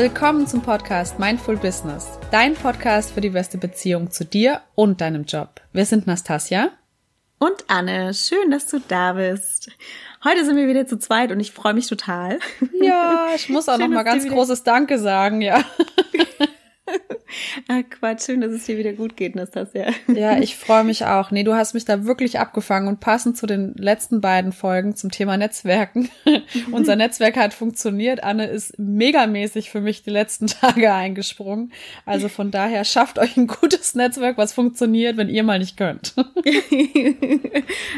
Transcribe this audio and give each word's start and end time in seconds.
Willkommen 0.00 0.46
zum 0.46 0.62
Podcast 0.62 1.18
Mindful 1.18 1.58
Business, 1.58 2.18
dein 2.30 2.54
Podcast 2.54 3.12
für 3.12 3.20
die 3.20 3.28
beste 3.28 3.58
Beziehung 3.58 4.10
zu 4.10 4.24
dir 4.24 4.62
und 4.74 5.02
deinem 5.02 5.24
Job. 5.24 5.60
Wir 5.74 5.84
sind 5.84 6.06
Nastasia 6.06 6.70
und 7.38 7.64
Anne. 7.68 8.14
Schön, 8.14 8.50
dass 8.50 8.66
du 8.66 8.80
da 8.88 9.12
bist. 9.12 9.70
Heute 10.24 10.46
sind 10.46 10.56
wir 10.56 10.66
wieder 10.68 10.86
zu 10.86 10.98
zweit 10.98 11.32
und 11.32 11.40
ich 11.40 11.52
freue 11.52 11.74
mich 11.74 11.86
total. 11.86 12.38
Ja, 12.80 13.26
ich 13.36 13.50
muss 13.50 13.68
auch 13.68 13.74
Schön, 13.78 13.90
noch 13.90 13.96
mal 13.96 14.04
ganz 14.04 14.26
großes 14.26 14.62
Danke 14.62 14.98
sagen, 14.98 15.42
ja. 15.42 15.62
ah, 17.68 17.82
Quatsch, 17.82 18.26
schön, 18.26 18.40
dass 18.40 18.52
es 18.52 18.64
dir 18.64 18.78
wieder 18.78 18.92
gut 18.92 19.16
geht, 19.16 19.34
Nastasia. 19.34 19.90
Ja, 20.08 20.38
ich 20.38 20.56
freue 20.56 20.84
mich 20.84 21.04
auch. 21.04 21.30
Nee, 21.30 21.44
du 21.44 21.54
hast 21.54 21.74
mich 21.74 21.84
da 21.84 22.04
wirklich 22.04 22.38
abgefangen 22.38 22.88
und 22.88 23.00
passend 23.00 23.36
zu 23.36 23.46
den 23.46 23.74
letzten 23.74 24.20
beiden 24.20 24.52
Folgen 24.52 24.96
zum 24.96 25.10
Thema 25.10 25.36
Netzwerken. 25.36 26.08
Unser 26.72 26.96
Netzwerk 26.96 27.36
hat 27.36 27.54
funktioniert. 27.54 28.24
Anne 28.24 28.46
ist 28.46 28.78
megamäßig 28.78 29.70
für 29.70 29.80
mich 29.80 30.02
die 30.02 30.10
letzten 30.10 30.46
Tage 30.48 30.92
eingesprungen. 30.92 31.72
Also 32.04 32.28
von 32.28 32.50
daher 32.50 32.84
schafft 32.84 33.18
euch 33.18 33.36
ein 33.36 33.46
gutes 33.46 33.94
Netzwerk, 33.94 34.38
was 34.38 34.52
funktioniert, 34.52 35.16
wenn 35.16 35.28
ihr 35.28 35.42
mal 35.42 35.58
nicht 35.58 35.76
könnt. 35.76 36.14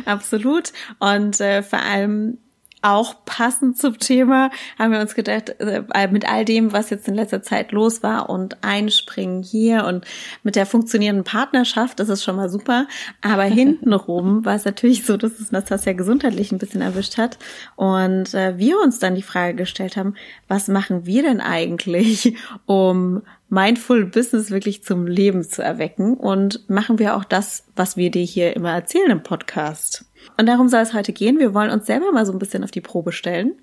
Absolut. 0.04 0.72
Und 0.98 1.40
äh, 1.40 1.62
vor 1.62 1.80
allem 1.80 2.38
auch 2.82 3.24
passend 3.24 3.78
zum 3.78 3.98
Thema 3.98 4.50
haben 4.78 4.92
wir 4.92 5.00
uns 5.00 5.14
gedacht, 5.14 5.54
äh, 5.60 6.08
mit 6.10 6.28
all 6.28 6.44
dem, 6.44 6.72
was 6.72 6.90
jetzt 6.90 7.08
in 7.08 7.14
letzter 7.14 7.42
Zeit 7.42 7.72
los 7.72 8.02
war 8.02 8.28
und 8.28 8.62
einspringen 8.62 9.42
hier 9.42 9.84
und 9.84 10.04
mit 10.42 10.56
der 10.56 10.66
funktionierenden 10.66 11.24
Partnerschaft, 11.24 12.00
das 12.00 12.08
ist 12.08 12.24
schon 12.24 12.36
mal 12.36 12.48
super. 12.48 12.86
Aber 13.20 13.44
hintenrum 13.44 14.44
war 14.44 14.56
es 14.56 14.64
natürlich 14.64 15.06
so, 15.06 15.16
dass 15.16 15.38
es 15.38 15.52
Nastasia 15.52 15.92
gesundheitlich 15.92 16.52
ein 16.52 16.58
bisschen 16.58 16.82
erwischt 16.82 17.18
hat 17.18 17.38
und 17.76 18.34
äh, 18.34 18.58
wir 18.58 18.78
uns 18.80 18.98
dann 18.98 19.14
die 19.14 19.22
Frage 19.22 19.54
gestellt 19.54 19.96
haben, 19.96 20.14
was 20.48 20.68
machen 20.68 21.06
wir 21.06 21.22
denn 21.22 21.40
eigentlich, 21.40 22.36
um 22.66 23.22
Mindful 23.48 24.06
Business 24.06 24.50
wirklich 24.50 24.82
zum 24.82 25.06
Leben 25.06 25.44
zu 25.44 25.62
erwecken 25.62 26.16
und 26.16 26.68
machen 26.70 26.98
wir 26.98 27.16
auch 27.16 27.24
das, 27.24 27.64
was 27.76 27.98
wir 27.98 28.10
dir 28.10 28.24
hier 28.24 28.56
immer 28.56 28.72
erzählen 28.72 29.10
im 29.10 29.22
Podcast. 29.22 30.06
Und 30.36 30.46
darum 30.46 30.68
soll 30.68 30.80
es 30.80 30.94
heute 30.94 31.12
gehen. 31.12 31.38
Wir 31.38 31.54
wollen 31.54 31.70
uns 31.70 31.86
selber 31.86 32.12
mal 32.12 32.26
so 32.26 32.32
ein 32.32 32.38
bisschen 32.38 32.64
auf 32.64 32.70
die 32.70 32.80
Probe 32.80 33.12
stellen. 33.12 33.54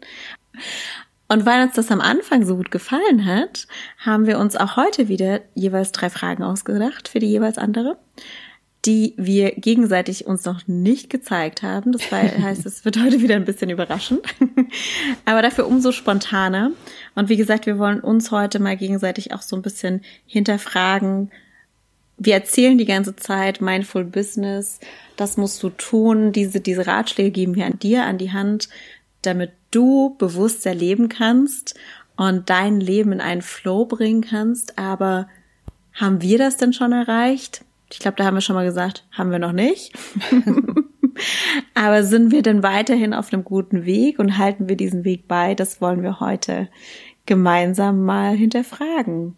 Und 1.27 1.45
weil 1.45 1.61
uns 1.61 1.73
das 1.75 1.91
am 1.91 2.01
Anfang 2.01 2.43
so 2.43 2.57
gut 2.57 2.71
gefallen 2.71 3.25
hat, 3.25 3.67
haben 3.99 4.25
wir 4.25 4.39
uns 4.39 4.55
auch 4.55 4.77
heute 4.77 5.07
wieder 5.07 5.41
jeweils 5.53 5.91
drei 5.91 6.09
Fragen 6.09 6.43
ausgedacht 6.43 7.07
für 7.07 7.19
die 7.19 7.27
jeweils 7.27 7.59
andere, 7.59 7.97
die 8.83 9.13
wir 9.15 9.51
gegenseitig 9.51 10.25
uns 10.25 10.45
noch 10.45 10.67
nicht 10.67 11.11
gezeigt 11.11 11.61
haben. 11.61 11.91
Das 11.91 12.11
heißt, 12.11 12.65
es 12.65 12.83
wird 12.83 12.99
heute 12.99 13.21
wieder 13.21 13.35
ein 13.35 13.45
bisschen 13.45 13.69
überraschend, 13.69 14.21
aber 15.25 15.43
dafür 15.43 15.67
umso 15.67 15.91
spontaner. 15.91 16.71
Und 17.13 17.29
wie 17.29 17.37
gesagt, 17.37 17.67
wir 17.67 17.77
wollen 17.77 17.99
uns 17.99 18.31
heute 18.31 18.59
mal 18.59 18.75
gegenseitig 18.75 19.31
auch 19.31 19.43
so 19.43 19.55
ein 19.55 19.61
bisschen 19.61 20.01
hinterfragen, 20.25 21.29
wir 22.19 22.33
erzählen 22.33 22.77
die 22.77 22.85
ganze 22.85 23.15
Zeit 23.15 23.61
Mindful 23.61 24.03
Business, 24.03 24.79
das 25.15 25.37
musst 25.37 25.63
du 25.63 25.69
tun, 25.69 26.31
diese, 26.31 26.59
diese 26.59 26.85
Ratschläge 26.85 27.31
geben 27.31 27.55
wir 27.55 27.65
an 27.65 27.79
dir 27.79 28.03
an 28.03 28.17
die 28.17 28.31
Hand, 28.31 28.69
damit 29.21 29.51
du 29.71 30.15
bewusster 30.17 30.75
leben 30.75 31.09
kannst 31.09 31.75
und 32.15 32.49
dein 32.49 32.79
Leben 32.79 33.13
in 33.13 33.21
einen 33.21 33.41
Flow 33.41 33.85
bringen 33.85 34.21
kannst. 34.21 34.77
Aber 34.77 35.27
haben 35.93 36.21
wir 36.21 36.37
das 36.37 36.57
denn 36.57 36.73
schon 36.73 36.91
erreicht? 36.91 37.63
Ich 37.91 37.99
glaube, 37.99 38.17
da 38.17 38.25
haben 38.25 38.35
wir 38.35 38.41
schon 38.41 38.55
mal 38.55 38.65
gesagt, 38.65 39.05
haben 39.11 39.31
wir 39.31 39.39
noch 39.39 39.51
nicht. 39.51 39.93
Aber 41.73 42.03
sind 42.03 42.31
wir 42.31 42.41
denn 42.41 42.63
weiterhin 42.63 43.13
auf 43.13 43.33
einem 43.33 43.43
guten 43.43 43.85
Weg 43.85 44.19
und 44.19 44.37
halten 44.37 44.69
wir 44.69 44.75
diesen 44.75 45.03
Weg 45.03 45.27
bei? 45.27 45.55
Das 45.55 45.81
wollen 45.81 46.03
wir 46.03 46.19
heute 46.19 46.69
gemeinsam 47.25 48.03
mal 48.05 48.35
hinterfragen. 48.35 49.37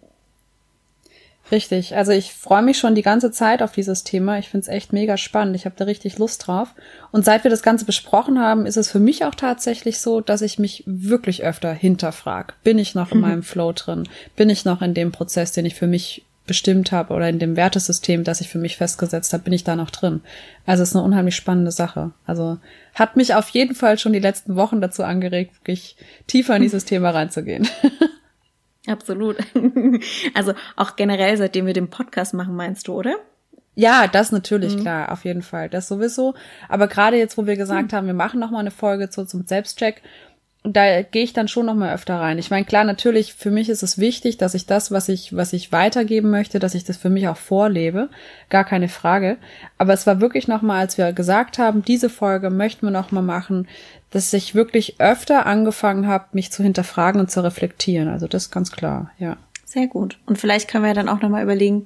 Richtig. 1.52 1.96
Also 1.98 2.14
ich 2.14 2.34
freue 2.34 2.62
mich 2.62 2.78
schon 2.78 2.96
die 2.96 3.02
ganze 3.02 3.30
Zeit 3.32 3.62
auf 3.62 3.74
dieses 3.74 4.06
Thema. 4.06 4.40
Ich 4.40 4.50
finde 4.50 4.64
es 4.64 4.68
echt 4.70 4.94
mega 4.94 5.18
spannend. 5.18 5.56
Ich 5.56 5.66
habe 5.66 5.76
da 5.78 5.84
richtig 5.84 6.18
Lust 6.18 6.48
drauf. 6.48 6.74
Und 7.12 7.26
seit 7.26 7.44
wir 7.44 7.52
das 7.52 7.62
Ganze 7.62 7.84
besprochen 7.84 8.40
haben, 8.40 8.66
ist 8.66 8.78
es 8.78 8.90
für 8.90 9.00
mich 9.00 9.26
auch 9.26 9.36
tatsächlich 9.36 10.00
so, 10.00 10.22
dass 10.22 10.42
ich 10.42 10.60
mich 10.60 10.84
wirklich 10.86 11.44
öfter 11.44 11.74
hinterfrag. 11.74 12.56
Bin 12.64 12.80
ich 12.80 12.96
noch 12.96 13.12
in 13.12 13.18
mhm. 13.18 13.22
meinem 13.22 13.44
Flow 13.44 13.74
drin? 13.74 14.08
Bin 14.38 14.50
ich 14.50 14.64
noch 14.64 14.82
in 14.82 14.94
dem 14.94 15.12
Prozess, 15.12 15.52
den 15.52 15.66
ich 15.66 15.76
für 15.76 15.88
mich 15.88 16.26
bestimmt 16.48 16.92
habe 16.92 17.14
oder 17.14 17.30
in 17.30 17.40
dem 17.40 17.56
Wertesystem, 17.56 18.24
das 18.24 18.42
ich 18.42 18.50
für 18.50 18.58
mich 18.58 18.78
festgesetzt 18.78 19.32
habe, 19.32 19.44
bin 19.44 19.54
ich 19.54 19.64
da 19.64 19.76
noch 19.76 19.90
drin. 19.90 20.22
Also 20.66 20.84
es 20.84 20.90
ist 20.90 20.96
eine 20.96 21.06
unheimlich 21.06 21.36
spannende 21.36 21.72
Sache. 21.72 22.12
Also 22.26 22.58
hat 22.96 23.16
mich 23.16 23.36
auf 23.36 23.50
jeden 23.50 23.76
Fall 23.76 24.00
schon 24.00 24.12
die 24.12 24.20
letzten 24.20 24.56
Wochen 24.56 24.82
dazu 24.82 25.04
angeregt, 25.04 25.54
wirklich 25.60 25.96
tiefer 26.28 26.56
in 26.56 26.64
dieses 26.64 26.86
Thema 26.86 27.12
reinzugehen. 27.12 27.68
Absolut. 28.88 29.38
Also 30.34 30.54
auch 30.76 30.96
generell, 30.96 31.38
seitdem 31.38 31.66
wir 31.66 31.74
den 31.74 31.90
Podcast 31.90 32.34
machen, 32.34 32.56
meinst 32.56 32.88
du, 32.88 32.94
oder? 32.94 33.16
Ja, 33.76 34.08
das 34.08 34.32
natürlich, 34.32 34.76
mhm. 34.76 34.82
klar, 34.82 35.12
auf 35.12 35.24
jeden 35.24 35.42
Fall. 35.42 35.70
Das 35.70 35.88
sowieso. 35.88 36.34
Aber 36.68 36.88
gerade 36.88 37.18
jetzt, 37.18 37.38
wo 37.38 37.46
wir 37.46 37.56
gesagt 37.56 37.92
mhm. 37.92 37.96
haben, 37.96 38.08
wir 38.08 38.14
machen 38.14 38.40
noch 38.40 38.52
mal 38.52 38.60
eine 38.60 38.72
Folge 38.72 39.10
zu, 39.10 39.26
zum 39.26 39.46
Selbstcheck, 39.46 40.02
da 40.64 41.02
gehe 41.02 41.24
ich 41.24 41.34
dann 41.34 41.48
schon 41.48 41.66
noch 41.66 41.74
mal 41.74 41.94
öfter 41.94 42.20
rein. 42.20 42.38
Ich 42.38 42.52
meine, 42.52 42.66
klar, 42.66 42.84
natürlich, 42.84 43.34
für 43.34 43.50
mich 43.50 43.68
ist 43.68 43.82
es 43.82 43.98
wichtig, 43.98 44.38
dass 44.38 44.54
ich 44.54 44.68
das, 44.68 44.92
was 44.92 45.10
ich, 45.10 45.36
was 45.36 45.54
ich 45.54 45.72
weitergeben 45.72 46.30
möchte, 46.30 46.60
dass 46.60 46.76
ich 46.76 46.84
das 46.84 46.98
für 46.98 47.10
mich 47.10 47.28
auch 47.28 47.38
vorlebe. 47.38 48.10
Gar 48.50 48.64
keine 48.64 48.88
Frage. 48.88 49.38
Aber 49.80 49.94
es 49.94 50.06
war 50.06 50.22
wirklich 50.22 50.48
noch 50.48 50.62
mal, 50.62 50.80
als 50.80 51.00
wir 51.00 51.14
gesagt 51.14 51.58
haben, 51.58 51.84
diese 51.84 52.10
Folge 52.10 52.52
möchten 52.52 52.86
wir 52.86 52.92
noch 52.92 53.12
mal 53.12 53.24
machen, 53.24 53.68
dass 54.12 54.32
ich 54.34 54.54
wirklich 54.54 55.00
öfter 55.00 55.48
angefangen 55.48 56.06
habe, 56.06 56.26
mich 56.34 56.52
zu 56.52 56.62
hinterfragen 56.62 57.20
und 57.20 57.32
zu 57.32 57.44
reflektieren. 57.44 58.08
Also 58.08 58.28
das 58.28 58.44
ist 58.44 58.52
ganz 58.52 58.72
klar, 58.72 59.12
ja. 59.18 59.38
Sehr 59.66 59.88
gut. 59.88 60.20
Und 60.26 60.38
vielleicht 60.38 60.68
können 60.68 60.84
wir 60.84 60.94
dann 60.94 61.08
auch 61.10 61.22
nochmal 61.22 61.44
überlegen, 61.44 61.86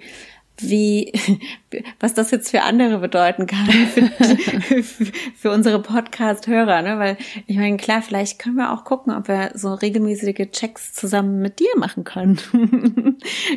wie, 0.57 1.13
was 1.99 2.13
das 2.13 2.31
jetzt 2.31 2.51
für 2.51 2.61
andere 2.61 2.99
bedeuten 2.99 3.47
kann, 3.47 3.67
für, 3.93 4.83
für 4.83 5.51
unsere 5.51 5.81
Podcast-Hörer, 5.81 6.81
ne? 6.81 6.99
Weil 6.99 7.17
ich 7.47 7.57
meine, 7.57 7.77
klar, 7.77 8.01
vielleicht 8.01 8.39
können 8.39 8.55
wir 8.55 8.71
auch 8.71 8.83
gucken, 8.83 9.13
ob 9.13 9.27
wir 9.27 9.51
so 9.55 9.73
regelmäßige 9.73 10.49
Checks 10.51 10.93
zusammen 10.93 11.41
mit 11.41 11.59
dir 11.59 11.71
machen 11.77 12.03
können. 12.03 12.39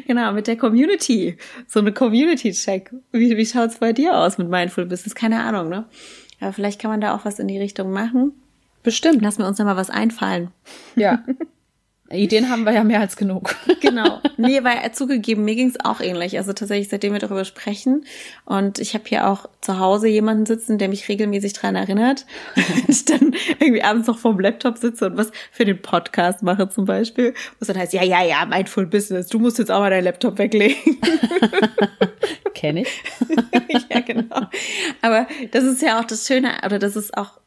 genau, 0.06 0.32
mit 0.32 0.46
der 0.46 0.56
Community. 0.56 1.36
So 1.66 1.80
eine 1.80 1.92
Community-Check. 1.92 2.92
Wie, 3.12 3.36
wie 3.36 3.46
schaut's 3.46 3.78
bei 3.78 3.92
dir 3.92 4.16
aus 4.16 4.38
mit 4.38 4.48
Mindful 4.48 4.86
Business? 4.86 5.14
Keine 5.14 5.40
Ahnung, 5.40 5.68
ne? 5.68 5.86
Aber 6.40 6.52
vielleicht 6.52 6.80
kann 6.80 6.90
man 6.90 7.00
da 7.00 7.14
auch 7.14 7.24
was 7.24 7.38
in 7.38 7.48
die 7.48 7.58
Richtung 7.58 7.90
machen. 7.90 8.32
Bestimmt. 8.82 9.22
Lass 9.22 9.38
mir 9.38 9.46
uns 9.46 9.58
da 9.58 9.64
mal 9.64 9.76
was 9.76 9.90
einfallen. 9.90 10.50
Ja. 10.94 11.24
Ideen 12.10 12.48
haben 12.48 12.64
wir 12.64 12.72
ja 12.72 12.84
mehr 12.84 13.00
als 13.00 13.16
genug. 13.16 13.54
genau. 13.80 14.20
Nee, 14.38 14.64
weil 14.64 14.90
zugegeben, 14.92 15.44
mir 15.44 15.54
ging 15.54 15.68
es 15.68 15.84
auch 15.84 16.00
ähnlich. 16.00 16.38
Also 16.38 16.52
tatsächlich, 16.52 16.88
seitdem 16.88 17.12
wir 17.12 17.18
darüber 17.18 17.44
sprechen 17.44 18.04
und 18.46 18.78
ich 18.78 18.94
habe 18.94 19.04
hier 19.06 19.28
auch 19.28 19.46
zu 19.60 19.78
Hause 19.78 20.08
jemanden 20.08 20.46
sitzen, 20.46 20.78
der 20.78 20.88
mich 20.88 21.08
regelmäßig 21.08 21.52
dran 21.52 21.76
erinnert. 21.76 22.24
ich 22.88 23.04
dann 23.04 23.34
irgendwie 23.60 23.82
abends 23.82 24.06
noch 24.08 24.18
vorm 24.18 24.40
Laptop 24.40 24.78
sitze 24.78 25.06
und 25.06 25.16
was 25.18 25.30
für 25.52 25.66
den 25.66 25.82
Podcast 25.82 26.42
mache 26.42 26.68
zum 26.70 26.86
Beispiel. 26.86 27.34
Was 27.58 27.68
dann 27.68 27.76
heißt, 27.76 27.92
ja, 27.92 28.02
ja, 28.02 28.24
ja, 28.24 28.46
Mindful 28.46 28.86
Business, 28.86 29.28
du 29.28 29.38
musst 29.38 29.58
jetzt 29.58 29.70
auch 29.70 29.80
mal 29.80 29.90
deinen 29.90 30.04
Laptop 30.04 30.38
weglegen. 30.38 30.76
Kenn 32.54 32.78
ich. 32.78 33.02
ja, 33.90 34.00
genau. 34.00 34.46
Aber 35.02 35.26
das 35.50 35.64
ist 35.64 35.82
ja 35.82 36.00
auch 36.00 36.04
das 36.04 36.26
Schöne, 36.26 36.52
oder 36.64 36.78
das 36.78 36.96
ist 36.96 37.16
auch 37.16 37.38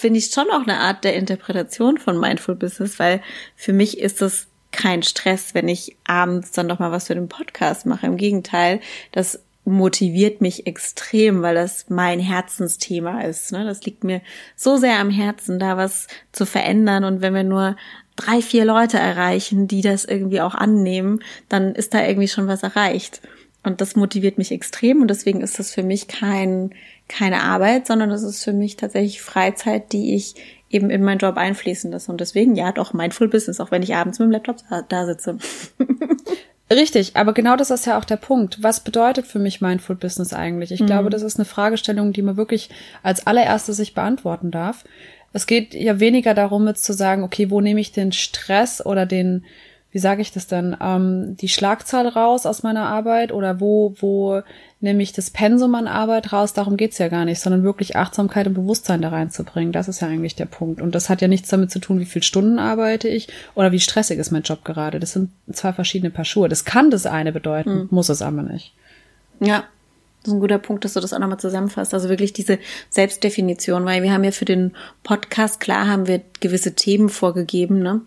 finde 0.00 0.18
ich 0.18 0.30
schon 0.30 0.50
auch 0.50 0.62
eine 0.62 0.78
Art 0.78 1.04
der 1.04 1.14
Interpretation 1.14 1.98
von 1.98 2.18
Mindful 2.18 2.54
Business, 2.54 2.98
weil 2.98 3.20
für 3.56 3.72
mich 3.72 3.98
ist 3.98 4.22
es 4.22 4.46
kein 4.72 5.02
Stress, 5.02 5.54
wenn 5.54 5.68
ich 5.68 5.96
abends 6.04 6.52
dann 6.52 6.66
noch 6.66 6.78
mal 6.78 6.92
was 6.92 7.08
für 7.08 7.14
den 7.14 7.28
Podcast 7.28 7.86
mache. 7.86 8.06
Im 8.06 8.16
Gegenteil, 8.16 8.80
das 9.12 9.40
motiviert 9.64 10.40
mich 10.40 10.66
extrem, 10.66 11.42
weil 11.42 11.54
das 11.54 11.86
mein 11.88 12.18
Herzensthema 12.18 13.22
ist. 13.22 13.52
Ne? 13.52 13.64
Das 13.64 13.84
liegt 13.84 14.04
mir 14.04 14.20
so 14.56 14.76
sehr 14.76 14.98
am 14.98 15.10
Herzen, 15.10 15.58
da 15.58 15.76
was 15.76 16.06
zu 16.32 16.46
verändern. 16.46 17.04
Und 17.04 17.20
wenn 17.20 17.34
wir 17.34 17.44
nur 17.44 17.76
drei, 18.16 18.42
vier 18.42 18.64
Leute 18.64 18.98
erreichen, 18.98 19.68
die 19.68 19.82
das 19.82 20.04
irgendwie 20.04 20.40
auch 20.40 20.54
annehmen, 20.54 21.22
dann 21.48 21.74
ist 21.74 21.94
da 21.94 22.06
irgendwie 22.06 22.28
schon 22.28 22.46
was 22.46 22.62
erreicht. 22.62 23.20
Und 23.62 23.80
das 23.80 23.96
motiviert 23.96 24.38
mich 24.38 24.52
extrem 24.52 25.02
und 25.02 25.08
deswegen 25.08 25.42
ist 25.42 25.58
das 25.58 25.72
für 25.72 25.82
mich 25.82 26.08
kein, 26.08 26.70
keine 27.10 27.42
Arbeit, 27.42 27.86
sondern 27.86 28.10
das 28.10 28.22
ist 28.22 28.44
für 28.44 28.52
mich 28.52 28.76
tatsächlich 28.76 29.20
Freizeit, 29.20 29.92
die 29.92 30.14
ich 30.14 30.34
eben 30.70 30.88
in 30.88 31.02
meinen 31.02 31.18
Job 31.18 31.36
einfließen 31.36 31.90
lasse. 31.90 32.10
Und 32.10 32.20
deswegen, 32.20 32.54
ja, 32.54 32.72
doch 32.72 32.92
Mindful 32.92 33.28
Business, 33.28 33.60
auch 33.60 33.70
wenn 33.70 33.82
ich 33.82 33.94
abends 33.94 34.18
mit 34.18 34.26
dem 34.26 34.32
Laptop 34.32 34.56
da 34.88 35.06
sitze. 35.06 35.38
Richtig, 36.72 37.16
aber 37.16 37.32
genau 37.32 37.56
das 37.56 37.70
ist 37.70 37.86
ja 37.86 37.98
auch 37.98 38.04
der 38.04 38.16
Punkt. 38.16 38.62
Was 38.62 38.84
bedeutet 38.84 39.26
für 39.26 39.40
mich 39.40 39.60
Mindful 39.60 39.96
Business 39.96 40.32
eigentlich? 40.32 40.70
Ich 40.70 40.80
mhm. 40.80 40.86
glaube, 40.86 41.10
das 41.10 41.22
ist 41.22 41.36
eine 41.36 41.44
Fragestellung, 41.44 42.12
die 42.12 42.22
man 42.22 42.36
wirklich 42.36 42.70
als 43.02 43.26
allererstes 43.26 43.76
sich 43.76 43.92
beantworten 43.92 44.52
darf. 44.52 44.84
Es 45.32 45.48
geht 45.48 45.74
ja 45.74 45.98
weniger 45.98 46.32
darum, 46.32 46.68
jetzt 46.68 46.84
zu 46.84 46.92
sagen, 46.92 47.24
okay, 47.24 47.50
wo 47.50 47.60
nehme 47.60 47.80
ich 47.80 47.90
den 47.90 48.12
Stress 48.12 48.84
oder 48.84 49.04
den, 49.04 49.44
wie 49.90 49.98
sage 49.98 50.22
ich 50.22 50.30
das 50.30 50.46
denn, 50.46 50.76
ähm, 50.80 51.36
die 51.40 51.48
Schlagzahl 51.48 52.06
raus 52.06 52.46
aus 52.46 52.62
meiner 52.62 52.86
Arbeit 52.86 53.32
oder 53.32 53.60
wo, 53.60 53.94
wo 53.98 54.42
nehme 54.80 55.02
ich 55.02 55.12
das 55.12 55.30
Pensum 55.30 55.74
an 55.74 55.86
Arbeit 55.86 56.32
raus, 56.32 56.54
darum 56.54 56.76
geht's 56.76 56.98
ja 56.98 57.08
gar 57.08 57.26
nicht, 57.26 57.40
sondern 57.40 57.62
wirklich 57.62 57.96
Achtsamkeit 57.96 58.46
und 58.46 58.54
Bewusstsein 58.54 59.02
da 59.02 59.10
reinzubringen. 59.10 59.72
Das 59.72 59.88
ist 59.88 60.00
ja 60.00 60.08
eigentlich 60.08 60.36
der 60.36 60.46
Punkt. 60.46 60.80
Und 60.80 60.94
das 60.94 61.10
hat 61.10 61.20
ja 61.20 61.28
nichts 61.28 61.50
damit 61.50 61.70
zu 61.70 61.80
tun, 61.80 62.00
wie 62.00 62.06
viel 62.06 62.22
Stunden 62.22 62.58
arbeite 62.58 63.08
ich 63.08 63.28
oder 63.54 63.72
wie 63.72 63.80
stressig 63.80 64.18
ist 64.18 64.30
mein 64.30 64.42
Job 64.42 64.64
gerade. 64.64 64.98
Das 64.98 65.12
sind 65.12 65.30
zwei 65.52 65.72
verschiedene 65.72 66.10
Paar 66.10 66.24
Schuhe. 66.24 66.48
Das 66.48 66.64
kann 66.64 66.90
das 66.90 67.04
eine 67.04 67.32
bedeuten, 67.32 67.70
hm. 67.70 67.88
muss 67.90 68.08
es 68.08 68.22
aber 68.22 68.42
nicht. 68.42 68.72
Ja, 69.40 69.64
das 70.22 70.28
ist 70.28 70.34
ein 70.34 70.40
guter 70.40 70.58
Punkt, 70.58 70.84
dass 70.84 70.94
du 70.94 71.00
das 71.00 71.12
auch 71.12 71.18
nochmal 71.18 71.40
zusammenfasst. 71.40 71.92
Also 71.92 72.08
wirklich 72.08 72.32
diese 72.32 72.58
Selbstdefinition, 72.90 73.84
weil 73.84 74.02
wir 74.02 74.12
haben 74.12 74.24
ja 74.24 74.32
für 74.32 74.44
den 74.44 74.72
Podcast, 75.02 75.60
klar 75.60 75.88
haben 75.88 76.06
wir 76.06 76.22
gewisse 76.40 76.74
Themen 76.74 77.08
vorgegeben, 77.08 77.80
ne? 77.80 78.02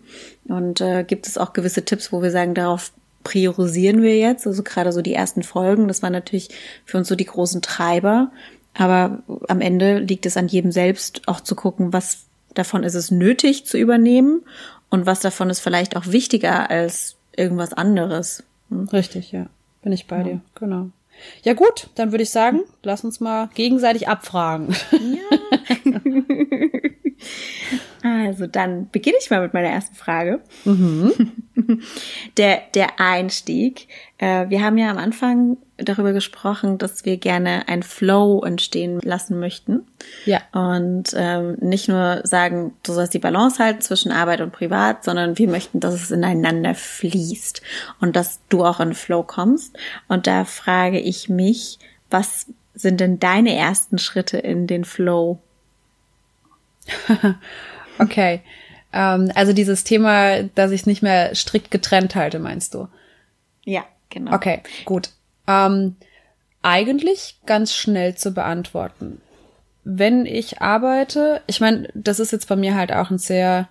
Und 0.46 0.80
äh, 0.80 1.04
gibt 1.04 1.26
es 1.26 1.38
auch 1.38 1.52
gewisse 1.52 1.84
Tipps, 1.84 2.12
wo 2.12 2.22
wir 2.22 2.30
sagen, 2.30 2.54
darauf 2.54 2.92
priorisieren 3.24 4.02
wir 4.02 4.16
jetzt. 4.16 4.46
Also 4.46 4.62
gerade 4.62 4.92
so 4.92 5.02
die 5.02 5.14
ersten 5.14 5.42
Folgen, 5.42 5.88
das 5.88 6.02
waren 6.02 6.12
natürlich 6.12 6.50
für 6.84 6.98
uns 6.98 7.08
so 7.08 7.16
die 7.16 7.24
großen 7.24 7.62
Treiber. 7.62 8.30
Aber 8.74 9.22
am 9.48 9.60
Ende 9.60 9.98
liegt 9.98 10.26
es 10.26 10.36
an 10.36 10.48
jedem 10.48 10.72
selbst, 10.72 11.22
auch 11.26 11.40
zu 11.40 11.54
gucken, 11.54 11.92
was 11.92 12.26
davon 12.54 12.84
ist 12.84 12.94
es 12.94 13.10
nötig 13.10 13.66
zu 13.66 13.78
übernehmen 13.78 14.42
und 14.90 15.06
was 15.06 15.20
davon 15.20 15.50
ist 15.50 15.60
vielleicht 15.60 15.96
auch 15.96 16.06
wichtiger 16.06 16.70
als 16.70 17.16
irgendwas 17.36 17.72
anderes. 17.72 18.44
Hm? 18.68 18.88
Richtig, 18.88 19.32
ja. 19.32 19.46
Bin 19.82 19.92
ich 19.92 20.06
bei 20.06 20.18
ja. 20.18 20.24
dir, 20.24 20.40
genau. 20.54 20.90
Ja 21.42 21.54
gut, 21.54 21.88
dann 21.94 22.12
würde 22.12 22.22
ich 22.22 22.30
sagen, 22.30 22.60
lass 22.82 23.04
uns 23.04 23.20
mal 23.20 23.48
gegenseitig 23.54 24.08
abfragen. 24.08 24.74
Ja. 24.92 25.38
also 28.04 28.46
dann 28.46 28.90
beginne 28.90 29.16
ich 29.18 29.30
mal 29.30 29.40
mit 29.40 29.54
meiner 29.54 29.68
ersten 29.68 29.94
Frage. 29.94 30.40
Mhm. 30.64 31.12
Der, 32.36 32.60
der 32.74 33.00
Einstieg. 33.00 33.88
Äh, 34.18 34.50
wir 34.50 34.62
haben 34.62 34.76
ja 34.76 34.90
am 34.90 34.98
Anfang 34.98 35.56
darüber 35.78 36.12
gesprochen, 36.12 36.76
dass 36.76 37.06
wir 37.06 37.16
gerne 37.16 37.68
ein 37.68 37.82
Flow 37.82 38.42
entstehen 38.44 39.00
lassen 39.02 39.38
möchten. 39.38 39.86
Ja. 40.26 40.42
Und 40.52 41.14
ähm, 41.16 41.56
nicht 41.60 41.88
nur 41.88 42.20
sagen, 42.24 42.74
du 42.82 42.92
sollst 42.92 43.14
die 43.14 43.18
Balance 43.18 43.62
halten 43.62 43.80
zwischen 43.80 44.12
Arbeit 44.12 44.42
und 44.42 44.52
Privat, 44.52 45.04
sondern 45.04 45.38
wir 45.38 45.48
möchten, 45.48 45.80
dass 45.80 45.94
es 45.94 46.10
ineinander 46.10 46.74
fließt 46.74 47.62
und 48.02 48.14
dass 48.14 48.40
du 48.50 48.62
auch 48.62 48.80
in 48.80 48.92
Flow 48.92 49.22
kommst. 49.22 49.78
Und 50.06 50.26
da 50.26 50.44
frage 50.44 51.00
ich 51.00 51.30
mich, 51.30 51.78
was 52.10 52.48
sind 52.74 53.00
denn 53.00 53.20
deine 53.20 53.56
ersten 53.56 53.96
Schritte 53.96 54.36
in 54.36 54.66
den 54.66 54.84
Flow? 54.84 55.38
okay. 57.98 58.40
Ähm, 58.92 59.30
also 59.34 59.52
dieses 59.52 59.84
Thema, 59.84 60.44
dass 60.54 60.70
ich 60.70 60.82
es 60.82 60.86
nicht 60.86 61.02
mehr 61.02 61.34
strikt 61.34 61.70
getrennt 61.70 62.14
halte, 62.14 62.38
meinst 62.38 62.74
du? 62.74 62.88
Ja, 63.64 63.84
genau. 64.08 64.32
Okay, 64.32 64.62
gut. 64.84 65.10
Ähm, 65.48 65.96
eigentlich 66.62 67.40
ganz 67.44 67.74
schnell 67.74 68.14
zu 68.14 68.32
beantworten. 68.32 69.20
Wenn 69.84 70.24
ich 70.24 70.62
arbeite, 70.62 71.42
ich 71.46 71.60
meine, 71.60 71.88
das 71.94 72.20
ist 72.20 72.32
jetzt 72.32 72.48
bei 72.48 72.56
mir 72.56 72.74
halt 72.74 72.90
auch 72.90 73.10
ein 73.10 73.18
sehr, 73.18 73.68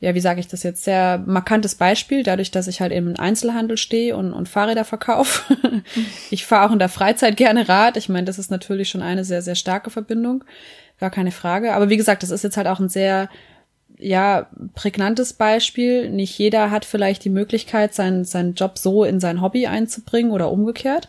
ja, 0.00 0.14
wie 0.14 0.20
sage 0.20 0.40
ich 0.40 0.48
das 0.48 0.62
jetzt, 0.62 0.84
sehr 0.84 1.22
markantes 1.24 1.74
Beispiel, 1.76 2.22
dadurch, 2.22 2.50
dass 2.50 2.66
ich 2.66 2.82
halt 2.82 2.92
im 2.92 3.18
Einzelhandel 3.18 3.78
stehe 3.78 4.14
und, 4.14 4.34
und 4.34 4.48
Fahrräder 4.48 4.84
verkaufe. 4.84 5.56
ich 6.30 6.44
fahre 6.44 6.68
auch 6.68 6.72
in 6.72 6.78
der 6.78 6.90
Freizeit 6.90 7.38
gerne 7.38 7.66
Rad. 7.66 7.96
Ich 7.96 8.10
meine, 8.10 8.26
das 8.26 8.38
ist 8.38 8.50
natürlich 8.50 8.90
schon 8.90 9.02
eine 9.02 9.24
sehr, 9.24 9.40
sehr 9.40 9.54
starke 9.54 9.88
Verbindung. 9.88 10.44
Gar 11.00 11.10
keine 11.10 11.32
Frage. 11.32 11.74
Aber 11.74 11.90
wie 11.90 11.96
gesagt, 11.96 12.22
das 12.22 12.30
ist 12.30 12.44
jetzt 12.44 12.56
halt 12.56 12.66
auch 12.66 12.80
ein 12.80 12.88
sehr 12.88 13.28
ja, 13.98 14.48
prägnantes 14.74 15.32
Beispiel. 15.32 16.10
Nicht 16.10 16.38
jeder 16.38 16.70
hat 16.70 16.84
vielleicht 16.84 17.24
die 17.24 17.30
Möglichkeit, 17.30 17.94
seinen, 17.94 18.24
seinen 18.24 18.54
Job 18.54 18.78
so 18.78 19.04
in 19.04 19.20
sein 19.20 19.40
Hobby 19.40 19.66
einzubringen 19.66 20.32
oder 20.32 20.50
umgekehrt. 20.50 21.08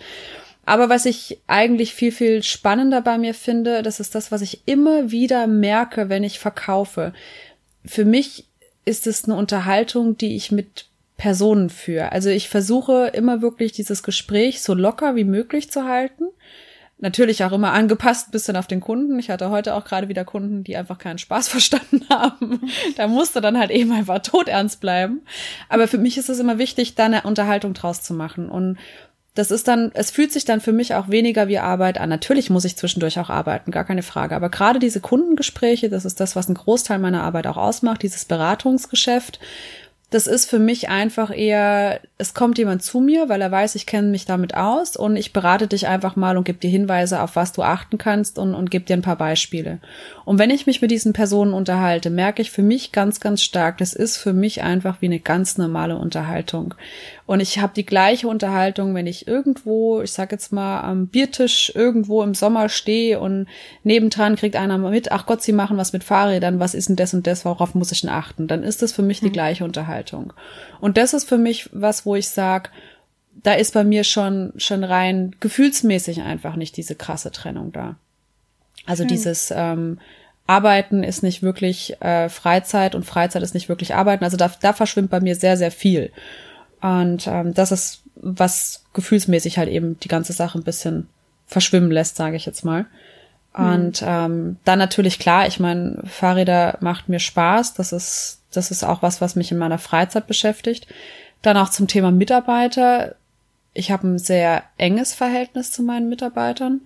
Aber 0.66 0.90
was 0.90 1.06
ich 1.06 1.40
eigentlich 1.46 1.94
viel, 1.94 2.12
viel 2.12 2.42
spannender 2.42 3.02
bei 3.02 3.18
mir 3.18 3.36
finde, 3.36 3.84
das 3.84 4.00
ist 4.00 4.16
das, 4.16 4.32
was 4.32 4.42
ich 4.42 4.62
immer 4.66 5.12
wieder 5.12 5.46
merke, 5.46 6.10
wenn 6.10 6.24
ich 6.24 6.40
verkaufe. 6.40 7.14
Für 7.86 8.06
mich 8.06 8.46
ist 8.84 9.06
es 9.06 9.26
eine 9.26 9.36
Unterhaltung, 9.36 10.18
die 10.18 10.36
ich 10.36 10.52
mit 10.52 10.88
Personen 11.18 11.70
führe. 11.70 12.12
Also 12.12 12.30
ich 12.30 12.50
versuche 12.50 13.12
immer 13.14 13.42
wirklich 13.42 13.72
dieses 13.72 14.04
Gespräch 14.04 14.62
so 14.62 14.74
locker 14.74 15.16
wie 15.16 15.24
möglich 15.24 15.72
zu 15.72 15.86
halten 15.86 16.26
Natürlich 16.98 17.44
auch 17.44 17.52
immer 17.52 17.74
angepasst, 17.74 18.32
bisschen 18.32 18.56
auf 18.56 18.68
den 18.68 18.80
Kunden. 18.80 19.20
Ich 19.20 19.30
hatte 19.30 19.50
heute 19.50 19.74
auch 19.74 19.84
gerade 19.84 20.08
wieder 20.08 20.24
Kunden, 20.24 20.64
die 20.64 20.78
einfach 20.78 20.98
keinen 20.98 21.18
Spaß 21.18 21.48
verstanden 21.50 22.06
haben. 22.10 22.62
Da 22.96 23.08
musste 23.08 23.42
dann 23.42 23.60
halt 23.60 23.72
eben 23.72 23.92
einfach 23.92 24.20
todernst 24.20 24.80
bleiben. 24.80 25.22
Aber 25.68 25.88
für 25.88 25.98
mich 25.98 26.18
ist 26.18 26.30
es 26.30 26.40
immer 26.40 26.58
wichtig, 26.58 26.96
da 26.96 27.06
eine 27.06 27.24
Unterhaltung 27.24 27.74
draus 27.74 28.02
zu 28.02 28.14
machen. 28.14 28.50
Und 28.50 28.78
das 29.34 29.52
ist 29.52 29.68
dann, 29.68 29.92
es 29.94 30.12
fühlt 30.12 30.32
sich 30.32 30.46
dann 30.46 30.62
für 30.62 30.72
mich 30.72 30.96
auch 30.96 31.10
weniger 31.10 31.50
wie 31.50 31.60
Arbeit 31.60 32.00
an. 32.00 32.08
Natürlich 32.08 32.50
muss 32.50 32.64
ich 32.64 32.78
zwischendurch 32.78 33.20
auch 33.20 33.30
arbeiten, 33.30 33.72
gar 33.72 33.84
keine 33.84 34.02
Frage. 34.04 34.34
Aber 34.34 34.50
gerade 34.50 34.80
diese 34.80 35.02
Kundengespräche, 35.02 35.90
das 35.90 36.06
ist 36.06 36.22
das, 36.22 36.38
was 36.38 36.48
einen 36.48 36.56
Großteil 36.56 37.00
meiner 37.00 37.24
Arbeit 37.24 37.46
auch 37.48 37.58
ausmacht, 37.58 38.04
dieses 38.04 38.24
Beratungsgeschäft 38.24 39.42
das 40.16 40.28
ist 40.28 40.50
für 40.50 40.60
mich 40.60 40.88
einfach 40.88 41.30
eher, 41.30 42.00
es 42.18 42.34
kommt 42.34 42.58
jemand 42.58 42.82
zu 42.82 43.02
mir, 43.02 43.28
weil 43.28 43.42
er 43.42 43.52
weiß, 43.52 43.76
ich 43.76 43.86
kenne 43.86 44.08
mich 44.08 44.26
damit 44.26 44.56
aus 44.56 44.96
und 44.96 45.18
ich 45.18 45.34
berate 45.34 45.68
dich 45.68 45.88
einfach 45.88 46.16
mal 46.16 46.38
und 46.38 46.46
gebe 46.46 46.58
dir 46.58 46.70
Hinweise, 46.70 47.22
auf 47.22 47.36
was 47.36 47.52
du 47.52 47.64
achten 47.64 47.98
kannst 47.98 48.40
und, 48.40 48.56
und 48.56 48.72
gebe 48.72 48.86
dir 48.86 48.96
ein 48.96 49.02
paar 49.02 49.18
Beispiele. 49.18 49.80
Und 50.24 50.40
wenn 50.40 50.52
ich 50.52 50.68
mich 50.68 50.82
mit 50.82 50.90
diesen 50.90 51.12
Personen 51.12 51.52
unterhalte, 51.52 52.10
merke 52.10 52.42
ich 52.42 52.50
für 52.50 52.64
mich 52.64 52.94
ganz, 52.94 53.20
ganz 53.20 53.42
stark, 53.42 53.78
das 53.80 53.92
ist 53.92 54.16
für 54.16 54.32
mich 54.32 54.64
einfach 54.64 55.02
wie 55.02 55.08
eine 55.08 55.20
ganz 55.20 55.58
normale 55.58 55.98
Unterhaltung. 55.98 56.76
Und 57.28 57.40
ich 57.40 57.58
habe 57.58 57.74
die 57.76 57.86
gleiche 57.86 58.28
Unterhaltung, 58.28 58.94
wenn 58.94 59.08
ich 59.08 59.28
irgendwo, 59.28 60.02
ich 60.02 60.12
sag 60.12 60.32
jetzt 60.32 60.54
mal, 60.54 60.82
am 60.82 61.08
Biertisch 61.08 61.72
irgendwo 61.74 62.22
im 62.22 62.36
Sommer 62.36 62.70
stehe 62.70 63.20
und 63.20 63.48
nebendran 63.84 64.36
kriegt 64.36 64.56
einer 64.56 64.78
mal 64.78 64.92
mit, 64.92 65.12
ach 65.12 65.26
Gott, 65.26 65.42
sie 65.42 65.52
machen 65.52 65.78
was 65.78 65.92
mit 65.92 66.04
Fahrrädern, 66.04 66.60
was 66.60 66.76
ist 66.76 66.90
denn 66.90 66.96
das 66.96 67.16
und 67.16 67.26
das, 67.26 67.44
worauf 67.44 67.74
muss 67.74 67.92
ich 67.92 68.02
denn 68.02 68.12
achten? 68.12 68.48
Dann 68.48 68.64
ist 68.64 68.84
das 68.84 68.92
für 68.92 69.02
mich 69.02 69.22
die 69.22 69.28
hm. 69.28 69.34
gleiche 69.34 69.64
Unterhaltung. 69.64 70.34
Und 70.82 70.98
das 70.98 71.14
ist 71.14 71.28
für 71.28 71.40
mich 71.40 71.70
was, 71.74 72.06
wo 72.06 72.16
ich 72.16 72.30
sage, 72.30 72.70
da 73.34 73.54
ist 73.54 73.74
bei 73.74 73.84
mir 73.84 74.04
schon, 74.04 74.54
schon 74.58 74.84
rein 74.84 75.36
gefühlsmäßig 75.40 76.22
einfach 76.22 76.56
nicht 76.56 76.78
diese 76.78 76.96
krasse 76.96 77.32
Trennung 77.32 77.72
da. 77.72 77.96
Also 78.86 79.02
Schön. 79.02 79.08
dieses 79.10 79.52
ähm, 79.56 80.00
Arbeiten 80.48 81.04
ist 81.04 81.24
nicht 81.24 81.42
wirklich 81.42 82.00
äh, 82.02 82.30
Freizeit 82.30 82.94
und 82.94 83.04
Freizeit 83.04 83.42
ist 83.42 83.56
nicht 83.56 83.68
wirklich 83.68 83.96
Arbeiten. 83.96 84.24
Also 84.24 84.38
da, 84.38 84.52
da 84.62 84.74
verschwimmt 84.74 85.10
bei 85.10 85.20
mir 85.20 85.36
sehr, 85.36 85.58
sehr 85.58 85.72
viel. 85.72 86.12
Und 86.86 87.26
ähm, 87.26 87.56
das 87.56 87.72
ist, 87.72 88.04
was 88.14 88.84
gefühlsmäßig 88.94 89.58
halt 89.58 89.70
eben 89.70 90.00
die 90.02 90.08
ganze 90.08 90.34
Sache 90.34 90.60
ein 90.60 90.64
bisschen 90.64 91.10
verschwimmen 91.48 91.90
lässt, 91.90 92.16
sage 92.16 92.36
ich 92.36 92.46
jetzt 92.46 92.64
mal. 92.64 92.86
Und 93.54 94.02
mhm. 94.02 94.08
ähm, 94.08 94.58
dann 94.66 94.78
natürlich 94.78 95.18
klar, 95.18 95.48
ich 95.48 95.60
meine, 95.60 96.04
Fahrräder 96.06 96.78
macht 96.82 97.10
mir 97.10 97.20
Spaß. 97.20 97.74
Das 97.74 97.92
ist, 97.92 98.42
das 98.52 98.70
ist 98.70 98.84
auch 98.84 99.02
was, 99.02 99.20
was 99.20 99.36
mich 99.36 99.52
in 99.52 99.58
meiner 99.58 99.80
Freizeit 99.80 100.28
beschäftigt. 100.28 100.86
Dann 101.42 101.58
auch 101.58 101.70
zum 101.70 101.88
Thema 101.88 102.12
Mitarbeiter. 102.12 103.16
Ich 103.74 103.90
habe 103.90 104.08
ein 104.08 104.20
sehr 104.20 104.62
enges 104.78 105.16
Verhältnis 105.16 105.72
zu 105.72 105.82
meinen 105.82 106.08
Mitarbeitern 106.08 106.82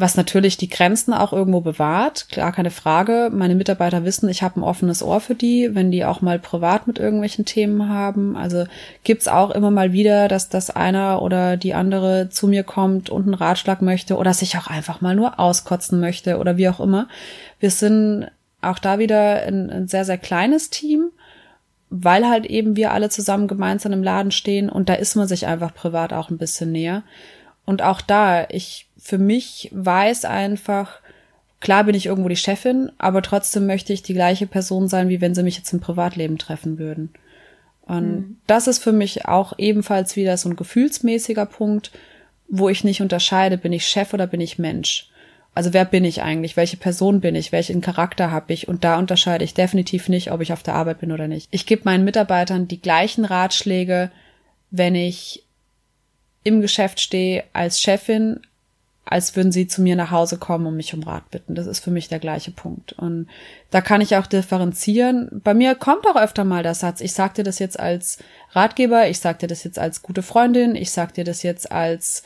was 0.00 0.16
natürlich 0.16 0.56
die 0.56 0.68
Grenzen 0.68 1.12
auch 1.12 1.32
irgendwo 1.32 1.60
bewahrt, 1.60 2.28
klar 2.30 2.52
keine 2.52 2.70
Frage. 2.70 3.30
Meine 3.32 3.56
Mitarbeiter 3.56 4.04
wissen, 4.04 4.28
ich 4.28 4.44
habe 4.44 4.60
ein 4.60 4.62
offenes 4.62 5.02
Ohr 5.02 5.20
für 5.20 5.34
die, 5.34 5.74
wenn 5.74 5.90
die 5.90 6.04
auch 6.04 6.20
mal 6.20 6.38
privat 6.38 6.86
mit 6.86 7.00
irgendwelchen 7.00 7.44
Themen 7.44 7.88
haben. 7.88 8.36
Also 8.36 8.66
gibt's 9.02 9.26
auch 9.26 9.50
immer 9.50 9.72
mal 9.72 9.92
wieder, 9.92 10.28
dass 10.28 10.48
das 10.48 10.70
einer 10.70 11.20
oder 11.20 11.56
die 11.56 11.74
andere 11.74 12.28
zu 12.30 12.46
mir 12.46 12.62
kommt 12.62 13.10
und 13.10 13.24
einen 13.24 13.34
Ratschlag 13.34 13.82
möchte 13.82 14.16
oder 14.16 14.34
sich 14.34 14.56
auch 14.56 14.68
einfach 14.68 15.00
mal 15.00 15.16
nur 15.16 15.40
auskotzen 15.40 15.98
möchte 15.98 16.38
oder 16.38 16.56
wie 16.56 16.68
auch 16.68 16.78
immer. 16.78 17.08
Wir 17.58 17.72
sind 17.72 18.28
auch 18.62 18.78
da 18.78 19.00
wieder 19.00 19.42
ein, 19.42 19.68
ein 19.68 19.88
sehr, 19.88 20.04
sehr 20.04 20.18
kleines 20.18 20.70
Team, 20.70 21.10
weil 21.90 22.28
halt 22.28 22.46
eben 22.46 22.76
wir 22.76 22.92
alle 22.92 23.08
zusammen 23.08 23.48
gemeinsam 23.48 23.92
im 23.92 24.04
Laden 24.04 24.30
stehen 24.30 24.68
und 24.68 24.88
da 24.88 24.94
ist 24.94 25.16
man 25.16 25.26
sich 25.26 25.48
einfach 25.48 25.74
privat 25.74 26.12
auch 26.12 26.30
ein 26.30 26.38
bisschen 26.38 26.70
näher. 26.70 27.02
Und 27.64 27.82
auch 27.82 28.00
da, 28.00 28.46
ich 28.48 28.87
für 28.98 29.18
mich 29.18 29.70
weiß 29.72 30.24
einfach, 30.24 31.00
klar 31.60 31.84
bin 31.84 31.94
ich 31.94 32.06
irgendwo 32.06 32.28
die 32.28 32.36
Chefin, 32.36 32.90
aber 32.98 33.22
trotzdem 33.22 33.66
möchte 33.66 33.92
ich 33.92 34.02
die 34.02 34.14
gleiche 34.14 34.46
Person 34.46 34.88
sein, 34.88 35.08
wie 35.08 35.20
wenn 35.20 35.34
sie 35.34 35.42
mich 35.42 35.56
jetzt 35.56 35.72
im 35.72 35.80
Privatleben 35.80 36.38
treffen 36.38 36.78
würden. 36.78 37.10
Und 37.82 38.10
mhm. 38.10 38.36
das 38.46 38.66
ist 38.66 38.82
für 38.82 38.92
mich 38.92 39.26
auch 39.26 39.54
ebenfalls 39.58 40.16
wieder 40.16 40.36
so 40.36 40.48
ein 40.48 40.56
gefühlsmäßiger 40.56 41.46
Punkt, 41.46 41.90
wo 42.48 42.68
ich 42.68 42.84
nicht 42.84 43.00
unterscheide, 43.00 43.58
bin 43.58 43.72
ich 43.72 43.86
Chef 43.86 44.12
oder 44.12 44.26
bin 44.26 44.40
ich 44.40 44.58
Mensch. 44.58 45.10
Also 45.54 45.72
wer 45.72 45.84
bin 45.84 46.04
ich 46.04 46.22
eigentlich? 46.22 46.56
Welche 46.56 46.76
Person 46.76 47.20
bin 47.20 47.34
ich? 47.34 47.50
Welchen 47.50 47.80
Charakter 47.80 48.30
habe 48.30 48.52
ich? 48.52 48.68
Und 48.68 48.84
da 48.84 48.98
unterscheide 48.98 49.44
ich 49.44 49.54
definitiv 49.54 50.08
nicht, 50.08 50.30
ob 50.30 50.40
ich 50.40 50.52
auf 50.52 50.62
der 50.62 50.74
Arbeit 50.74 51.00
bin 51.00 51.12
oder 51.12 51.26
nicht. 51.26 51.48
Ich 51.50 51.66
gebe 51.66 51.82
meinen 51.84 52.04
Mitarbeitern 52.04 52.68
die 52.68 52.80
gleichen 52.80 53.24
Ratschläge, 53.24 54.10
wenn 54.70 54.94
ich 54.94 55.44
im 56.44 56.60
Geschäft 56.60 57.00
stehe 57.00 57.44
als 57.52 57.80
Chefin, 57.80 58.40
als 59.10 59.36
würden 59.36 59.52
sie 59.52 59.66
zu 59.66 59.82
mir 59.82 59.96
nach 59.96 60.10
Hause 60.10 60.36
kommen 60.38 60.66
und 60.66 60.76
mich 60.76 60.94
um 60.94 61.02
Rat 61.02 61.30
bitten. 61.30 61.54
Das 61.54 61.66
ist 61.66 61.80
für 61.80 61.90
mich 61.90 62.08
der 62.08 62.18
gleiche 62.18 62.50
Punkt. 62.50 62.92
Und 62.92 63.26
da 63.70 63.80
kann 63.80 64.00
ich 64.00 64.16
auch 64.16 64.26
differenzieren. 64.26 65.40
Bei 65.42 65.54
mir 65.54 65.74
kommt 65.74 66.06
auch 66.06 66.16
öfter 66.16 66.44
mal 66.44 66.62
der 66.62 66.74
Satz, 66.74 67.00
ich 67.00 67.12
sag 67.12 67.34
dir 67.34 67.44
das 67.44 67.58
jetzt 67.58 67.78
als 67.78 68.18
Ratgeber, 68.52 69.08
ich 69.08 69.20
sag 69.20 69.38
dir 69.38 69.48
das 69.48 69.64
jetzt 69.64 69.78
als 69.78 70.02
gute 70.02 70.22
Freundin, 70.22 70.74
ich 70.76 70.90
sag 70.90 71.14
dir 71.14 71.24
das 71.24 71.42
jetzt 71.42 71.72
als 71.72 72.22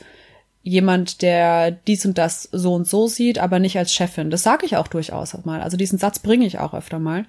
jemand, 0.61 1.21
der 1.21 1.71
dies 1.71 2.05
und 2.05 2.17
das 2.17 2.47
so 2.51 2.73
und 2.73 2.87
so 2.87 3.07
sieht, 3.07 3.39
aber 3.39 3.59
nicht 3.59 3.77
als 3.77 3.93
Chefin. 3.93 4.29
Das 4.29 4.43
sage 4.43 4.65
ich 4.65 4.77
auch 4.77 4.87
durchaus 4.87 5.37
mal. 5.45 5.61
Also 5.61 5.77
diesen 5.77 5.99
Satz 5.99 6.19
bringe 6.19 6.45
ich 6.45 6.59
auch 6.59 6.73
öfter 6.73 6.99
mal. 6.99 7.25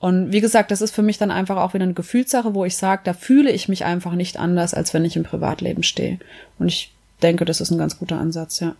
Und 0.00 0.32
wie 0.32 0.40
gesagt, 0.40 0.70
das 0.70 0.82
ist 0.82 0.94
für 0.94 1.02
mich 1.02 1.18
dann 1.18 1.30
einfach 1.30 1.56
auch 1.56 1.72
wieder 1.72 1.84
eine 1.84 1.94
Gefühlssache, 1.94 2.54
wo 2.54 2.64
ich 2.64 2.76
sage, 2.76 3.02
da 3.04 3.14
fühle 3.14 3.50
ich 3.50 3.68
mich 3.68 3.84
einfach 3.84 4.12
nicht 4.12 4.38
anders, 4.38 4.74
als 4.74 4.92
wenn 4.92 5.04
ich 5.04 5.16
im 5.16 5.22
Privatleben 5.22 5.82
stehe. 5.82 6.18
Und 6.58 6.68
ich 6.68 6.92
denke, 7.22 7.44
das 7.44 7.60
ist 7.60 7.70
ein 7.70 7.78
ganz 7.78 7.98
guter 7.98 8.18
Ansatz, 8.18 8.60
ja. 8.60 8.74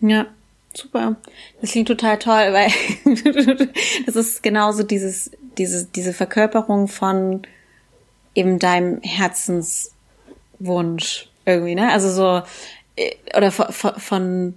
Ja, 0.00 0.26
super. 0.74 1.16
Das 1.60 1.72
klingt 1.72 1.88
total 1.88 2.18
toll, 2.18 2.34
weil 2.52 2.70
das 4.06 4.16
ist 4.16 4.42
genauso 4.42 4.82
dieses, 4.82 5.30
diese, 5.58 5.86
diese 5.86 6.12
Verkörperung 6.12 6.88
von 6.88 7.42
eben 8.34 8.58
deinem 8.58 9.00
Herzenswunsch 9.02 11.30
irgendwie, 11.44 11.74
ne? 11.74 11.90
Also 11.90 12.10
so, 12.10 12.42
äh, 12.96 13.14
oder 13.36 13.50
von, 13.50 13.94
von 13.96 14.54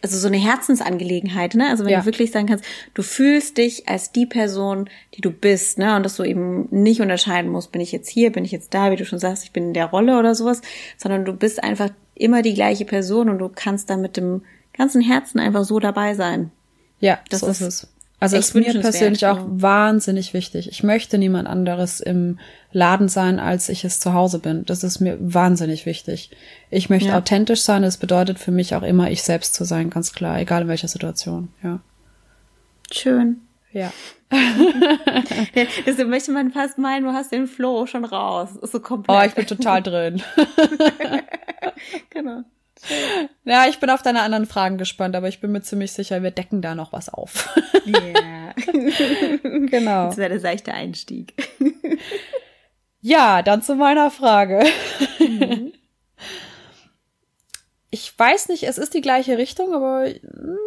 also 0.00 0.16
so 0.16 0.28
eine 0.28 0.36
Herzensangelegenheit, 0.36 1.54
ne? 1.54 1.68
Also 1.68 1.84
wenn 1.84 1.92
ja. 1.92 2.00
du 2.00 2.06
wirklich 2.06 2.30
sagen 2.30 2.46
kannst, 2.46 2.64
du 2.94 3.02
fühlst 3.02 3.58
dich 3.58 3.88
als 3.88 4.12
die 4.12 4.26
Person, 4.26 4.88
die 5.14 5.20
du 5.20 5.30
bist, 5.30 5.78
ne? 5.78 5.96
Und 5.96 6.04
dass 6.04 6.16
du 6.16 6.24
eben 6.24 6.68
nicht 6.70 7.00
unterscheiden 7.00 7.50
musst, 7.50 7.72
bin 7.72 7.80
ich 7.80 7.92
jetzt 7.92 8.08
hier, 8.08 8.30
bin 8.30 8.44
ich 8.44 8.52
jetzt 8.52 8.74
da, 8.74 8.90
wie 8.90 8.96
du 8.96 9.04
schon 9.04 9.18
sagst, 9.18 9.44
ich 9.44 9.52
bin 9.52 9.68
in 9.68 9.74
der 9.74 9.86
Rolle 9.86 10.18
oder 10.18 10.34
sowas, 10.34 10.62
sondern 10.96 11.24
du 11.24 11.32
bist 11.32 11.62
einfach 11.62 11.90
immer 12.18 12.42
die 12.42 12.54
gleiche 12.54 12.84
Person 12.84 13.28
und 13.28 13.38
du 13.38 13.48
kannst 13.48 13.90
da 13.90 13.96
mit 13.96 14.16
dem 14.16 14.42
ganzen 14.76 15.00
Herzen 15.00 15.38
einfach 15.38 15.64
so 15.64 15.78
dabei 15.78 16.14
sein. 16.14 16.50
Ja, 17.00 17.18
das 17.30 17.40
so 17.40 17.46
ist 17.46 17.60
es. 17.60 17.88
Also 18.20 18.36
ist 18.36 18.54
mir 18.54 18.64
persönlich 18.80 19.26
auch 19.26 19.38
wahnsinnig 19.46 20.34
wichtig. 20.34 20.68
Ich 20.70 20.82
möchte 20.82 21.18
niemand 21.18 21.46
anderes 21.46 22.00
im 22.00 22.40
Laden 22.72 23.08
sein, 23.08 23.38
als 23.38 23.68
ich 23.68 23.84
es 23.84 24.00
zu 24.00 24.12
Hause 24.12 24.40
bin. 24.40 24.64
Das 24.64 24.82
ist 24.82 24.98
mir 24.98 25.16
wahnsinnig 25.20 25.86
wichtig. 25.86 26.30
Ich 26.68 26.90
möchte 26.90 27.10
ja. 27.10 27.18
authentisch 27.18 27.62
sein. 27.62 27.82
Das 27.82 27.96
bedeutet 27.96 28.40
für 28.40 28.50
mich 28.50 28.74
auch 28.74 28.82
immer, 28.82 29.08
ich 29.08 29.22
selbst 29.22 29.54
zu 29.54 29.64
sein, 29.64 29.88
ganz 29.88 30.12
klar, 30.12 30.40
egal 30.40 30.62
in 30.62 30.68
welcher 30.68 30.88
Situation. 30.88 31.48
Ja. 31.62 31.78
Schön. 32.90 33.42
Ja. 33.72 33.92
Deswegen 35.86 36.10
möchte 36.10 36.32
man 36.32 36.50
fast 36.50 36.76
meinen, 36.76 37.04
du 37.04 37.12
hast 37.12 37.30
den 37.30 37.46
Flow 37.46 37.86
schon 37.86 38.04
raus. 38.04 38.56
Ist 38.60 38.72
so 38.72 38.80
komplett. 38.80 39.16
Oh, 39.16 39.22
ich 39.24 39.34
bin 39.34 39.46
total 39.46 39.80
drin. 39.80 40.22
genau. 42.10 42.42
Ja, 43.44 43.66
ich 43.66 43.80
bin 43.80 43.90
auf 43.90 44.02
deine 44.02 44.22
anderen 44.22 44.46
Fragen 44.46 44.78
gespannt, 44.78 45.16
aber 45.16 45.28
ich 45.28 45.40
bin 45.40 45.50
mir 45.50 45.62
ziemlich 45.62 45.92
sicher, 45.92 46.22
wir 46.22 46.30
decken 46.30 46.62
da 46.62 46.74
noch 46.74 46.92
was 46.92 47.08
auf. 47.08 47.48
Ja. 47.84 48.00
Yeah. 48.00 48.54
genau. 49.66 50.06
Das 50.06 50.16
wäre 50.16 50.30
der 50.30 50.40
seichte 50.40 50.72
Einstieg. 50.72 51.34
ja, 53.00 53.42
dann 53.42 53.62
zu 53.62 53.74
meiner 53.74 54.10
Frage. 54.10 54.64
Mhm. 55.18 55.72
Ich 57.90 58.16
weiß 58.18 58.48
nicht, 58.48 58.64
es 58.64 58.76
ist 58.76 58.92
die 58.92 59.00
gleiche 59.00 59.38
Richtung, 59.38 59.72
aber 59.72 60.06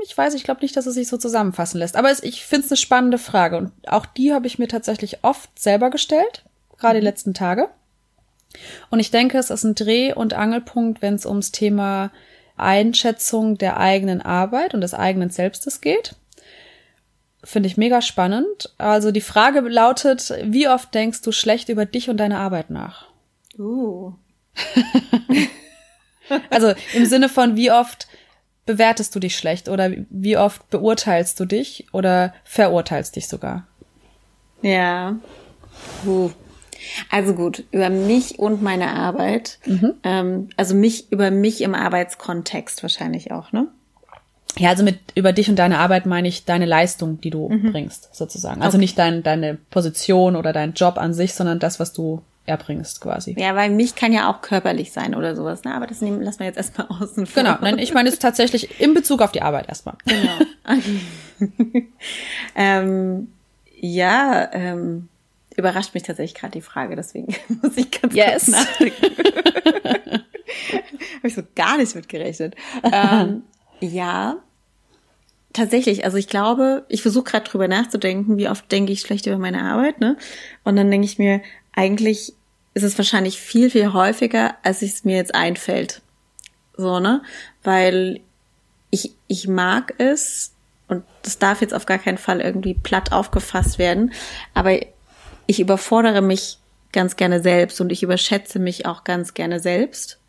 ich 0.03 0.17
weiß, 0.17 0.34
ich 0.34 0.43
glaube 0.43 0.62
nicht, 0.62 0.75
dass 0.75 0.88
es 0.88 0.96
sich 0.96 1.08
so 1.08 1.17
zusammenfassen 1.17 1.77
lässt. 1.77 1.96
Aber 1.96 2.10
es, 2.10 2.24
ich 2.24 2.43
finde 2.43 2.65
es 2.65 2.72
eine 2.72 2.77
spannende 2.77 3.20
Frage 3.20 3.58
und 3.58 3.72
auch 3.88 4.08
die 4.08 4.34
habe 4.34 4.48
ich 4.48 4.58
mir 4.58 4.67
tatsächlich 4.67 5.24
oft 5.24 5.58
selber 5.60 5.91
gestellt, 5.91 6.43
gerade 6.77 6.96
die 6.96 7.01
mhm. 7.01 7.10
letzten 7.10 7.34
Tage. 7.34 7.70
Und 8.89 9.00
ich 9.00 9.12
denke, 9.12 9.38
es 9.38 9.50
ist 9.50 9.63
ein 9.63 9.75
Dreh- 9.75 10.13
und 10.13 10.34
Angelpunkt, 10.34 11.01
wenn 11.01 11.15
es 11.15 11.25
ums 11.25 11.51
Thema 11.51 12.12
Einschätzung 12.58 13.58
der 13.58 13.77
eigenen 13.77 14.22
Arbeit 14.22 14.74
und 14.74 14.81
des 14.81 14.93
eigenen 14.93 15.29
Selbstes 15.29 15.81
geht. 15.81 16.15
Finde 17.43 17.67
ich 17.67 17.77
mega 17.77 18.01
spannend. 18.01 18.74
Also 18.77 19.12
die 19.12 19.22
Frage 19.22 19.62
lautet, 19.62 20.34
wie 20.43 20.67
oft 20.67 20.93
denkst 20.93 21.22
du 21.22 21.31
schlecht 21.31 21.70
über 21.70 21.86
dich 21.86 22.10
und 22.10 22.17
deine 22.17 22.38
Arbeit 22.38 22.70
nach? 22.70 23.08
Uh. 23.58 24.13
also 26.50 26.74
im 26.93 27.05
Sinne 27.05 27.29
von, 27.29 27.55
wie 27.55 27.72
oft 27.72 28.08
bewertest 28.67 29.15
du 29.15 29.20
dich 29.20 29.36
schlecht 29.36 29.70
oder 29.70 29.91
wie 30.10 30.38
oft 30.38 30.70
beurteilst 30.70 31.39
du 31.39 31.46
dich 31.46 31.88
oder 31.93 32.34
verurteilst 32.43 33.15
dich 33.15 33.27
sogar? 33.27 33.67
Ja. 34.62 35.15
Uh. 36.05 36.29
Also 37.09 37.33
gut, 37.33 37.63
über 37.71 37.89
mich 37.89 38.39
und 38.39 38.61
meine 38.61 38.91
Arbeit. 38.91 39.59
Mhm. 39.65 39.93
Ähm, 40.03 40.50
also 40.57 40.75
mich, 40.75 41.11
über 41.11 41.31
mich 41.31 41.61
im 41.61 41.75
Arbeitskontext 41.75 42.83
wahrscheinlich 42.83 43.31
auch, 43.31 43.51
ne? 43.51 43.67
Ja, 44.57 44.69
also 44.69 44.83
mit 44.83 45.00
über 45.15 45.31
dich 45.31 45.50
und 45.50 45.57
deine 45.57 45.79
Arbeit 45.79 46.05
meine 46.05 46.27
ich 46.27 46.43
deine 46.43 46.65
Leistung, 46.65 47.21
die 47.21 47.29
du 47.29 47.47
mhm. 47.47 47.71
bringst, 47.71 48.13
sozusagen. 48.13 48.61
Also 48.61 48.75
okay. 48.75 48.83
nicht 48.83 48.97
dein, 48.97 49.23
deine 49.23 49.57
Position 49.69 50.35
oder 50.35 50.51
dein 50.51 50.73
Job 50.73 50.97
an 50.97 51.13
sich, 51.13 51.33
sondern 51.33 51.59
das, 51.59 51.79
was 51.79 51.93
du 51.93 52.21
erbringst, 52.45 53.01
quasi. 53.01 53.35
Ja, 53.38 53.55
weil 53.55 53.69
mich 53.69 53.95
kann 53.95 54.11
ja 54.11 54.29
auch 54.29 54.41
körperlich 54.41 54.91
sein 54.91 55.15
oder 55.15 55.35
sowas, 55.35 55.63
ne? 55.63 55.73
Aber 55.73 55.88
das 55.88 56.01
nehmen, 56.01 56.21
lassen 56.21 56.39
wir 56.39 56.47
jetzt 56.47 56.57
erstmal 56.57 56.88
außen 56.88 57.25
vor. 57.27 57.43
Genau, 57.43 57.55
nein, 57.61 57.79
ich 57.79 57.93
meine 57.93 58.09
es 58.09 58.19
tatsächlich 58.19 58.81
in 58.81 58.93
Bezug 58.93 59.21
auf 59.21 59.31
die 59.31 59.41
Arbeit 59.41 59.69
erstmal. 59.69 59.95
Genau. 60.05 60.31
Okay. 60.67 61.88
ähm, 62.55 63.31
ja, 63.79 64.50
ähm, 64.53 65.07
überrascht 65.58 65.93
mich 65.93 66.03
tatsächlich 66.03 66.39
gerade 66.39 66.53
die 66.53 66.62
Frage, 66.62 66.96
deswegen 66.96 67.36
muss 67.62 67.77
ich 67.77 67.91
ganz 67.91 68.13
yes. 68.13 68.46
kurz 68.46 68.48
nachdenken. 68.48 69.05
Habe 71.17 71.27
ich 71.27 71.36
so 71.36 71.43
gar 71.55 71.77
nicht 71.77 71.96
mitgerechnet. 71.96 72.55
ähm, 72.84 73.43
ja, 73.79 74.38
tatsächlich. 75.53 76.05
Also 76.05 76.17
ich 76.17 76.27
glaube, 76.27 76.86
ich 76.89 77.01
versuche 77.01 77.25
gerade 77.25 77.50
drüber 77.50 77.67
nachzudenken, 77.67 78.38
wie 78.38 78.50
oft 78.50 78.72
denke 78.72 78.91
ich 78.91 79.01
schlecht 79.01 79.25
über 79.27 79.38
meine 79.38 79.63
Arbeit, 79.63 80.00
ne? 80.00 80.17
Und 80.63 80.75
dann 80.75 80.89
denke 80.89 81.05
ich 81.05 81.20
mir, 81.20 81.41
eigentlich 81.74 82.34
ist 82.74 82.84
es 82.84 82.98
wahrscheinlich 82.98 83.39
viel, 83.39 83.70
viel 83.70 83.93
häufiger, 83.93 84.55
als 84.63 84.81
es 84.81 85.03
mir 85.03 85.17
jetzt 85.17 85.36
einfällt. 85.36 86.01
So, 86.77 87.00
ne? 87.00 87.22
Weil 87.63 88.22
ich, 88.89 89.13
ich 89.27 89.48
mag 89.48 89.93
es, 89.98 90.53
und 90.88 91.03
das 91.22 91.38
darf 91.38 91.62
jetzt 91.62 91.74
auf 91.74 91.86
gar 91.86 92.00
keinen 92.00 92.17
Fall 92.17 92.41
irgendwie 92.41 92.74
platt 92.74 93.12
aufgefasst 93.12 93.77
werden, 93.77 94.13
aber 94.53 94.79
ich 95.51 95.60
überfordere 95.60 96.22
mich 96.22 96.58
ganz 96.91 97.15
gerne 97.15 97.41
selbst 97.41 97.79
und 97.81 97.91
ich 97.91 98.03
überschätze 98.03 98.58
mich 98.58 98.86
auch 98.86 99.03
ganz 99.03 99.34
gerne 99.34 99.60
selbst. 99.60 100.20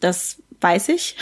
Das 0.00 0.42
weiß 0.60 0.90
ich. 0.90 1.16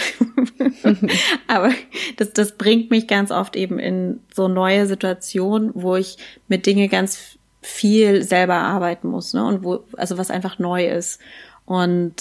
Aber 1.49 1.71
das, 2.17 2.33
das 2.33 2.57
bringt 2.59 2.91
mich 2.91 3.07
ganz 3.07 3.31
oft 3.31 3.57
eben 3.57 3.79
in 3.79 4.21
so 4.35 4.49
neue 4.49 4.87
Situationen, 4.87 5.71
wo 5.75 5.97
ich 5.97 6.19
mit 6.49 6.67
Dinge 6.67 6.89
ganz 6.89 7.39
viel 7.61 8.25
selber 8.25 8.57
arbeiten 8.57 9.09
muss, 9.09 9.33
ne? 9.33 9.45
Und 9.45 9.65
wo, 9.65 9.85
also 9.97 10.19
was 10.19 10.31
einfach 10.31 10.59
neu 10.59 10.87
ist. 10.89 11.21
Und 11.65 12.15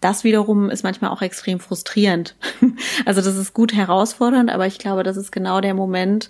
das 0.00 0.22
wiederum 0.22 0.70
ist 0.70 0.84
manchmal 0.84 1.10
auch 1.10 1.22
extrem 1.22 1.60
frustrierend. 1.60 2.36
Also 3.04 3.20
das 3.20 3.36
ist 3.36 3.54
gut 3.54 3.74
herausfordernd, 3.74 4.50
aber 4.50 4.66
ich 4.66 4.78
glaube, 4.78 5.02
das 5.02 5.16
ist 5.16 5.32
genau 5.32 5.60
der 5.60 5.74
Moment, 5.74 6.28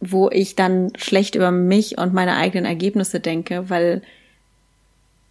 wo 0.00 0.30
ich 0.30 0.56
dann 0.56 0.92
schlecht 0.96 1.34
über 1.34 1.50
mich 1.50 1.98
und 1.98 2.14
meine 2.14 2.36
eigenen 2.36 2.64
Ergebnisse 2.64 3.20
denke, 3.20 3.68
weil 3.68 4.02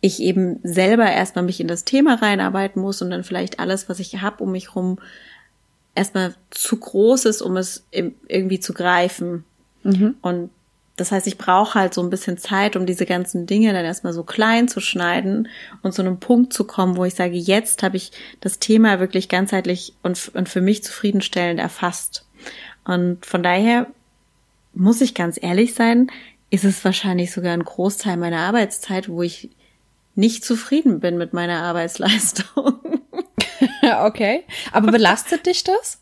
ich 0.01 0.21
eben 0.21 0.59
selber 0.63 1.09
erstmal 1.09 1.43
mich 1.43 1.59
in 1.59 1.67
das 1.67 1.83
Thema 1.83 2.15
reinarbeiten 2.15 2.81
muss 2.81 3.01
und 3.01 3.09
dann 3.09 3.23
vielleicht 3.23 3.59
alles, 3.59 3.89
was 3.89 3.99
ich 3.99 4.21
habe 4.21 4.43
um 4.43 4.51
mich 4.51 4.75
rum, 4.75 4.99
erstmal 5.95 6.35
zu 6.51 6.77
groß 6.77 7.25
ist, 7.25 7.41
um 7.41 7.57
es 7.57 7.85
irgendwie 7.91 8.59
zu 8.59 8.73
greifen. 8.73 9.43
Mhm. 9.83 10.15
Und 10.21 10.51
das 10.95 11.11
heißt, 11.11 11.27
ich 11.27 11.37
brauche 11.37 11.79
halt 11.79 11.93
so 11.93 12.01
ein 12.01 12.09
bisschen 12.09 12.37
Zeit, 12.37 12.75
um 12.75 12.85
diese 12.85 13.05
ganzen 13.05 13.45
Dinge 13.45 13.73
dann 13.73 13.85
erstmal 13.85 14.13
so 14.13 14.23
klein 14.23 14.67
zu 14.67 14.79
schneiden 14.79 15.47
und 15.81 15.93
zu 15.93 16.01
einem 16.01 16.19
Punkt 16.19 16.53
zu 16.53 16.65
kommen, 16.65 16.95
wo 16.95 17.05
ich 17.05 17.15
sage, 17.15 17.35
jetzt 17.35 17.83
habe 17.83 17.97
ich 17.97 18.11
das 18.41 18.59
Thema 18.59 18.99
wirklich 18.99 19.29
ganzheitlich 19.29 19.93
und, 20.03 20.31
und 20.33 20.47
für 20.47 20.61
mich 20.61 20.83
zufriedenstellend 20.83 21.59
erfasst. 21.59 22.25
Und 22.85 23.25
von 23.25 23.43
daher 23.43 23.87
muss 24.79 25.01
ich 25.01 25.13
ganz 25.13 25.37
ehrlich 25.41 25.73
sein, 25.73 26.11
ist 26.49 26.63
es 26.63 26.83
wahrscheinlich 26.83 27.31
sogar 27.31 27.53
ein 27.53 27.63
Großteil 27.63 28.17
meiner 28.17 28.39
Arbeitszeit, 28.39 29.09
wo 29.09 29.21
ich 29.21 29.49
nicht 30.15 30.43
zufrieden 30.43 30.99
bin 30.99 31.17
mit 31.17 31.33
meiner 31.33 31.61
Arbeitsleistung. 31.61 32.79
okay. 34.03 34.43
Aber 34.71 34.91
belastet 34.91 35.45
dich 35.45 35.63
das? 35.63 36.01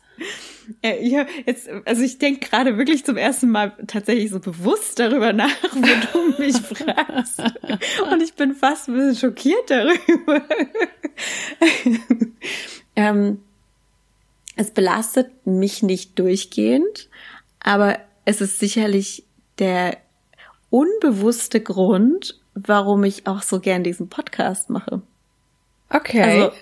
Ja, 0.82 1.26
jetzt, 1.46 1.68
also 1.86 2.02
ich 2.02 2.18
denke 2.18 2.48
gerade 2.48 2.76
wirklich 2.76 3.04
zum 3.04 3.16
ersten 3.16 3.48
Mal 3.48 3.72
tatsächlich 3.86 4.30
so 4.30 4.38
bewusst 4.38 4.98
darüber 4.98 5.32
nach, 5.32 5.50
wo 5.72 5.80
du 6.12 6.42
mich 6.42 6.56
fragst. 6.56 7.42
Und 8.10 8.22
ich 8.22 8.34
bin 8.34 8.54
fast 8.54 8.88
ein 8.88 8.94
bisschen 8.94 9.16
schockiert 9.16 9.70
darüber. 9.70 10.42
ähm, 12.96 13.40
es 14.56 14.70
belastet 14.72 15.46
mich 15.46 15.82
nicht 15.82 16.18
durchgehend, 16.18 17.08
aber 17.60 17.98
es 18.28 18.42
ist 18.42 18.58
sicherlich 18.58 19.24
der 19.58 19.96
unbewusste 20.68 21.62
Grund, 21.62 22.38
warum 22.52 23.02
ich 23.04 23.26
auch 23.26 23.40
so 23.40 23.58
gern 23.58 23.82
diesen 23.82 24.10
Podcast 24.10 24.68
mache. 24.68 25.00
Okay. 25.88 26.20
Also, 26.20 26.52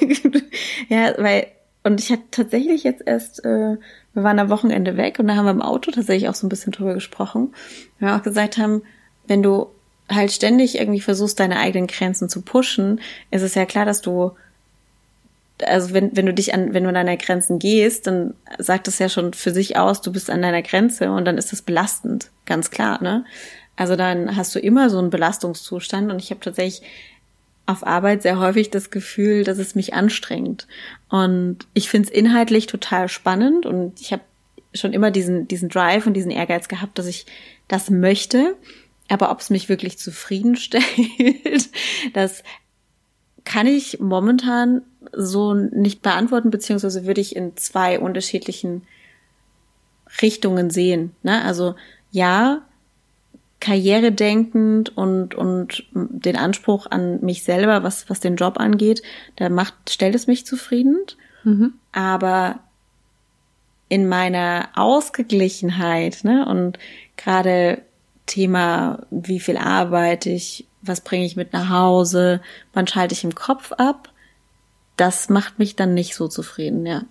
ja, 0.88 1.14
weil 1.18 1.48
und 1.82 2.00
ich 2.00 2.12
hatte 2.12 2.22
tatsächlich 2.30 2.84
jetzt 2.84 3.02
erst, 3.04 3.44
äh, 3.44 3.76
wir 4.12 4.22
waren 4.22 4.38
am 4.38 4.50
Wochenende 4.50 4.96
weg 4.96 5.18
und 5.18 5.26
da 5.26 5.34
haben 5.34 5.46
wir 5.46 5.50
im 5.50 5.62
Auto 5.62 5.90
tatsächlich 5.90 6.28
auch 6.28 6.34
so 6.36 6.46
ein 6.46 6.48
bisschen 6.48 6.70
drüber 6.70 6.94
gesprochen. 6.94 7.52
Wir 7.98 8.14
auch 8.14 8.22
gesagt 8.22 8.56
haben, 8.56 8.82
wenn 9.26 9.42
du 9.42 9.66
halt 10.08 10.30
ständig 10.30 10.78
irgendwie 10.78 11.00
versuchst, 11.00 11.40
deine 11.40 11.58
eigenen 11.58 11.88
Grenzen 11.88 12.28
zu 12.28 12.42
pushen, 12.42 13.00
ist 13.32 13.42
es 13.42 13.56
ja 13.56 13.66
klar, 13.66 13.84
dass 13.84 14.00
du, 14.00 14.30
also 15.62 15.94
wenn, 15.94 16.16
wenn 16.16 16.26
du 16.26 16.34
dich 16.34 16.52
an, 16.54 16.74
wenn 16.74 16.82
du 16.82 16.88
an 16.88 16.94
deine 16.94 17.16
Grenzen 17.16 17.58
gehst, 17.58 18.06
dann 18.06 18.34
sagt 18.58 18.88
es 18.88 18.98
ja 18.98 19.08
schon 19.08 19.34
für 19.34 19.52
sich 19.52 19.76
aus, 19.76 20.00
du 20.00 20.12
bist 20.12 20.30
an 20.30 20.42
deiner 20.42 20.62
Grenze 20.62 21.10
und 21.10 21.24
dann 21.24 21.38
ist 21.38 21.52
das 21.52 21.62
belastend, 21.62 22.30
ganz 22.46 22.70
klar, 22.70 23.02
ne? 23.02 23.24
Also 23.76 23.96
dann 23.96 24.36
hast 24.36 24.54
du 24.54 24.60
immer 24.60 24.88
so 24.88 24.98
einen 24.98 25.10
Belastungszustand 25.10 26.10
und 26.10 26.20
ich 26.20 26.30
habe 26.30 26.40
tatsächlich 26.40 26.82
auf 27.66 27.86
Arbeit 27.86 28.22
sehr 28.22 28.38
häufig 28.38 28.70
das 28.70 28.90
Gefühl, 28.90 29.42
dass 29.42 29.58
es 29.58 29.74
mich 29.74 29.94
anstrengt. 29.94 30.68
Und 31.08 31.66
ich 31.72 31.88
finde 31.88 32.08
es 32.08 32.14
inhaltlich 32.14 32.66
total 32.66 33.08
spannend 33.08 33.66
und 33.66 34.00
ich 34.00 34.12
habe 34.12 34.22
schon 34.74 34.92
immer 34.92 35.10
diesen, 35.10 35.48
diesen 35.48 35.68
Drive 35.68 36.06
und 36.06 36.14
diesen 36.14 36.30
Ehrgeiz 36.30 36.68
gehabt, 36.68 36.98
dass 36.98 37.06
ich 37.06 37.26
das 37.68 37.90
möchte. 37.90 38.56
Aber 39.08 39.30
ob 39.30 39.40
es 39.40 39.50
mich 39.50 39.68
wirklich 39.68 39.98
zufriedenstellt, 39.98 40.84
das 42.12 42.42
kann 43.44 43.66
ich 43.66 44.00
momentan 44.00 44.82
so 45.12 45.54
nicht 45.54 46.02
beantworten, 46.02 46.50
beziehungsweise 46.50 47.06
würde 47.06 47.20
ich 47.20 47.36
in 47.36 47.56
zwei 47.56 47.98
unterschiedlichen 47.98 48.82
Richtungen 50.22 50.70
sehen. 50.70 51.14
Ne? 51.22 51.44
Also 51.44 51.74
ja, 52.10 52.62
karrieredenkend 53.60 54.96
und, 54.96 55.34
und 55.34 55.84
den 55.92 56.36
Anspruch 56.36 56.86
an 56.90 57.20
mich 57.24 57.44
selber, 57.44 57.82
was, 57.82 58.10
was 58.10 58.20
den 58.20 58.36
Job 58.36 58.58
angeht, 58.60 59.02
da 59.36 59.48
macht, 59.48 59.90
stellt 59.90 60.14
es 60.14 60.26
mich 60.26 60.44
zufrieden. 60.44 60.98
Mhm. 61.44 61.74
Aber 61.92 62.60
in 63.88 64.08
meiner 64.08 64.68
Ausgeglichenheit, 64.74 66.24
ne, 66.24 66.46
und 66.46 66.78
gerade 67.16 67.82
Thema, 68.26 69.06
wie 69.10 69.40
viel 69.40 69.56
arbeite 69.56 70.30
ich, 70.30 70.66
was 70.82 71.00
bringe 71.00 71.24
ich 71.24 71.36
mit 71.36 71.52
nach 71.52 71.68
Hause, 71.68 72.40
wann 72.72 72.86
schalte 72.86 73.14
ich 73.14 73.24
im 73.24 73.34
Kopf 73.34 73.72
ab, 73.72 74.10
das 74.96 75.28
macht 75.28 75.58
mich 75.58 75.76
dann 75.76 75.94
nicht 75.94 76.14
so 76.14 76.28
zufrieden, 76.28 76.86
ja. 76.86 77.02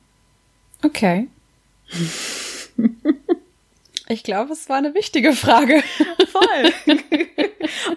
Okay. 0.83 1.27
Ich 4.09 4.23
glaube, 4.23 4.51
es 4.53 4.67
war 4.69 4.77
eine 4.77 4.93
wichtige 4.93 5.33
Frage. 5.33 5.81
Voll. 6.27 6.73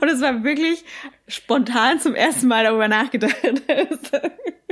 Und 0.00 0.08
es 0.08 0.20
war 0.20 0.44
wirklich 0.44 0.85
spontan 1.26 2.00
zum 2.00 2.14
ersten 2.14 2.46
Mal 2.46 2.64
darüber 2.64 2.88
nachgedacht. 2.88 3.35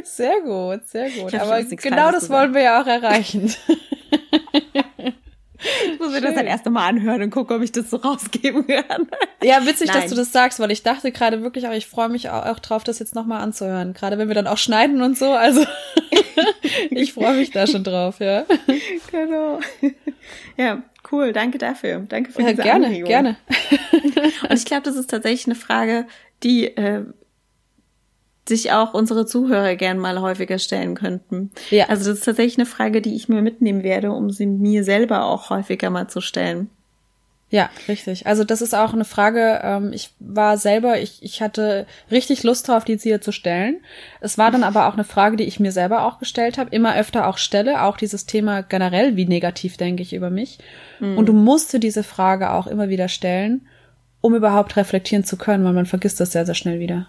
Sehr 0.02 0.40
gut, 0.42 0.86
sehr 0.86 1.10
gut. 1.10 1.34
Aber 1.34 1.62
genau 1.62 2.12
das 2.12 2.28
wollen 2.30 2.54
wir 2.54 2.62
ja 2.62 2.82
auch 2.82 2.86
erreichen. 2.86 3.52
Ich 5.92 5.98
muss 5.98 6.12
mir 6.12 6.20
das 6.20 6.34
dann 6.34 6.46
erst 6.46 6.66
einmal 6.66 6.88
anhören 6.88 7.22
und 7.22 7.30
gucken, 7.30 7.56
ob 7.56 7.62
ich 7.62 7.72
das 7.72 7.90
so 7.90 7.96
rausgeben 7.96 8.66
kann. 8.66 9.08
Ja, 9.42 9.66
witzig, 9.66 9.88
Nein. 9.88 10.00
dass 10.00 10.10
du 10.10 10.16
das 10.16 10.32
sagst, 10.32 10.58
weil 10.58 10.70
ich 10.70 10.82
dachte 10.82 11.12
gerade 11.12 11.42
wirklich, 11.42 11.66
aber 11.66 11.76
ich 11.76 11.86
freue 11.86 12.08
mich 12.08 12.30
auch, 12.30 12.58
drauf, 12.60 12.82
das 12.82 12.98
jetzt 12.98 13.14
nochmal 13.14 13.42
anzuhören. 13.42 13.92
Gerade 13.92 14.16
wenn 14.16 14.28
wir 14.28 14.34
dann 14.34 14.46
auch 14.46 14.56
schneiden 14.56 15.02
und 15.02 15.18
so. 15.18 15.32
Also 15.32 15.66
ich 16.90 17.12
freue 17.12 17.36
mich 17.36 17.50
da 17.50 17.66
schon 17.66 17.84
drauf, 17.84 18.20
ja. 18.20 18.46
Genau. 19.10 19.60
Ja, 20.56 20.82
Cool, 21.10 21.32
danke 21.32 21.58
dafür. 21.58 22.04
Danke 22.08 22.32
für 22.32 22.40
ja, 22.40 22.50
diese 22.50 22.62
gerne, 22.62 22.86
Anregung. 22.86 23.08
Gerne, 23.08 23.36
Und 23.92 24.54
ich 24.54 24.64
glaube, 24.64 24.82
das 24.84 24.96
ist 24.96 25.10
tatsächlich 25.10 25.46
eine 25.46 25.54
Frage, 25.54 26.06
die 26.42 26.68
äh, 26.76 27.04
sich 28.48 28.72
auch 28.72 28.94
unsere 28.94 29.26
Zuhörer 29.26 29.74
gern 29.76 29.98
mal 29.98 30.20
häufiger 30.20 30.58
stellen 30.58 30.94
könnten. 30.94 31.50
Ja. 31.70 31.88
Also 31.88 32.10
das 32.10 32.18
ist 32.18 32.24
tatsächlich 32.24 32.58
eine 32.58 32.66
Frage, 32.66 33.00
die 33.00 33.14
ich 33.14 33.28
mir 33.28 33.42
mitnehmen 33.42 33.82
werde, 33.82 34.12
um 34.12 34.30
sie 34.30 34.46
mir 34.46 34.84
selber 34.84 35.24
auch 35.24 35.50
häufiger 35.50 35.90
mal 35.90 36.08
zu 36.08 36.20
stellen. 36.20 36.68
Ja, 37.54 37.70
richtig. 37.86 38.26
Also 38.26 38.42
das 38.42 38.62
ist 38.62 38.74
auch 38.74 38.94
eine 38.94 39.04
Frage, 39.04 39.60
ähm, 39.62 39.92
ich 39.92 40.10
war 40.18 40.56
selber, 40.58 40.98
ich, 40.98 41.22
ich 41.22 41.40
hatte 41.40 41.86
richtig 42.10 42.42
Lust 42.42 42.66
drauf, 42.66 42.84
die 42.84 42.96
dir 42.96 43.20
zu 43.20 43.30
stellen. 43.30 43.76
Es 44.20 44.38
war 44.38 44.50
dann 44.50 44.64
aber 44.64 44.88
auch 44.88 44.94
eine 44.94 45.04
Frage, 45.04 45.36
die 45.36 45.44
ich 45.44 45.60
mir 45.60 45.70
selber 45.70 46.04
auch 46.04 46.18
gestellt 46.18 46.58
habe, 46.58 46.74
immer 46.74 46.96
öfter 46.96 47.28
auch 47.28 47.38
stelle, 47.38 47.82
auch 47.82 47.96
dieses 47.96 48.26
Thema 48.26 48.62
generell, 48.62 49.14
wie 49.14 49.26
negativ 49.26 49.76
denke 49.76 50.02
ich 50.02 50.14
über 50.14 50.30
mich. 50.30 50.58
Mhm. 50.98 51.16
Und 51.16 51.26
du 51.26 51.32
musst 51.32 51.72
dir 51.72 51.78
diese 51.78 52.02
Frage 52.02 52.50
auch 52.50 52.66
immer 52.66 52.88
wieder 52.88 53.08
stellen, 53.08 53.68
um 54.20 54.34
überhaupt 54.34 54.76
reflektieren 54.76 55.22
zu 55.22 55.36
können, 55.36 55.64
weil 55.64 55.74
man 55.74 55.86
vergisst 55.86 56.18
das 56.18 56.32
sehr, 56.32 56.46
sehr 56.46 56.56
schnell 56.56 56.80
wieder. 56.80 57.06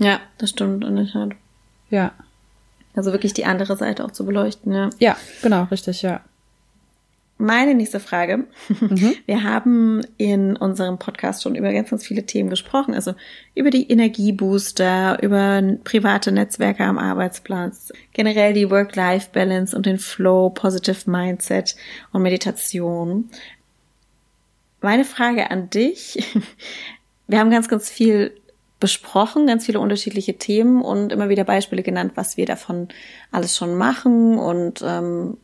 Ja, 0.00 0.20
das 0.38 0.50
stimmt 0.50 0.84
in 0.84 0.96
der 0.96 1.06
Tat. 1.06 1.30
Ja. 1.90 2.12
Also 2.94 3.12
wirklich 3.12 3.32
die 3.34 3.44
andere 3.44 3.76
Seite 3.76 4.04
auch 4.04 4.10
zu 4.10 4.26
beleuchten, 4.26 4.72
ja. 4.72 4.90
Ja, 4.98 5.16
genau, 5.42 5.64
richtig, 5.70 6.02
ja 6.02 6.22
meine 7.40 7.74
nächste 7.74 8.00
Frage. 8.00 8.44
Mhm. 8.68 9.14
Wir 9.26 9.42
haben 9.42 10.02
in 10.18 10.56
unserem 10.56 10.98
Podcast 10.98 11.42
schon 11.42 11.54
über 11.54 11.72
ganz, 11.72 11.90
ganz 11.90 12.06
viele 12.06 12.26
Themen 12.26 12.50
gesprochen. 12.50 12.94
Also 12.94 13.14
über 13.54 13.70
die 13.70 13.90
Energiebooster, 13.90 15.20
über 15.22 15.62
private 15.82 16.32
Netzwerke 16.32 16.84
am 16.84 16.98
Arbeitsplatz, 16.98 17.92
generell 18.12 18.52
die 18.52 18.70
Work-Life-Balance 18.70 19.74
und 19.74 19.86
den 19.86 19.98
Flow, 19.98 20.50
Positive 20.50 21.10
Mindset 21.10 21.76
und 22.12 22.22
Meditation. 22.22 23.30
Meine 24.82 25.04
Frage 25.04 25.50
an 25.50 25.70
dich. 25.70 26.22
Wir 27.26 27.38
haben 27.38 27.50
ganz, 27.50 27.68
ganz 27.68 27.88
viel 27.88 28.32
besprochen, 28.80 29.46
ganz 29.46 29.66
viele 29.66 29.78
unterschiedliche 29.78 30.38
Themen 30.38 30.82
und 30.82 31.12
immer 31.12 31.28
wieder 31.28 31.44
Beispiele 31.44 31.82
genannt, 31.82 32.12
was 32.14 32.36
wir 32.36 32.46
davon 32.46 32.88
alles 33.30 33.56
schon 33.56 33.76
machen 33.76 34.38
und 34.38 34.82
ähm, 34.82 35.36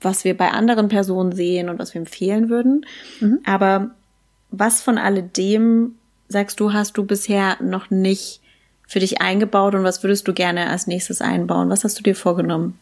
was 0.00 0.24
wir 0.24 0.36
bei 0.36 0.50
anderen 0.50 0.88
Personen 0.88 1.32
sehen 1.32 1.68
und 1.68 1.78
was 1.78 1.94
wir 1.94 2.00
empfehlen 2.00 2.48
würden. 2.48 2.86
Mhm. 3.20 3.40
Aber 3.44 3.90
was 4.50 4.82
von 4.82 4.98
alledem 4.98 5.96
sagst 6.28 6.60
du, 6.60 6.72
hast 6.72 6.96
du 6.96 7.04
bisher 7.04 7.60
noch 7.60 7.90
nicht 7.90 8.40
für 8.86 9.00
dich 9.00 9.20
eingebaut 9.20 9.74
und 9.74 9.82
was 9.82 10.02
würdest 10.02 10.28
du 10.28 10.32
gerne 10.32 10.68
als 10.68 10.86
nächstes 10.86 11.20
einbauen? 11.20 11.70
Was 11.70 11.84
hast 11.84 11.98
du 11.98 12.02
dir 12.02 12.14
vorgenommen? 12.14 12.78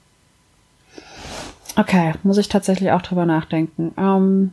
Okay, 1.76 2.12
muss 2.22 2.36
ich 2.36 2.48
tatsächlich 2.48 2.90
auch 2.90 3.02
drüber 3.02 3.24
nachdenken. 3.24 3.94
Ähm, 3.96 4.52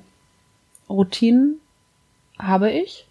Routinen 0.89 1.59
habe 2.37 2.71
ich 2.71 3.08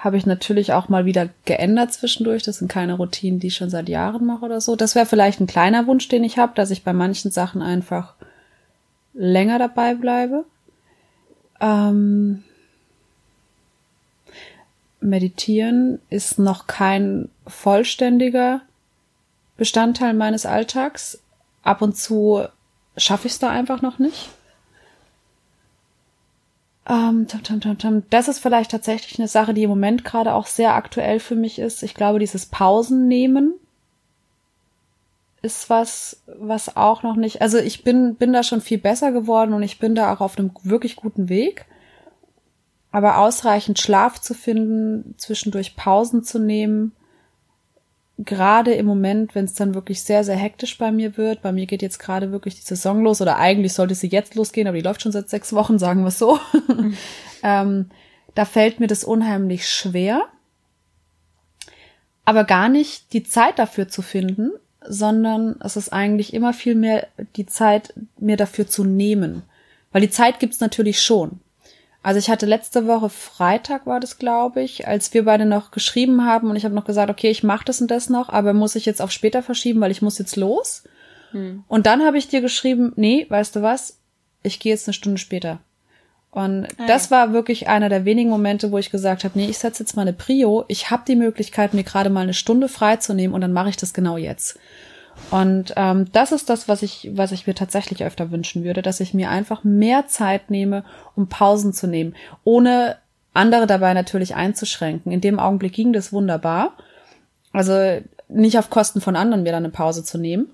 habe 0.00 0.16
ich 0.16 0.24
natürlich 0.24 0.72
auch 0.72 0.88
mal 0.88 1.04
wieder 1.04 1.28
geändert 1.44 1.92
zwischendurch. 1.92 2.42
Das 2.42 2.58
sind 2.58 2.68
keine 2.68 2.94
Routinen, 2.94 3.38
die 3.38 3.48
ich 3.48 3.56
schon 3.56 3.68
seit 3.68 3.88
Jahren 3.88 4.24
mache 4.24 4.46
oder 4.46 4.60
so. 4.62 4.74
Das 4.74 4.94
wäre 4.94 5.04
vielleicht 5.04 5.40
ein 5.40 5.46
kleiner 5.46 5.86
Wunsch, 5.86 6.08
den 6.08 6.24
ich 6.24 6.38
habe, 6.38 6.52
dass 6.54 6.70
ich 6.70 6.84
bei 6.84 6.94
manchen 6.94 7.30
Sachen 7.30 7.60
einfach 7.60 8.14
länger 9.12 9.58
dabei 9.58 9.94
bleibe. 9.94 10.46
Ähm, 11.60 12.44
Meditieren 15.00 16.00
ist 16.08 16.38
noch 16.38 16.66
kein 16.66 17.28
vollständiger 17.46 18.62
Bestandteil 19.58 20.14
meines 20.14 20.46
Alltags. 20.46 21.22
Ab 21.62 21.82
und 21.82 21.94
zu 21.94 22.46
schaffe 22.96 23.26
ich 23.26 23.34
es 23.34 23.38
da 23.38 23.50
einfach 23.50 23.82
noch 23.82 23.98
nicht. 23.98 24.30
Ähm. 26.90 27.26
Das 28.10 28.26
ist 28.26 28.40
vielleicht 28.40 28.72
tatsächlich 28.72 29.18
eine 29.18 29.28
Sache, 29.28 29.54
die 29.54 29.62
im 29.62 29.70
Moment 29.70 30.04
gerade 30.04 30.34
auch 30.34 30.46
sehr 30.46 30.74
aktuell 30.74 31.20
für 31.20 31.36
mich 31.36 31.58
ist. 31.58 31.82
Ich 31.84 31.94
glaube, 31.94 32.18
dieses 32.18 32.46
Pausen 32.46 33.06
nehmen 33.06 33.54
ist 35.42 35.70
was, 35.70 36.20
was 36.26 36.76
auch 36.76 37.02
noch 37.02 37.16
nicht, 37.16 37.40
also 37.40 37.56
ich 37.56 37.82
bin, 37.82 38.16
bin 38.16 38.32
da 38.32 38.42
schon 38.42 38.60
viel 38.60 38.76
besser 38.76 39.10
geworden 39.10 39.54
und 39.54 39.62
ich 39.62 39.78
bin 39.78 39.94
da 39.94 40.12
auch 40.12 40.20
auf 40.20 40.36
einem 40.36 40.50
wirklich 40.64 40.96
guten 40.96 41.28
Weg. 41.28 41.64
Aber 42.92 43.18
ausreichend 43.18 43.78
Schlaf 43.78 44.20
zu 44.20 44.34
finden, 44.34 45.14
zwischendurch 45.16 45.76
Pausen 45.76 46.24
zu 46.24 46.40
nehmen, 46.40 46.92
gerade 48.24 48.74
im 48.74 48.86
Moment, 48.86 49.34
wenn 49.34 49.44
es 49.44 49.54
dann 49.54 49.74
wirklich 49.74 50.02
sehr, 50.02 50.24
sehr 50.24 50.36
hektisch 50.36 50.76
bei 50.78 50.92
mir 50.92 51.16
wird, 51.16 51.42
bei 51.42 51.52
mir 51.52 51.66
geht 51.66 51.82
jetzt 51.82 51.98
gerade 51.98 52.32
wirklich 52.32 52.54
die 52.56 52.66
Saison 52.66 53.02
los 53.02 53.20
oder 53.20 53.36
eigentlich 53.36 53.72
sollte 53.72 53.94
sie 53.94 54.08
jetzt 54.08 54.34
losgehen, 54.34 54.68
aber 54.68 54.76
die 54.76 54.82
läuft 54.82 55.02
schon 55.02 55.12
seit 55.12 55.28
sechs 55.28 55.52
Wochen, 55.52 55.78
sagen 55.78 56.02
wir 56.02 56.08
es 56.08 56.18
so. 56.18 56.38
Mhm. 56.68 56.96
ähm, 57.42 57.90
da 58.34 58.44
fällt 58.44 58.80
mir 58.80 58.86
das 58.86 59.04
unheimlich 59.04 59.68
schwer, 59.68 60.24
aber 62.24 62.44
gar 62.44 62.68
nicht 62.68 63.12
die 63.12 63.24
Zeit 63.24 63.58
dafür 63.58 63.88
zu 63.88 64.02
finden, 64.02 64.52
sondern 64.86 65.56
es 65.62 65.76
ist 65.76 65.92
eigentlich 65.92 66.32
immer 66.32 66.52
viel 66.52 66.74
mehr 66.74 67.08
die 67.36 67.46
Zeit, 67.46 67.92
mir 68.18 68.36
dafür 68.36 68.66
zu 68.66 68.84
nehmen. 68.84 69.42
Weil 69.92 70.02
die 70.02 70.10
Zeit 70.10 70.38
gibt's 70.38 70.60
natürlich 70.60 71.02
schon. 71.02 71.40
Also 72.02 72.18
ich 72.18 72.30
hatte 72.30 72.46
letzte 72.46 72.86
Woche 72.86 73.10
Freitag 73.10 73.86
war 73.86 74.00
das, 74.00 74.18
glaube 74.18 74.62
ich, 74.62 74.88
als 74.88 75.12
wir 75.12 75.26
beide 75.26 75.44
noch 75.44 75.70
geschrieben 75.70 76.24
haben 76.24 76.48
und 76.48 76.56
ich 76.56 76.64
habe 76.64 76.74
noch 76.74 76.86
gesagt, 76.86 77.10
okay, 77.10 77.30
ich 77.30 77.42
mache 77.42 77.64
das 77.66 77.80
und 77.80 77.90
das 77.90 78.08
noch, 78.08 78.30
aber 78.30 78.54
muss 78.54 78.74
ich 78.74 78.86
jetzt 78.86 79.02
auf 79.02 79.10
später 79.10 79.42
verschieben, 79.42 79.80
weil 79.80 79.90
ich 79.90 80.00
muss 80.00 80.18
jetzt 80.18 80.36
los. 80.36 80.84
Hm. 81.32 81.64
Und 81.68 81.86
dann 81.86 82.02
habe 82.02 82.16
ich 82.16 82.28
dir 82.28 82.40
geschrieben, 82.40 82.92
nee, 82.96 83.26
weißt 83.28 83.56
du 83.56 83.62
was, 83.62 83.98
ich 84.42 84.60
gehe 84.60 84.72
jetzt 84.72 84.88
eine 84.88 84.94
Stunde 84.94 85.18
später. 85.18 85.60
Und 86.30 86.68
ah, 86.78 86.86
das 86.86 87.10
war 87.10 87.32
wirklich 87.32 87.68
einer 87.68 87.88
der 87.88 88.04
wenigen 88.04 88.30
Momente, 88.30 88.70
wo 88.70 88.78
ich 88.78 88.90
gesagt 88.90 89.24
habe, 89.24 89.38
nee, 89.38 89.48
ich 89.48 89.58
setze 89.58 89.82
jetzt 89.82 89.96
mal 89.96 90.02
eine 90.02 90.12
Prio. 90.12 90.64
Ich 90.68 90.90
habe 90.90 91.02
die 91.06 91.16
Möglichkeit, 91.16 91.74
mir 91.74 91.82
gerade 91.82 92.08
mal 92.08 92.20
eine 92.20 92.34
Stunde 92.34 92.68
freizunehmen 92.68 93.34
und 93.34 93.40
dann 93.40 93.52
mache 93.52 93.70
ich 93.70 93.76
das 93.76 93.92
genau 93.92 94.16
jetzt. 94.16 94.58
Und 95.30 95.74
ähm, 95.76 96.10
das 96.12 96.32
ist 96.32 96.50
das, 96.50 96.68
was 96.68 96.82
ich, 96.82 97.10
was 97.12 97.32
ich 97.32 97.46
mir 97.46 97.54
tatsächlich 97.54 98.04
öfter 98.04 98.30
wünschen 98.30 98.64
würde, 98.64 98.82
dass 98.82 99.00
ich 99.00 99.14
mir 99.14 99.30
einfach 99.30 99.64
mehr 99.64 100.06
Zeit 100.06 100.50
nehme, 100.50 100.84
um 101.14 101.28
Pausen 101.28 101.72
zu 101.72 101.86
nehmen, 101.86 102.14
ohne 102.42 102.96
andere 103.32 103.66
dabei 103.66 103.94
natürlich 103.94 104.34
einzuschränken. 104.34 105.12
In 105.12 105.20
dem 105.20 105.38
Augenblick 105.38 105.72
ging 105.72 105.92
das 105.92 106.12
wunderbar. 106.12 106.72
Also 107.52 108.00
nicht 108.28 108.58
auf 108.58 108.70
Kosten 108.70 109.00
von 109.00 109.16
anderen 109.16 109.42
mir 109.42 109.52
dann 109.52 109.64
eine 109.64 109.72
Pause 109.72 110.04
zu 110.04 110.18
nehmen. 110.18 110.50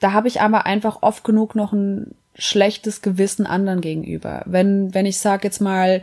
Da 0.00 0.12
habe 0.12 0.28
ich 0.28 0.40
aber 0.40 0.66
einfach 0.66 0.98
oft 1.02 1.24
genug 1.24 1.54
noch 1.54 1.72
ein 1.72 2.14
schlechtes 2.34 3.02
Gewissen 3.02 3.46
anderen 3.46 3.80
gegenüber. 3.80 4.42
Wenn, 4.46 4.94
wenn 4.94 5.06
ich 5.06 5.18
sage 5.18 5.46
jetzt 5.46 5.60
mal, 5.60 6.02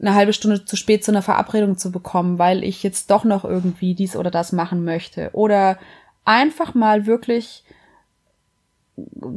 eine 0.00 0.14
halbe 0.14 0.32
Stunde 0.32 0.64
zu 0.64 0.76
spät 0.76 1.04
zu 1.04 1.12
einer 1.12 1.22
Verabredung 1.22 1.78
zu 1.78 1.92
bekommen, 1.92 2.38
weil 2.38 2.64
ich 2.64 2.82
jetzt 2.82 3.10
doch 3.10 3.24
noch 3.24 3.44
irgendwie 3.44 3.94
dies 3.94 4.16
oder 4.16 4.30
das 4.30 4.52
machen 4.52 4.84
möchte. 4.84 5.30
Oder 5.32 5.78
einfach 6.24 6.74
mal 6.74 7.06
wirklich, 7.06 7.64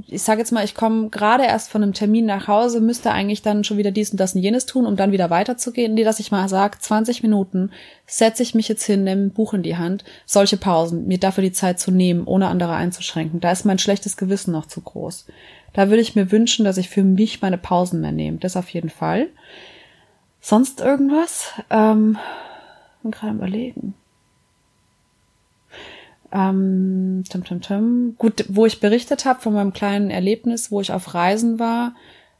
ich 0.07 0.21
sage 0.21 0.39
jetzt 0.39 0.51
mal, 0.51 0.63
ich 0.63 0.75
komme 0.75 1.09
gerade 1.09 1.43
erst 1.43 1.69
von 1.69 1.81
einem 1.81 1.93
Termin 1.93 2.25
nach 2.25 2.47
Hause, 2.47 2.79
müsste 2.79 3.11
eigentlich 3.11 3.41
dann 3.41 3.63
schon 3.63 3.77
wieder 3.77 3.91
dies 3.91 4.11
und 4.11 4.19
das 4.19 4.35
und 4.35 4.41
jenes 4.41 4.65
tun, 4.65 4.85
um 4.85 4.95
dann 4.95 5.11
wieder 5.11 5.29
weiterzugehen. 5.29 5.93
Nee, 5.93 6.03
dass 6.03 6.19
ich 6.19 6.31
mal 6.31 6.47
sage, 6.47 6.77
20 6.79 7.23
Minuten 7.23 7.71
setze 8.05 8.43
ich 8.43 8.53
mich 8.53 8.67
jetzt 8.67 8.83
hin, 8.85 9.03
nehme 9.03 9.23
ein 9.23 9.31
Buch 9.31 9.53
in 9.53 9.63
die 9.63 9.77
Hand, 9.77 10.03
solche 10.25 10.57
Pausen, 10.57 11.07
mir 11.07 11.19
dafür 11.19 11.43
die 11.43 11.51
Zeit 11.51 11.79
zu 11.79 11.91
nehmen, 11.91 12.25
ohne 12.25 12.47
andere 12.47 12.73
einzuschränken. 12.73 13.39
Da 13.39 13.51
ist 13.51 13.65
mein 13.65 13.79
schlechtes 13.79 14.17
Gewissen 14.17 14.51
noch 14.51 14.67
zu 14.67 14.81
groß. 14.81 15.25
Da 15.73 15.89
würde 15.89 16.01
ich 16.01 16.15
mir 16.15 16.31
wünschen, 16.31 16.65
dass 16.65 16.77
ich 16.77 16.89
für 16.89 17.03
mich 17.03 17.41
meine 17.41 17.57
Pausen 17.57 18.01
mehr 18.01 18.11
nehme. 18.11 18.37
Das 18.37 18.57
auf 18.57 18.69
jeden 18.69 18.89
Fall. 18.89 19.27
Sonst 20.39 20.81
irgendwas? 20.81 21.51
Ähm, 21.69 22.17
bin 23.01 23.11
gerade 23.11 23.35
überlegen. 23.35 23.95
Ähm, 26.31 27.23
tim, 27.29 27.43
tim, 27.43 27.61
tim. 27.61 28.15
Gut, 28.17 28.45
wo 28.49 28.65
ich 28.65 28.79
berichtet 28.79 29.25
habe 29.25 29.41
von 29.41 29.53
meinem 29.53 29.73
kleinen 29.73 30.09
Erlebnis, 30.09 30.71
wo 30.71 30.81
ich 30.81 30.91
auf 30.91 31.13
Reisen 31.13 31.59
war, 31.59 31.93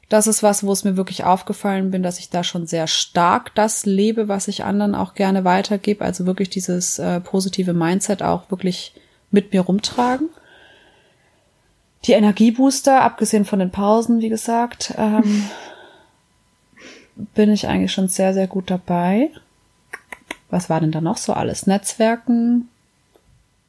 das 0.10 0.28
ist 0.28 0.42
was, 0.42 0.66
wo 0.66 0.72
es 0.72 0.86
mir 0.86 0.96
wirklich 0.96 1.26
aufgefallen 1.26 1.92
bin, 1.92 2.02
dass 2.02 2.20
ich 2.20 2.30
da 2.30 2.44
schon 2.44 2.66
sehr 2.66 2.88
stark 2.88 3.54
das 3.56 3.86
lebe, 3.86 4.30
was 4.30 4.48
ich 4.48 4.64
anderen 4.64 4.96
auch 4.96 5.16
gerne 5.16 5.44
weitergebe. 5.44 6.06
Also 6.06 6.26
wirklich 6.26 6.50
dieses 6.50 6.98
äh, 6.98 7.20
positive 7.20 7.74
Mindset 7.74 8.24
auch 8.24 8.50
wirklich 8.50 8.94
mit 9.32 9.52
mir 9.52 9.62
rumtragen. 9.62 10.30
Die 12.06 12.14
Energiebooster, 12.14 13.02
abgesehen 13.02 13.44
von 13.44 13.60
den 13.60 13.72
Pausen, 13.72 14.22
wie 14.22 14.30
gesagt, 14.30 14.94
ähm, 14.98 15.50
bin 17.36 17.52
ich 17.52 17.68
eigentlich 17.68 17.92
schon 17.92 18.08
sehr, 18.08 18.34
sehr 18.34 18.48
gut 18.48 18.70
dabei. 18.70 19.30
Was 20.50 20.70
war 20.70 20.80
denn 20.80 20.92
da 20.94 21.02
noch 21.02 21.18
so 21.18 21.34
alles? 21.34 21.68
Netzwerken. 21.68 22.70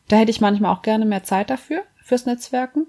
Da 0.09 0.16
hätte 0.16 0.31
ich 0.31 0.40
manchmal 0.40 0.75
auch 0.75 0.83
gerne 0.83 1.05
mehr 1.05 1.23
Zeit 1.23 1.51
dafür, 1.51 1.83
fürs 2.03 2.27
Netzwerken. 2.27 2.87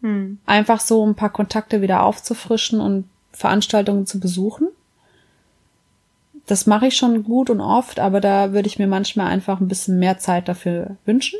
Hm. 0.00 0.38
Einfach 0.46 0.80
so 0.80 1.06
ein 1.06 1.14
paar 1.14 1.30
Kontakte 1.30 1.82
wieder 1.82 2.02
aufzufrischen 2.02 2.80
und 2.80 3.08
Veranstaltungen 3.32 4.06
zu 4.06 4.18
besuchen. 4.18 4.68
Das 6.46 6.66
mache 6.66 6.88
ich 6.88 6.96
schon 6.96 7.22
gut 7.22 7.50
und 7.50 7.60
oft, 7.60 8.00
aber 8.00 8.20
da 8.20 8.52
würde 8.52 8.66
ich 8.66 8.78
mir 8.78 8.88
manchmal 8.88 9.28
einfach 9.28 9.60
ein 9.60 9.68
bisschen 9.68 9.98
mehr 9.98 10.18
Zeit 10.18 10.48
dafür 10.48 10.96
wünschen. 11.04 11.38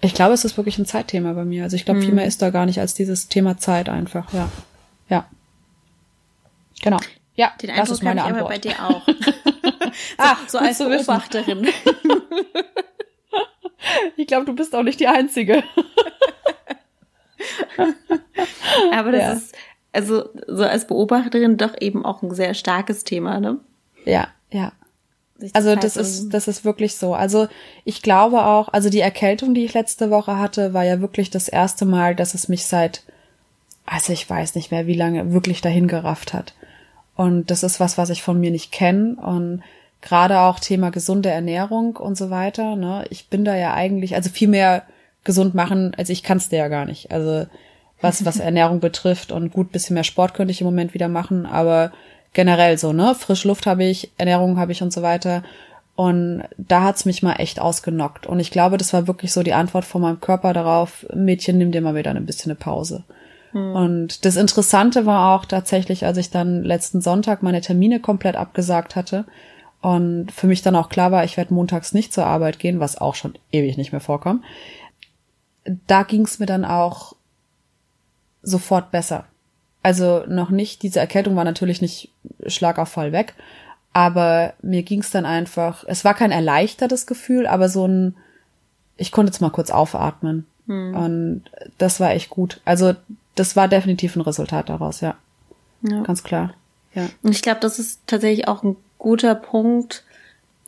Ich 0.00 0.14
glaube, 0.14 0.32
es 0.32 0.44
ist 0.44 0.56
wirklich 0.56 0.78
ein 0.78 0.86
Zeitthema 0.86 1.32
bei 1.32 1.44
mir. 1.44 1.64
Also 1.64 1.74
ich 1.74 1.84
glaube, 1.84 2.00
hm. 2.00 2.06
viel 2.06 2.14
mehr 2.14 2.26
ist 2.26 2.40
da 2.40 2.50
gar 2.50 2.66
nicht 2.66 2.78
als 2.78 2.94
dieses 2.94 3.28
Thema 3.28 3.58
Zeit 3.58 3.88
einfach, 3.88 4.32
ja. 4.32 4.48
Ja. 5.08 5.26
Genau. 6.82 6.98
Ja, 7.34 7.52
Den 7.60 7.70
Eindruck 7.70 7.88
das 7.88 7.98
ist 7.98 8.02
meine 8.04 8.20
ich 8.20 8.26
Antwort. 8.26 8.42
aber 8.42 8.48
bei 8.50 8.58
dir 8.58 8.84
auch. 8.84 9.06
so, 9.06 9.14
ah, 10.18 10.36
so 10.46 10.58
als 10.58 10.78
Beobachterin. 10.78 11.68
ich 14.16 14.26
glaube, 14.26 14.46
du 14.46 14.54
bist 14.54 14.74
auch 14.74 14.82
nicht 14.82 15.00
die 15.00 15.06
Einzige. 15.06 15.62
aber 18.92 19.12
das 19.12 19.20
ja. 19.20 19.32
ist, 19.32 19.54
also 19.92 20.28
so 20.46 20.64
als 20.64 20.86
Beobachterin 20.86 21.56
doch 21.56 21.74
eben 21.80 22.04
auch 22.04 22.22
ein 22.22 22.34
sehr 22.34 22.54
starkes 22.54 23.04
Thema, 23.04 23.40
ne? 23.40 23.58
Ja, 24.04 24.28
ja. 24.50 24.72
Also 25.52 25.76
das 25.76 25.96
ist, 25.96 26.30
das 26.30 26.48
ist 26.48 26.64
wirklich 26.64 26.96
so. 26.96 27.14
Also 27.14 27.46
ich 27.84 28.02
glaube 28.02 28.44
auch, 28.44 28.68
also 28.72 28.90
die 28.90 29.00
Erkältung, 29.00 29.54
die 29.54 29.64
ich 29.64 29.74
letzte 29.74 30.10
Woche 30.10 30.36
hatte, 30.36 30.74
war 30.74 30.84
ja 30.84 31.00
wirklich 31.00 31.30
das 31.30 31.48
erste 31.48 31.84
Mal, 31.84 32.16
dass 32.16 32.34
es 32.34 32.48
mich 32.48 32.66
seit, 32.66 33.04
also 33.86 34.12
ich 34.12 34.28
weiß 34.28 34.56
nicht 34.56 34.72
mehr, 34.72 34.88
wie 34.88 34.94
lange, 34.94 35.32
wirklich 35.32 35.60
dahin 35.60 35.86
gerafft 35.86 36.34
hat. 36.34 36.54
Und 37.14 37.50
das 37.52 37.62
ist 37.62 37.78
was, 37.78 37.98
was 37.98 38.10
ich 38.10 38.22
von 38.22 38.40
mir 38.40 38.50
nicht 38.50 38.72
kenne. 38.72 39.16
Und 39.16 39.62
gerade 40.00 40.40
auch 40.40 40.60
Thema 40.60 40.90
gesunde 40.90 41.30
Ernährung 41.30 41.96
und 41.96 42.16
so 42.16 42.30
weiter. 42.30 42.76
Ne? 42.76 43.04
Ich 43.10 43.28
bin 43.28 43.44
da 43.44 43.56
ja 43.56 43.74
eigentlich, 43.74 44.14
also 44.14 44.30
viel 44.30 44.48
mehr 44.48 44.84
gesund 45.24 45.54
machen, 45.54 45.94
als 45.96 46.08
ich 46.08 46.22
kann's 46.22 46.48
dir 46.48 46.58
ja 46.58 46.68
gar 46.68 46.84
nicht. 46.84 47.10
Also 47.10 47.46
was, 48.00 48.24
was 48.24 48.38
Ernährung 48.40 48.80
betrifft 48.80 49.32
und 49.32 49.52
gut, 49.52 49.72
bisschen 49.72 49.94
mehr 49.94 50.04
Sport 50.04 50.34
könnte 50.34 50.52
ich 50.52 50.60
im 50.60 50.66
Moment 50.66 50.94
wieder 50.94 51.08
machen, 51.08 51.46
aber 51.46 51.92
generell 52.32 52.78
so, 52.78 52.92
ne? 52.92 53.14
Frische 53.14 53.48
Luft 53.48 53.66
habe 53.66 53.84
ich, 53.84 54.12
Ernährung 54.18 54.58
habe 54.58 54.72
ich 54.72 54.82
und 54.82 54.92
so 54.92 55.02
weiter. 55.02 55.42
Und 55.96 56.44
da 56.56 56.84
hat's 56.84 57.06
mich 57.06 57.24
mal 57.24 57.34
echt 57.34 57.60
ausgenockt. 57.60 58.28
Und 58.28 58.38
ich 58.38 58.52
glaube, 58.52 58.76
das 58.76 58.92
war 58.92 59.08
wirklich 59.08 59.32
so 59.32 59.42
die 59.42 59.54
Antwort 59.54 59.84
von 59.84 60.00
meinem 60.00 60.20
Körper 60.20 60.52
darauf, 60.52 61.04
Mädchen, 61.12 61.58
nimm 61.58 61.72
dir 61.72 61.80
mal 61.80 61.96
wieder 61.96 62.12
ein 62.12 62.26
bisschen 62.26 62.52
eine 62.52 62.58
Pause. 62.58 63.02
Hm. 63.50 63.74
Und 63.74 64.24
das 64.24 64.36
Interessante 64.36 65.06
war 65.06 65.34
auch 65.34 65.44
tatsächlich, 65.44 66.06
als 66.06 66.18
ich 66.18 66.30
dann 66.30 66.62
letzten 66.62 67.00
Sonntag 67.00 67.42
meine 67.42 67.62
Termine 67.62 67.98
komplett 67.98 68.36
abgesagt 68.36 68.94
hatte 68.94 69.24
und 69.80 70.32
für 70.32 70.46
mich 70.46 70.62
dann 70.62 70.76
auch 70.76 70.88
klar 70.88 71.12
war, 71.12 71.24
ich 71.24 71.36
werde 71.36 71.54
montags 71.54 71.94
nicht 71.94 72.12
zur 72.12 72.26
Arbeit 72.26 72.58
gehen, 72.58 72.80
was 72.80 73.00
auch 73.00 73.14
schon 73.14 73.34
ewig 73.52 73.76
nicht 73.76 73.92
mehr 73.92 74.00
vorkommt. 74.00 74.44
Da 75.86 76.02
ging 76.02 76.22
es 76.22 76.38
mir 76.38 76.46
dann 76.46 76.64
auch 76.64 77.14
sofort 78.42 78.90
besser. 78.90 79.26
Also 79.82 80.24
noch 80.26 80.50
nicht, 80.50 80.82
diese 80.82 80.98
Erkältung 80.98 81.36
war 81.36 81.44
natürlich 81.44 81.80
nicht 81.80 82.10
Schlagauffall 82.46 83.12
weg, 83.12 83.34
aber 83.92 84.54
mir 84.62 84.82
ging 84.82 85.00
es 85.00 85.10
dann 85.10 85.26
einfach, 85.26 85.84
es 85.86 86.04
war 86.04 86.14
kein 86.14 86.30
erleichtertes 86.30 87.06
Gefühl, 87.06 87.46
aber 87.46 87.68
so 87.68 87.86
ein, 87.86 88.16
ich 88.96 89.12
konnte 89.12 89.30
jetzt 89.32 89.40
mal 89.40 89.50
kurz 89.50 89.70
aufatmen. 89.70 90.46
Hm. 90.66 90.94
Und 90.94 91.44
das 91.78 92.00
war 92.00 92.10
echt 92.10 92.30
gut. 92.30 92.60
Also 92.64 92.94
das 93.36 93.54
war 93.54 93.68
definitiv 93.68 94.16
ein 94.16 94.22
Resultat 94.22 94.68
daraus, 94.68 95.00
ja. 95.00 95.16
ja. 95.82 96.02
Ganz 96.02 96.24
klar. 96.24 96.54
Ja. 96.94 97.08
Und 97.22 97.32
ich 97.32 97.42
glaube, 97.42 97.60
das 97.60 97.78
ist 97.78 98.00
tatsächlich 98.06 98.48
auch 98.48 98.62
ein 98.62 98.76
guter 98.98 99.34
Punkt, 99.34 100.04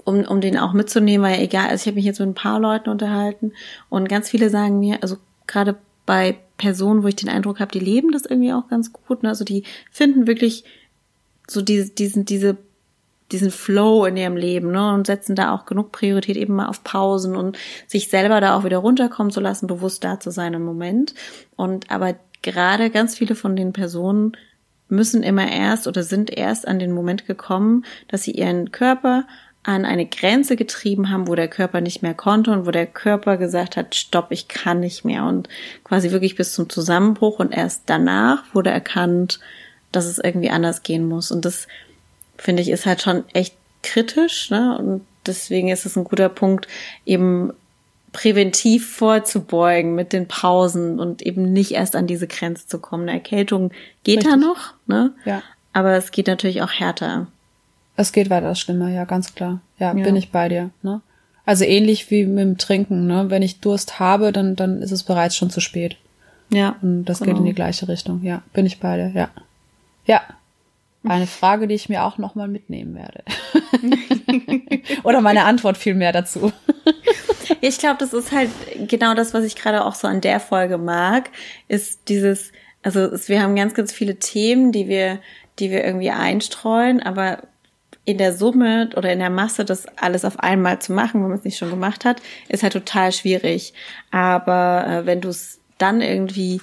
um, 0.04 0.24
um 0.24 0.40
den 0.40 0.58
auch 0.58 0.72
mitzunehmen, 0.72 1.26
weil 1.26 1.40
egal, 1.40 1.68
also 1.68 1.82
ich 1.82 1.86
habe 1.86 1.96
mich 1.96 2.04
jetzt 2.04 2.20
mit 2.20 2.28
ein 2.28 2.34
paar 2.34 2.60
Leuten 2.60 2.88
unterhalten 2.88 3.52
und 3.88 4.08
ganz 4.08 4.28
viele 4.28 4.50
sagen 4.50 4.78
mir, 4.80 5.02
also 5.02 5.16
gerade 5.46 5.76
bei 6.06 6.38
Personen, 6.56 7.02
wo 7.02 7.08
ich 7.08 7.16
den 7.16 7.28
Eindruck 7.28 7.60
habe, 7.60 7.72
die 7.72 7.80
leben 7.80 8.12
das 8.12 8.26
irgendwie 8.26 8.52
auch 8.52 8.68
ganz 8.68 8.92
gut, 8.92 9.22
ne? 9.22 9.28
also 9.28 9.44
die 9.44 9.64
finden 9.90 10.26
wirklich 10.26 10.64
so 11.46 11.62
diese, 11.62 11.90
diesen, 11.90 12.24
diese 12.24 12.56
diesen 13.32 13.50
Flow 13.50 14.04
in 14.06 14.16
ihrem 14.16 14.36
Leben 14.36 14.72
ne, 14.72 14.92
und 14.92 15.06
setzen 15.06 15.36
da 15.36 15.54
auch 15.54 15.66
genug 15.66 15.92
Priorität 15.92 16.36
eben 16.36 16.54
mal 16.54 16.66
auf 16.66 16.82
Pausen 16.84 17.36
und 17.36 17.58
sich 17.86 18.08
selber 18.08 18.40
da 18.40 18.56
auch 18.56 18.64
wieder 18.64 18.78
runterkommen 18.78 19.30
zu 19.30 19.40
lassen, 19.40 19.66
bewusst 19.66 20.04
da 20.04 20.20
zu 20.20 20.30
sein 20.30 20.54
im 20.54 20.64
Moment. 20.64 21.14
Und 21.56 21.90
aber 21.90 22.16
gerade 22.42 22.90
ganz 22.90 23.16
viele 23.16 23.34
von 23.34 23.56
den 23.56 23.72
Personen 23.72 24.36
müssen 24.90 25.22
immer 25.22 25.50
erst 25.50 25.86
oder 25.86 26.02
sind 26.02 26.30
erst 26.30 26.66
an 26.68 26.78
den 26.78 26.92
Moment 26.92 27.26
gekommen, 27.26 27.84
dass 28.08 28.22
sie 28.22 28.32
ihren 28.32 28.72
Körper 28.72 29.26
an 29.62 29.84
eine 29.84 30.06
Grenze 30.06 30.56
getrieben 30.56 31.10
haben, 31.10 31.28
wo 31.28 31.34
der 31.34 31.48
Körper 31.48 31.80
nicht 31.80 32.02
mehr 32.02 32.14
konnte 32.14 32.50
und 32.50 32.66
wo 32.66 32.70
der 32.70 32.86
Körper 32.86 33.36
gesagt 33.36 33.76
hat, 33.76 33.94
stopp, 33.94 34.28
ich 34.30 34.48
kann 34.48 34.80
nicht 34.80 35.04
mehr 35.04 35.24
und 35.24 35.48
quasi 35.84 36.10
wirklich 36.10 36.34
bis 36.34 36.54
zum 36.54 36.70
Zusammenbruch 36.70 37.38
und 37.38 37.52
erst 37.52 37.82
danach 37.86 38.42
wurde 38.54 38.70
erkannt, 38.70 39.38
dass 39.92 40.06
es 40.06 40.18
irgendwie 40.18 40.50
anders 40.50 40.82
gehen 40.82 41.06
muss 41.06 41.30
und 41.30 41.44
das 41.44 41.68
finde 42.38 42.62
ich 42.62 42.70
ist 42.70 42.86
halt 42.86 43.02
schon 43.02 43.24
echt 43.34 43.54
kritisch, 43.82 44.50
ne? 44.50 44.78
Und 44.78 45.04
deswegen 45.26 45.68
ist 45.68 45.84
es 45.84 45.96
ein 45.96 46.04
guter 46.04 46.28
Punkt, 46.28 46.66
eben 47.04 47.52
präventiv 48.12 48.94
vorzubeugen 48.94 49.94
mit 49.94 50.12
den 50.12 50.26
Pausen 50.26 50.98
und 50.98 51.22
eben 51.22 51.52
nicht 51.52 51.72
erst 51.72 51.96
an 51.96 52.06
diese 52.06 52.26
Grenze 52.26 52.66
zu 52.66 52.78
kommen. 52.78 53.04
Eine 53.04 53.18
Erkältung 53.18 53.70
geht 54.04 54.18
Richtig. 54.18 54.32
da 54.32 54.36
noch, 54.36 54.74
ne? 54.86 55.12
Ja. 55.24 55.42
Aber 55.72 55.92
es 55.92 56.10
geht 56.10 56.26
natürlich 56.26 56.62
auch 56.62 56.72
härter. 56.72 57.28
Es 57.96 58.12
geht 58.12 58.30
weiter 58.30 58.54
schlimmer, 58.54 58.88
ja, 58.88 59.04
ganz 59.04 59.34
klar. 59.34 59.60
Ja, 59.78 59.94
ja, 59.96 60.04
bin 60.04 60.16
ich 60.16 60.30
bei 60.30 60.48
dir, 60.48 60.70
ne? 60.82 61.00
Also 61.46 61.64
ähnlich 61.64 62.10
wie 62.10 62.26
mit 62.26 62.44
dem 62.44 62.58
Trinken, 62.58 63.06
ne? 63.06 63.26
Wenn 63.28 63.42
ich 63.42 63.60
Durst 63.60 63.98
habe, 63.98 64.32
dann, 64.32 64.56
dann 64.56 64.82
ist 64.82 64.92
es 64.92 65.02
bereits 65.02 65.36
schon 65.36 65.50
zu 65.50 65.60
spät. 65.60 65.96
Ja. 66.50 66.76
Und 66.82 67.04
das 67.04 67.20
genau. 67.20 67.32
geht 67.32 67.40
in 67.40 67.46
die 67.46 67.54
gleiche 67.54 67.88
Richtung, 67.88 68.22
ja. 68.22 68.42
Bin 68.52 68.66
ich 68.66 68.80
bei 68.80 68.96
dir, 68.96 69.12
ja. 69.14 69.28
Ja. 70.06 70.22
Eine 71.02 71.26
Frage, 71.26 71.66
die 71.66 71.74
ich 71.74 71.88
mir 71.88 72.04
auch 72.04 72.18
nochmal 72.18 72.48
mitnehmen 72.48 72.94
werde. 72.94 73.24
Oder 75.02 75.22
meine 75.22 75.44
Antwort 75.44 75.78
viel 75.78 75.94
mehr 75.94 76.12
dazu. 76.12 76.52
ich 77.62 77.78
glaube, 77.78 77.96
das 77.98 78.12
ist 78.12 78.32
halt 78.32 78.50
genau 78.86 79.14
das, 79.14 79.32
was 79.32 79.44
ich 79.44 79.56
gerade 79.56 79.84
auch 79.84 79.94
so 79.94 80.06
an 80.08 80.20
der 80.20 80.40
Folge 80.40 80.76
mag, 80.76 81.30
ist 81.68 82.08
dieses, 82.08 82.52
also 82.82 83.00
es, 83.00 83.30
wir 83.30 83.42
haben 83.42 83.56
ganz, 83.56 83.72
ganz 83.72 83.92
viele 83.92 84.18
Themen, 84.18 84.72
die 84.72 84.88
wir, 84.88 85.20
die 85.58 85.70
wir 85.70 85.84
irgendwie 85.84 86.10
einstreuen, 86.10 87.02
aber 87.02 87.44
in 88.04 88.18
der 88.18 88.34
Summe 88.34 88.90
oder 88.96 89.12
in 89.12 89.20
der 89.20 89.30
Masse 89.30 89.64
das 89.64 89.86
alles 89.96 90.24
auf 90.24 90.38
einmal 90.40 90.80
zu 90.80 90.92
machen, 90.92 91.22
wenn 91.22 91.30
man 91.30 91.38
es 91.38 91.44
nicht 91.44 91.58
schon 91.58 91.70
gemacht 91.70 92.04
hat, 92.04 92.20
ist 92.48 92.62
halt 92.62 92.72
total 92.72 93.12
schwierig. 93.12 93.72
Aber 94.10 94.86
äh, 94.86 95.06
wenn 95.06 95.20
du 95.20 95.28
es 95.28 95.60
dann 95.78 96.00
irgendwie 96.02 96.60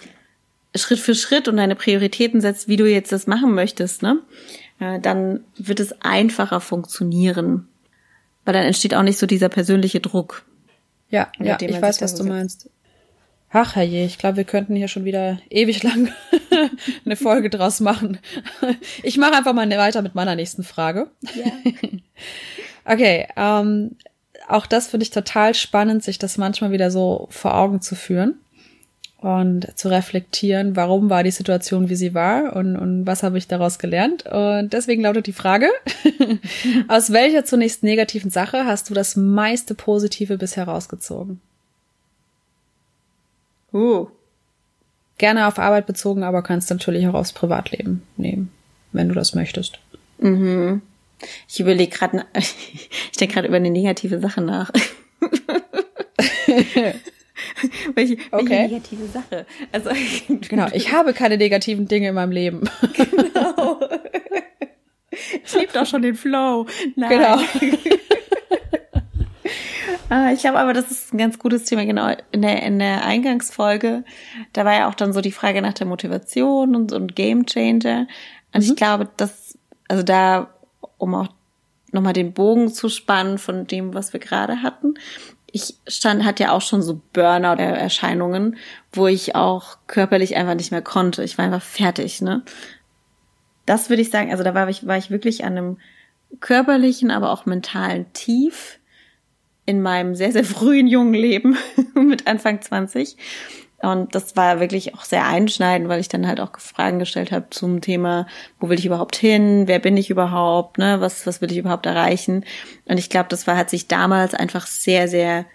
Schritt 0.76 1.00
für 1.00 1.16
Schritt 1.16 1.48
und 1.48 1.58
deine 1.58 1.76
Prioritäten 1.76 2.42
setzt, 2.42 2.68
wie 2.68 2.76
du 2.76 2.86
jetzt 2.86 3.12
das 3.12 3.28
machen 3.28 3.54
möchtest, 3.54 4.04
ne, 4.04 4.20
äh, 4.80 5.00
dann 5.00 5.44
wird 5.58 5.80
es 5.80 6.02
einfacher 6.02 6.62
funktionieren. 6.62 7.68
Weil 8.46 8.54
dann 8.54 8.66
entsteht 8.66 8.94
auch 8.94 9.04
nicht 9.04 9.20
so 9.20 9.26
dieser 9.26 9.50
persönliche 9.50 10.00
Druck. 10.00 10.46
Ja, 11.10 11.32
ja, 11.40 11.58
ich 11.60 11.82
weiß, 11.82 12.02
was 12.02 12.16
du 12.16 12.24
meinst. 12.24 12.70
Ach 13.50 13.76
herrje, 13.76 14.06
ich 14.06 14.18
glaube, 14.18 14.38
wir 14.38 14.44
könnten 14.44 14.76
hier 14.76 14.90
schon 14.90 15.06
wieder 15.06 15.40
ewig 15.50 15.82
lang 15.84 16.12
eine 17.06 17.16
Folge 17.16 17.50
draus 17.50 17.80
machen. 17.80 18.20
Ich 19.04 19.18
mache 19.18 19.36
einfach 19.36 19.54
mal 19.54 19.70
weiter 19.70 20.02
mit 20.02 20.16
meiner 20.16 20.36
nächsten 20.36 20.64
Frage. 20.64 21.10
Ja. 21.36 21.52
Okay, 22.90 23.28
ähm, 23.36 23.98
auch 24.48 24.66
das 24.66 24.88
finde 24.88 25.04
ich 25.04 25.10
total 25.10 25.54
spannend, 25.54 26.06
sich 26.06 26.20
das 26.20 26.38
manchmal 26.38 26.72
wieder 26.72 26.90
so 26.90 27.28
vor 27.30 27.54
Augen 27.54 27.82
zu 27.82 27.96
führen 27.96 28.40
und 29.18 29.68
zu 29.76 29.90
reflektieren, 29.90 30.76
warum 30.76 31.10
war 31.10 31.24
die 31.24 31.32
Situation, 31.32 31.90
wie 31.90 31.96
sie 31.96 32.14
war 32.14 32.56
und, 32.56 32.76
und 32.76 33.08
was 33.08 33.24
habe 33.24 33.38
ich 33.38 33.48
daraus 33.48 33.80
gelernt. 33.80 34.26
Und 34.28 34.74
deswegen 34.74 35.02
lautet 35.02 35.26
die 35.26 35.34
Frage, 35.34 35.70
aus 36.88 37.12
welcher 37.12 37.44
zunächst 37.44 37.82
negativen 37.82 38.30
Sache 38.30 38.66
hast 38.66 38.90
du 38.90 38.94
das 38.94 39.16
meiste 39.16 39.74
Positive 39.74 40.38
bisher 40.38 40.66
rausgezogen? 40.66 41.42
Uh. 43.74 44.08
Gerne 45.18 45.48
auf 45.48 45.58
Arbeit 45.58 45.88
bezogen, 45.88 46.24
aber 46.24 46.44
kannst 46.44 46.70
natürlich 46.70 47.08
auch 47.08 47.16
aufs 47.16 47.34
Privatleben 47.34 48.04
nehmen, 48.18 48.52
wenn 48.92 49.10
du 49.10 49.16
das 49.16 49.34
möchtest. 49.34 49.80
Mhm. 50.20 50.84
Ich 51.48 51.60
überlege 51.60 51.96
gerade, 51.96 52.24
ich 52.36 53.18
denke 53.20 53.34
gerade 53.34 53.48
über 53.48 53.58
eine 53.58 53.72
negative 53.72 54.20
Sache 54.20 54.42
nach. 54.42 54.72
welche, 57.96 58.18
welche 58.18 58.32
okay. 58.32 58.68
negative 58.68 59.08
Sache? 59.08 59.46
Also 59.72 59.90
genau, 60.50 60.68
ich 60.74 60.92
habe 60.92 61.14
keine 61.14 61.38
negativen 61.38 61.88
Dinge 61.88 62.10
in 62.10 62.16
meinem 62.16 62.32
Leben. 62.32 62.70
genau. 62.94 63.80
Ich 65.44 65.56
liebe 65.56 65.74
doch 65.74 65.86
schon 65.88 66.04
den 66.04 66.14
Flow. 66.14 66.68
Nein. 66.96 67.10
Genau. 67.10 67.40
Ah, 70.10 70.32
ich 70.32 70.40
glaube 70.40 70.60
aber, 70.60 70.74
das 70.74 70.90
ist 70.90 71.14
ein 71.14 71.18
ganz 71.18 71.38
gutes 71.38 71.66
Thema, 71.66 71.86
genau. 71.86 72.16
In 72.32 72.42
der, 72.42 72.64
in 72.64 72.80
der 72.80 73.04
Eingangsfolge, 73.04 74.06
da 74.54 74.64
war 74.64 74.74
ja 74.74 74.90
auch 74.90 74.96
dann 74.96 75.12
so 75.12 75.20
die 75.20 75.32
Frage 75.32 75.62
nach 75.62 75.74
der 75.74 75.88
Motivation 75.88 76.76
und, 76.76 76.94
und 76.94 77.16
Game 77.16 77.46
Changer. 77.46 78.08
Und 78.54 78.64
mhm. 78.64 78.72
ich 78.72 78.76
glaube, 78.76 79.10
dass, 79.18 79.58
also 79.90 80.04
da, 80.04 80.54
um 80.98 81.14
auch 81.14 81.28
nochmal 81.92 82.14
den 82.14 82.34
Bogen 82.34 82.70
zu 82.70 82.88
spannen 82.90 83.38
von 83.38 83.68
dem, 83.68 83.94
was 83.94 84.14
wir 84.14 84.20
gerade 84.20 84.62
hatten. 84.62 84.94
Ich 85.52 85.76
stand, 85.88 86.26
hat 86.26 86.40
ja 86.40 86.52
auch 86.52 86.62
schon 86.62 86.82
so 86.82 87.02
Burnout-Erscheinungen, 87.14 88.58
wo 88.92 89.08
ich 89.08 89.36
auch 89.36 89.78
körperlich 89.88 90.36
einfach 90.36 90.56
nicht 90.56 90.72
mehr 90.72 90.82
konnte. 90.82 91.24
Ich 91.24 91.38
war 91.38 91.46
einfach 91.46 91.62
fertig, 91.62 92.22
ne? 92.22 92.44
Das 93.66 93.90
würde 93.90 94.02
ich 94.02 94.10
sagen, 94.10 94.32
also 94.32 94.44
da 94.44 94.54
war 94.54 94.70
ich, 94.70 94.88
war 94.88 94.98
ich 94.98 95.10
wirklich 95.10 95.44
an 95.44 95.58
einem 95.58 95.78
körperlichen, 96.40 97.12
aber 97.12 97.32
auch 97.32 97.46
mentalen 97.46 98.12
Tief 98.14 98.80
in 99.66 99.82
meinem 99.82 100.16
sehr, 100.16 100.32
sehr 100.32 100.46
frühen 100.46 100.88
jungen 100.88 101.14
Leben 101.14 101.58
mit 101.94 102.28
Anfang 102.28 102.62
20. 102.62 103.18
Und 103.80 104.16
das 104.16 104.36
war 104.36 104.60
wirklich 104.60 104.96
auch 104.96 105.04
sehr 105.04 105.28
einschneidend, 105.28 105.88
weil 105.88 106.00
ich 106.00 106.08
dann 106.08 106.28
halt 106.28 106.40
auch 106.40 106.58
Fragen 106.58 106.98
gestellt 106.98 107.32
habe 107.32 107.46
zum 107.52 107.80
Thema, 107.80 108.26
wo 108.60 108.70
will 108.70 108.80
ich 108.80 108.88
überhaupt 108.88 109.16
hin, 109.16 109.68
wer 109.68 109.78
bin 109.78 109.98
ich 109.98 110.10
überhaupt, 110.10 110.80
ne, 110.80 111.00
was, 111.00 111.28
was 111.28 111.42
will 111.42 111.52
ich 111.52 111.60
überhaupt 111.60 111.86
erreichen. 111.86 112.44
Und 112.86 112.98
ich 112.98 113.10
glaube, 113.10 113.30
das 113.30 113.46
war, 113.46 113.56
hat 113.56 113.70
sich 113.70 113.88
damals 113.88 114.34
einfach 114.34 114.66
sehr, 114.66 115.08
sehr 115.08 115.46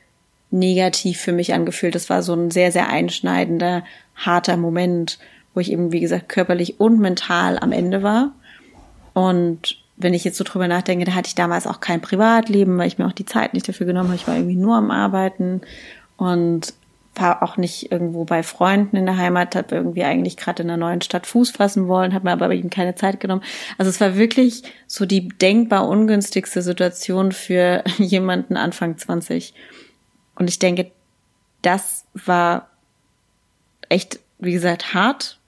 negativ 0.53 1.21
für 1.21 1.33
mich 1.33 1.53
angefühlt. 1.53 1.97
Das 1.97 2.11
war 2.11 2.23
so 2.23 2.35
ein 2.35 2.53
sehr, 2.53 2.71
sehr 2.71 2.89
einschneidender, 2.89 3.83
harter 4.15 4.57
Moment, 4.57 5.19
wo 5.55 5.61
ich 5.61 5.73
eben, 5.73 5.91
wie 5.91 6.01
gesagt, 6.01 6.29
körperlich 6.29 6.79
und 6.79 7.01
mental 7.01 7.59
am 7.59 7.73
Ende 7.73 8.05
war. 8.05 8.33
Und 9.15 9.79
wenn 9.97 10.15
ich 10.15 10.25
jetzt 10.25 10.39
so 10.39 10.45
drüber 10.45 10.69
nachdenke, 10.69 11.05
da 11.05 11.15
hatte 11.15 11.29
ich 11.29 11.35
damals 11.35 11.67
auch 11.67 11.81
kein 11.81 12.01
Privatleben, 12.01 12.79
weil 12.79 12.87
ich 12.87 12.99
mir 12.99 13.07
auch 13.07 13.13
die 13.13 13.27
Zeit 13.27 13.55
nicht 13.55 13.69
dafür 13.69 13.87
genommen 13.87 14.11
habe. 14.11 14.17
Ich 14.17 14.29
war 14.29 14.37
irgendwie 14.37 14.57
nur 14.57 14.77
am 14.77 14.91
Arbeiten 14.91 15.63
und 16.17 16.75
war 17.15 17.43
auch 17.43 17.57
nicht 17.57 17.93
irgendwo 17.93 18.25
bei 18.25 18.43
Freunden 18.43 18.97
in 18.97 19.05
der 19.07 19.19
Heimat, 19.19 19.55
habe 19.55 19.75
irgendwie 19.75 20.05
eigentlich 20.05 20.37
gerade 20.37 20.63
in 20.63 20.71
einer 20.71 20.79
neuen 20.79 21.03
Stadt 21.03 21.27
Fuß 21.27 21.51
fassen 21.51 21.87
wollen, 21.87 22.15
habe 22.15 22.25
mir 22.25 22.33
aber 22.33 22.51
eben 22.53 22.71
keine 22.71 22.95
Zeit 22.95 23.21
genommen. 23.21 23.43
Also 23.77 23.91
es 23.91 24.01
war 24.01 24.17
wirklich 24.17 24.63
so 24.87 25.05
die 25.05 25.29
denkbar 25.29 25.89
ungünstigste 25.89 26.63
Situation 26.63 27.33
für 27.33 27.85
jemanden 27.99 28.57
Anfang 28.57 28.97
20. 28.97 29.53
Und 30.37 30.49
ich 30.49 30.59
denke, 30.59 30.91
das 31.61 32.05
war 32.15 32.71
echt, 33.89 34.19
wie 34.39 34.53
gesagt, 34.53 34.95
hart 34.95 35.39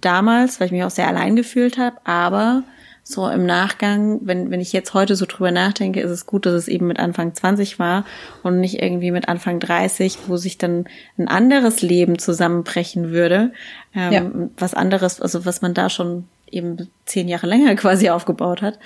damals, 0.00 0.58
weil 0.58 0.66
ich 0.66 0.72
mich 0.72 0.84
auch 0.84 0.90
sehr 0.90 1.08
allein 1.08 1.36
gefühlt 1.36 1.78
habe, 1.78 1.96
aber 2.04 2.64
so 3.08 3.28
im 3.28 3.46
Nachgang, 3.46 4.18
wenn, 4.22 4.50
wenn 4.50 4.60
ich 4.60 4.72
jetzt 4.72 4.92
heute 4.92 5.14
so 5.14 5.26
drüber 5.26 5.52
nachdenke, 5.52 6.00
ist 6.00 6.10
es 6.10 6.26
gut, 6.26 6.44
dass 6.44 6.54
es 6.54 6.66
eben 6.66 6.88
mit 6.88 6.98
Anfang 6.98 7.32
20 7.32 7.78
war 7.78 8.04
und 8.42 8.58
nicht 8.58 8.82
irgendwie 8.82 9.12
mit 9.12 9.28
Anfang 9.28 9.60
30, 9.60 10.18
wo 10.26 10.36
sich 10.36 10.58
dann 10.58 10.86
ein 11.16 11.28
anderes 11.28 11.82
Leben 11.82 12.18
zusammenbrechen 12.18 13.12
würde. 13.12 13.52
Ähm, 13.94 14.12
ja. 14.12 14.28
Was 14.58 14.74
anderes, 14.74 15.20
also 15.20 15.44
was 15.44 15.62
man 15.62 15.72
da 15.72 15.88
schon 15.88 16.26
eben 16.50 16.90
zehn 17.04 17.28
Jahre 17.28 17.46
länger 17.46 17.76
quasi 17.76 18.10
aufgebaut 18.10 18.60
hat. 18.60 18.80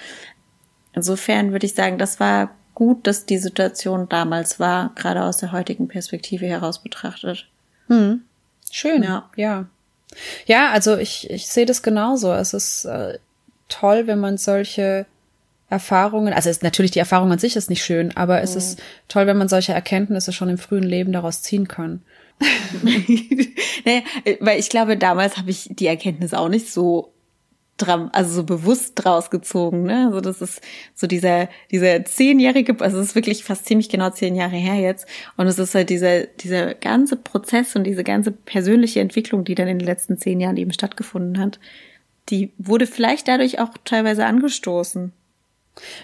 Insofern 0.93 1.53
würde 1.53 1.65
ich 1.65 1.75
sagen, 1.75 1.97
das 1.97 2.21
war 2.21 2.51
gut, 2.75 3.07
dass 3.07 3.25
die 3.25 3.39
Situation 3.39 4.07
damals 4.11 4.61
war, 4.61 4.93
gerade 4.97 5.23
aus 5.25 5.39
der 5.39 5.53
heutigen 5.53 5.89
Perspektive 5.89 6.45
heraus 6.45 6.83
betrachtet. 6.83 7.49
Hm. 7.87 8.21
Schön. 8.71 9.03
Ja. 9.03 9.31
Ja. 9.35 9.65
Ja, 10.45 10.73
also 10.73 10.99
ich, 10.99 11.31
ich 11.31 11.47
sehe 11.47 11.65
das 11.65 11.83
genauso. 11.83 12.35
Es 12.35 12.53
ist, 12.53 12.85
äh, 12.85 13.19
toll, 13.71 14.07
wenn 14.07 14.21
man 14.21 14.37
solche 14.37 15.07
Erfahrungen, 15.71 16.33
also 16.33 16.51
ist 16.51 16.63
natürlich 16.63 16.91
die 16.91 16.99
Erfahrung 16.99 17.31
an 17.31 17.39
sich 17.39 17.57
ist 17.57 17.71
nicht 17.71 17.85
schön, 17.85 18.17
aber 18.17 18.39
mhm. 18.39 18.43
es 18.43 18.57
ist 18.57 18.83
toll, 19.09 19.27
wenn 19.27 19.39
man 19.39 19.49
solche 19.49 19.73
Erkenntnisse 19.73 20.33
schon 20.33 20.49
im 20.49 20.59
frühen 20.59 20.83
Leben 20.83 21.13
daraus 21.13 21.43
ziehen 21.43 21.69
kann. 21.69 22.03
naja, 23.85 24.01
weil 24.41 24.59
ich 24.59 24.69
glaube, 24.69 24.97
damals 24.97 25.37
habe 25.37 25.51
ich 25.51 25.69
die 25.71 25.87
Erkenntnis 25.87 26.35
auch 26.35 26.49
nicht 26.49 26.73
so 26.73 27.13
dran, 27.77 28.11
also 28.13 28.33
so 28.33 28.45
bewusst 28.45 28.93
draus 28.97 29.31
gezogen, 29.31 29.85
ne? 29.85 30.07
Also 30.07 30.21
das 30.21 30.43
ist 30.43 30.61
so 30.95 31.07
dieser, 31.07 31.49
dieser 31.71 32.05
zehnjährige, 32.05 32.77
also 32.81 32.99
es 32.99 33.09
ist 33.09 33.15
wirklich 33.15 33.45
fast 33.45 33.67
ziemlich 33.67 33.89
genau 33.89 34.11
zehn 34.11 34.35
Jahre 34.35 34.57
her 34.57 34.77
jetzt. 34.77 35.07
Und 35.37 35.47
es 35.47 35.59
ist 35.59 35.75
halt 35.75 35.91
dieser, 35.91 36.25
dieser 36.27 36.75
ganze 36.75 37.17
Prozess 37.17 37.77
und 37.77 37.85
diese 37.85 38.05
ganze 38.05 38.33
persönliche 38.33 39.01
Entwicklung, 39.01 39.45
die 39.45 39.55
dann 39.55 39.69
in 39.69 39.79
den 39.79 39.87
letzten 39.87 40.19
zehn 40.19 40.41
Jahren 40.41 40.57
eben 40.57 40.73
stattgefunden 40.73 41.39
hat, 41.39 41.59
die 42.31 42.53
wurde 42.59 42.87
vielleicht 42.87 43.29
dadurch 43.29 43.59
auch 43.59 43.71
teilweise 43.85 44.25
angestoßen. 44.25 45.13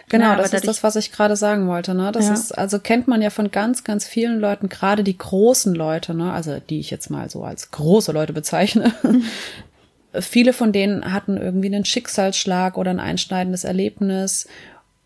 Genau, 0.09 0.27
ja, 0.31 0.37
das 0.37 0.53
ist 0.53 0.67
das, 0.67 0.83
was 0.83 0.97
ich 0.97 1.13
gerade 1.13 1.37
sagen 1.37 1.69
wollte. 1.69 1.95
Ne? 1.95 2.13
Das 2.13 2.27
ja. 2.27 2.35
ist, 2.35 2.57
also 2.57 2.79
kennt 2.79 3.09
man 3.09 3.21
ja 3.21 3.31
von 3.31 3.51
ganz, 3.51 3.85
ganz 3.85 4.07
vielen 4.07 4.39
Leuten, 4.39 4.69
gerade 4.69 5.05
die 5.05 5.19
großen 5.19 5.75
Leute, 5.75 6.15
ne? 6.15 6.33
also 6.33 6.61
die 6.61 6.81
ich 6.81 6.91
jetzt 6.91 7.11
mal 7.11 7.29
so 7.29 7.45
als 7.45 7.71
große 7.71 8.13
Leute 8.13 8.33
bezeichne. 8.33 8.95
Viele 10.21 10.53
von 10.53 10.73
denen 10.73 11.13
hatten 11.13 11.37
irgendwie 11.37 11.67
einen 11.67 11.85
Schicksalsschlag 11.85 12.79
oder 12.79 12.91
ein 12.91 13.01
einschneidendes 13.01 13.65
Erlebnis. 13.65 14.49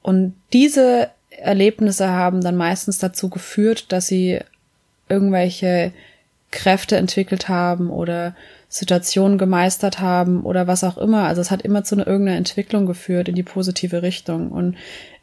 Und 0.02 0.34
diese 0.52 1.10
Erlebnisse 1.30 2.08
haben 2.08 2.40
dann 2.42 2.56
meistens 2.56 2.98
dazu 2.98 3.28
geführt, 3.28 3.92
dass 3.92 4.06
sie 4.06 4.40
irgendwelche 5.08 5.92
Kräfte 6.52 6.96
entwickelt 6.96 7.48
haben 7.48 7.90
oder 7.90 8.36
Situationen 8.72 9.36
gemeistert 9.36 9.98
haben 9.98 10.44
oder 10.44 10.68
was 10.68 10.84
auch 10.84 10.96
immer. 10.96 11.24
Also 11.24 11.40
es 11.42 11.50
hat 11.50 11.62
immer 11.62 11.82
zu 11.82 11.96
einer 11.96 12.06
irgendeiner 12.06 12.38
Entwicklung 12.38 12.86
geführt 12.86 13.28
in 13.28 13.34
die 13.34 13.42
positive 13.42 14.02
Richtung. 14.02 14.52
Und 14.52 14.76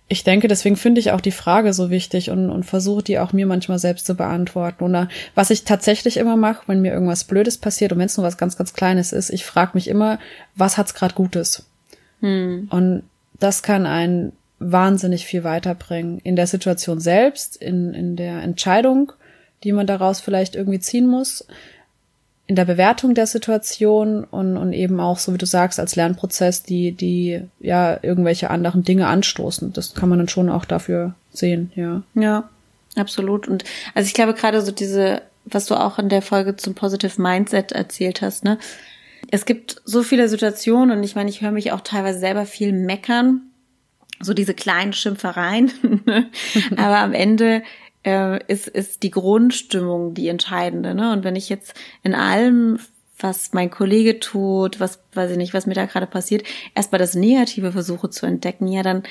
ich 0.09 0.25
denke, 0.25 0.49
deswegen 0.49 0.75
finde 0.75 0.99
ich 0.99 1.11
auch 1.11 1.21
die 1.21 1.31
Frage 1.31 1.71
so 1.71 1.89
wichtig 1.89 2.29
und, 2.29 2.49
und 2.49 2.65
versuche 2.65 3.03
die 3.03 3.19
auch 3.19 3.31
mir 3.31 3.47
manchmal 3.47 3.79
selbst 3.79 4.05
zu 4.05 4.15
beantworten. 4.15 4.83
Oder 4.83 5.07
was 5.33 5.49
ich 5.49 5.63
tatsächlich 5.63 6.17
immer 6.17 6.35
mache, 6.35 6.63
wenn 6.67 6.81
mir 6.81 6.91
irgendwas 6.91 7.23
Blödes 7.23 7.57
passiert 7.57 7.93
und 7.93 7.99
wenn 7.99 8.07
es 8.07 8.17
nur 8.17 8.25
was 8.25 8.37
ganz, 8.37 8.57
ganz 8.57 8.73
Kleines 8.73 9.13
ist, 9.13 9.29
ich 9.29 9.45
frage 9.45 9.71
mich 9.75 9.87
immer, 9.87 10.19
was 10.55 10.77
hat's 10.77 10.93
gerade 10.93 11.15
Gutes? 11.15 11.65
Hm. 12.19 12.67
Und 12.69 13.03
das 13.39 13.63
kann 13.63 13.85
einen 13.85 14.33
wahnsinnig 14.59 15.25
viel 15.25 15.45
weiterbringen. 15.45 16.19
In 16.19 16.35
der 16.35 16.47
Situation 16.47 16.99
selbst, 16.99 17.55
in, 17.55 17.93
in 17.93 18.17
der 18.17 18.43
Entscheidung, 18.43 19.13
die 19.63 19.71
man 19.71 19.87
daraus 19.87 20.19
vielleicht 20.19 20.55
irgendwie 20.55 20.79
ziehen 20.79 21.07
muss, 21.07 21.47
in 22.47 22.55
der 22.55 22.65
Bewertung 22.65 23.13
der 23.13 23.27
Situation 23.27 24.23
und, 24.23 24.55
und 24.55 24.73
eben 24.73 24.99
auch, 24.99 25.19
so 25.19 25.33
wie 25.33 25.37
du 25.37 25.45
sagst, 25.45 25.79
als 25.79 25.97
Lernprozess, 25.97 26.63
die, 26.63 26.93
die 26.93 27.41
ja 27.59 27.99
irgendwelche 28.01 28.49
anderen 28.49 28.83
Dinge 28.83 29.07
anstoßen. 29.07 29.73
Das 29.73 29.93
kann 29.93 30.07
man 30.09 30.17
dann 30.17 30.29
schon 30.29 30.49
auch 30.49 30.63
dafür 30.63 31.13
sehen, 31.31 31.71
ja. 31.75 32.03
Ja, 32.15 32.49
absolut. 32.95 33.47
Und 33.47 33.65
also 33.93 34.07
ich 34.07 34.13
glaube 34.13 34.33
gerade 34.33 34.61
so 34.61 34.71
diese, 34.71 35.21
was 35.43 35.65
du 35.65 35.75
auch 35.75 35.99
in 35.99 36.07
der 36.07 36.21
Folge 36.21 36.55
zum 36.55 36.73
Positive 36.73 37.21
Mindset 37.21 37.73
erzählt 37.73 38.21
hast, 38.21 38.43
ne? 38.43 38.57
Es 39.29 39.45
gibt 39.45 39.81
so 39.83 40.03
viele 40.03 40.29
Situationen 40.29 40.95
und 40.95 41.03
ich 41.03 41.15
meine, 41.15 41.29
ich 41.29 41.41
höre 41.41 41.51
mich 41.51 41.73
auch 41.73 41.81
teilweise 41.81 42.19
selber 42.19 42.45
viel 42.45 42.71
meckern 42.71 43.41
so 44.19 44.33
diese 44.33 44.53
kleinen 44.53 44.93
Schimpfereien. 44.93 45.71
Aber 46.77 46.99
am 46.99 47.13
Ende 47.13 47.63
äh, 48.07 48.39
ist, 48.47 48.69
ist 48.69 49.03
die 49.03 49.11
Grundstimmung 49.11 50.13
die 50.13 50.29
entscheidende. 50.29 50.95
Ne? 50.95 51.11
Und 51.11 51.25
wenn 51.25 51.35
ich 51.35 51.49
jetzt 51.49 51.73
in 52.03 52.15
allem, 52.15 52.79
was 53.19 53.51
mein 53.51 53.69
Kollege 53.69 54.21
tut, 54.21 54.79
was 54.79 55.03
weiß 55.13 55.31
ich 55.31 55.37
nicht, 55.37 55.53
was 55.53 55.65
mir 55.65 55.73
da 55.73 55.87
gerade 55.87 56.07
passiert, 56.07 56.43
erstmal 56.73 56.99
das 56.99 57.15
Negative 57.15 57.73
versuche 57.73 58.09
zu 58.09 58.25
entdecken, 58.25 58.67
ja, 58.67 58.81
dann 58.81 59.03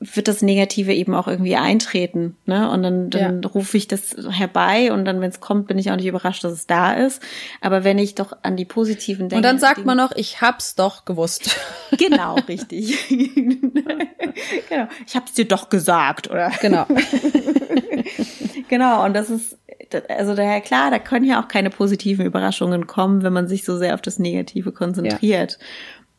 wird 0.00 0.28
das 0.28 0.42
Negative 0.42 0.92
eben 0.92 1.14
auch 1.14 1.26
irgendwie 1.26 1.56
eintreten. 1.56 2.36
Ne? 2.44 2.70
Und 2.70 2.82
dann, 2.82 3.10
dann 3.10 3.42
ja. 3.42 3.48
rufe 3.48 3.76
ich 3.76 3.88
das 3.88 4.16
herbei 4.30 4.92
und 4.92 5.04
dann, 5.04 5.20
wenn 5.20 5.30
es 5.30 5.40
kommt, 5.40 5.66
bin 5.66 5.78
ich 5.78 5.90
auch 5.90 5.96
nicht 5.96 6.06
überrascht, 6.06 6.44
dass 6.44 6.52
es 6.52 6.66
da 6.66 6.92
ist. 6.92 7.22
Aber 7.60 7.84
wenn 7.84 7.98
ich 7.98 8.14
doch 8.14 8.32
an 8.42 8.56
die 8.56 8.64
positiven 8.64 9.28
denke. 9.28 9.36
Und 9.36 9.42
dann 9.42 9.58
sagt 9.58 9.84
man 9.84 9.96
noch, 9.96 10.12
ich 10.14 10.40
hab's 10.40 10.74
doch 10.74 11.04
gewusst. 11.04 11.56
Genau, 11.98 12.34
richtig. 12.48 13.08
genau. 13.08 14.88
Ich 15.06 15.14
hab's 15.14 15.32
dir 15.34 15.46
doch 15.46 15.68
gesagt, 15.68 16.28
oder? 16.28 16.50
Genau. 16.60 16.84
genau, 18.68 19.04
und 19.04 19.14
das 19.14 19.30
ist, 19.30 19.56
also 20.08 20.34
daher 20.34 20.60
klar, 20.60 20.90
da 20.90 20.98
können 20.98 21.24
ja 21.24 21.42
auch 21.42 21.48
keine 21.48 21.70
positiven 21.70 22.26
Überraschungen 22.26 22.86
kommen, 22.86 23.22
wenn 23.22 23.32
man 23.32 23.46
sich 23.46 23.64
so 23.64 23.78
sehr 23.78 23.94
auf 23.94 24.02
das 24.02 24.18
Negative 24.18 24.72
konzentriert. 24.72 25.52
Ja. 25.52 25.66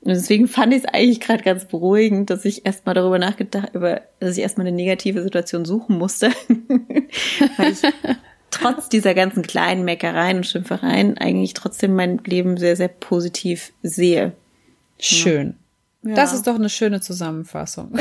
Und 0.08 0.14
deswegen 0.14 0.48
fand 0.48 0.74
ich 0.74 0.86
es 0.86 0.86
eigentlich 0.86 1.20
gerade 1.20 1.44
ganz 1.44 1.66
beruhigend, 1.66 2.30
dass 2.30 2.46
ich 2.46 2.66
erstmal 2.66 2.96
darüber 2.96 3.20
nachgedacht, 3.20 3.76
über, 3.76 4.04
dass 4.22 4.38
ich 4.38 4.42
erstmal 4.42 4.66
eine 4.66 4.74
negative 4.74 5.22
Situation 5.22 5.66
suchen 5.66 5.98
musste. 5.98 6.32
Weil 7.58 7.74
ich 7.74 7.82
trotz 8.50 8.88
dieser 8.88 9.14
ganzen 9.14 9.44
kleinen 9.44 9.84
Meckereien 9.84 10.38
und 10.38 10.46
Schimpfereien 10.46 11.18
eigentlich 11.18 11.56
trotzdem 11.56 11.94
mein 11.94 12.20
Leben 12.20 12.56
sehr, 12.56 12.78
sehr 12.78 12.88
positiv 12.88 13.74
sehe. 13.84 14.32
Schön. 14.98 15.58
Ja. 16.04 16.16
Das 16.16 16.34
ist 16.34 16.48
doch 16.48 16.56
eine 16.56 16.70
schöne 16.70 17.02
Zusammenfassung. 17.02 17.92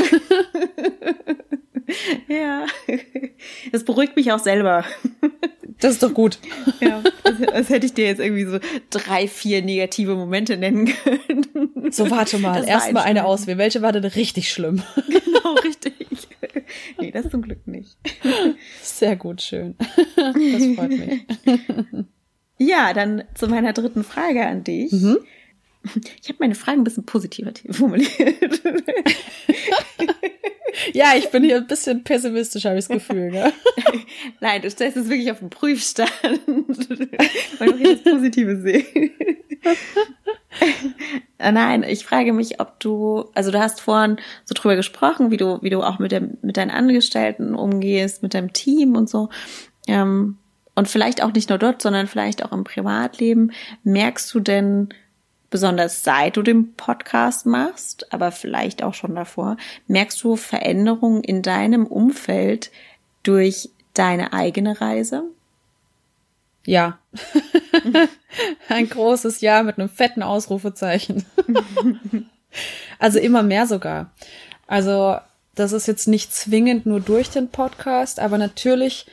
ja. 2.29 2.66
Das 3.73 3.83
beruhigt 3.83 4.14
mich 4.14 4.31
auch 4.31 4.38
selber. 4.38 4.85
Das 5.81 5.93
ist 5.93 6.03
doch 6.03 6.15
gut. 6.15 6.39
Ja, 6.81 7.03
als, 7.23 7.43
als 7.49 7.69
hätte 7.69 7.87
ich 7.87 7.95
dir 7.95 8.07
jetzt 8.07 8.21
irgendwie 8.21 8.45
so 8.45 8.59
drei, 8.91 9.29
vier 9.29 9.62
negative 9.62 10.15
Momente 10.15 10.57
nennen 10.57 10.87
können. 10.87 11.91
So, 11.91 12.11
warte 12.11 12.39
mal. 12.39 12.65
Erstmal 12.67 13.05
eine 13.05 13.25
auswählen. 13.25 13.59
Welche 13.59 13.83
war 13.83 13.93
denn 13.93 14.05
richtig 14.05 14.51
schlimm? 14.51 14.83
Genau, 15.07 15.55
richtig. 15.62 15.95
Nee, 17.01 17.11
das 17.11 17.31
zum 17.31 17.43
Glück 17.43 17.67
nicht. 17.67 17.97
Sehr 18.83 19.17
gut, 19.17 19.43
schön. 19.43 19.77
Das 20.17 20.67
freut 20.75 20.91
mich. 20.91 21.27
Ja, 22.59 22.93
dann 22.95 23.25
zu 23.35 23.49
meiner 23.49 23.73
dritten 23.73 24.03
Frage 24.03 24.47
an 24.47 24.65
dich. 24.65 24.93
Mhm. 24.93 25.19
Ich 26.22 26.29
habe 26.29 26.38
meine 26.40 26.55
Fragen 26.55 26.81
ein 26.81 26.85
bisschen 26.85 27.07
positiver 27.07 27.53
formuliert. 27.70 28.11
ja, 30.92 31.14
ich 31.16 31.31
bin 31.31 31.44
hier 31.44 31.57
ein 31.57 31.66
bisschen 31.66 32.05
pessimistisch, 32.05 32.64
habe 32.64 32.79
ich 32.79 32.87
das 32.87 32.96
Gefühl. 32.96 33.31
Ne? 33.31 33.53
Nein, 34.40 34.62
du 34.62 34.70
stellst 34.70 34.96
es 34.96 35.09
wirklich 35.09 35.31
auf 35.31 35.40
den 35.40 35.51
Prüfstand, 35.51 36.11
weil 37.59 37.81
ich 37.81 38.03
das 38.03 38.12
Positive 38.12 38.61
sehe. 38.61 38.85
Äh, 41.38 41.53
nein, 41.53 41.83
ich 41.83 42.07
frage 42.07 42.33
mich, 42.33 42.61
ob 42.61 42.81
du, 42.81 43.27
also 43.35 43.51
du 43.51 43.59
hast 43.59 43.81
vorhin 43.81 44.16
so 44.44 44.55
drüber 44.55 44.77
gesprochen, 44.77 45.31
wie 45.31 45.37
du, 45.37 45.59
wie 45.61 45.70
du 45.70 45.83
auch 45.83 45.99
mit 45.99 46.12
dem, 46.12 46.38
mit 46.42 46.57
deinen 46.57 46.70
Angestellten 46.70 47.55
umgehst, 47.55 48.22
mit 48.22 48.33
deinem 48.33 48.53
Team 48.53 48.96
und 48.96 49.11
so. 49.11 49.29
Ähm, 49.87 50.38
und 50.75 50.88
vielleicht 50.88 51.22
auch 51.22 51.33
nicht 51.33 51.49
nur 51.49 51.59
dort, 51.59 51.83
sondern 51.83 52.07
vielleicht 52.07 52.44
auch 52.44 52.53
im 52.53 52.64
Privatleben. 52.64 53.53
Merkst 53.83 54.33
du 54.33 54.40
denn, 54.40 54.90
besonders 55.51 56.05
seit 56.05 56.37
du 56.37 56.43
den 56.43 56.75
Podcast 56.75 57.47
machst, 57.47 58.13
aber 58.13 58.33
vielleicht 58.33 58.83
auch 58.83 58.95
schon 58.95 59.15
davor, 59.15 59.57
merkst 59.87 60.23
du 60.23 60.37
Veränderungen 60.37 61.23
in 61.23 61.43
deinem 61.43 61.87
Umfeld 61.87 62.71
durch 63.23 63.71
deine 63.95 64.33
eigene 64.33 64.81
Reise? 64.81 65.25
Ja. 66.65 66.99
Ein 68.69 68.89
großes 68.89 69.41
Ja 69.41 69.63
mit 69.63 69.79
einem 69.79 69.89
fetten 69.89 70.23
Ausrufezeichen. 70.23 71.25
also 72.99 73.19
immer 73.19 73.43
mehr 73.43 73.67
sogar. 73.67 74.11
Also 74.67 75.17
das 75.55 75.73
ist 75.73 75.87
jetzt 75.87 76.09
nicht 76.09 76.35
zwingend 76.35 76.85
nur 76.85 77.01
durch 77.01 77.31
den 77.31 77.49
Podcast, 77.49 78.21
aber 78.21 78.37
natürlich 78.37 79.07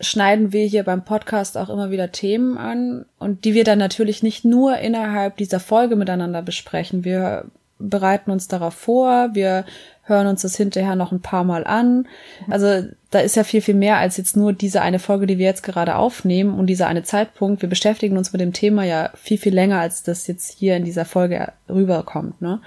schneiden 0.00 0.52
wir 0.52 0.66
hier 0.66 0.82
beim 0.82 1.04
Podcast 1.04 1.56
auch 1.56 1.68
immer 1.68 1.90
wieder 1.90 2.12
Themen 2.12 2.58
an 2.58 3.06
und 3.18 3.44
die 3.44 3.54
wir 3.54 3.64
dann 3.64 3.78
natürlich 3.78 4.22
nicht 4.22 4.44
nur 4.44 4.78
innerhalb 4.78 5.36
dieser 5.36 5.60
Folge 5.60 5.96
miteinander 5.96 6.42
besprechen. 6.42 7.04
Wir 7.04 7.46
bereiten 7.78 8.30
uns 8.30 8.48
darauf 8.48 8.74
vor, 8.74 9.30
wir 9.34 9.64
hören 10.02 10.26
uns 10.26 10.42
das 10.42 10.56
hinterher 10.56 10.96
noch 10.96 11.12
ein 11.12 11.20
paar 11.20 11.44
Mal 11.44 11.64
an. 11.64 12.06
Also 12.48 12.86
da 13.10 13.20
ist 13.20 13.36
ja 13.36 13.44
viel, 13.44 13.62
viel 13.62 13.74
mehr 13.74 13.96
als 13.96 14.16
jetzt 14.16 14.36
nur 14.36 14.52
diese 14.52 14.82
eine 14.82 14.98
Folge, 14.98 15.26
die 15.26 15.38
wir 15.38 15.46
jetzt 15.46 15.62
gerade 15.62 15.96
aufnehmen 15.96 16.58
und 16.58 16.66
dieser 16.66 16.88
eine 16.88 17.02
Zeitpunkt. 17.02 17.62
Wir 17.62 17.68
beschäftigen 17.68 18.18
uns 18.18 18.32
mit 18.32 18.40
dem 18.40 18.52
Thema 18.52 18.84
ja 18.84 19.10
viel, 19.14 19.38
viel 19.38 19.54
länger, 19.54 19.80
als 19.80 20.02
das 20.02 20.26
jetzt 20.26 20.58
hier 20.58 20.76
in 20.76 20.84
dieser 20.84 21.04
Folge 21.04 21.52
rüberkommt. 21.68 22.42
Ne? 22.42 22.60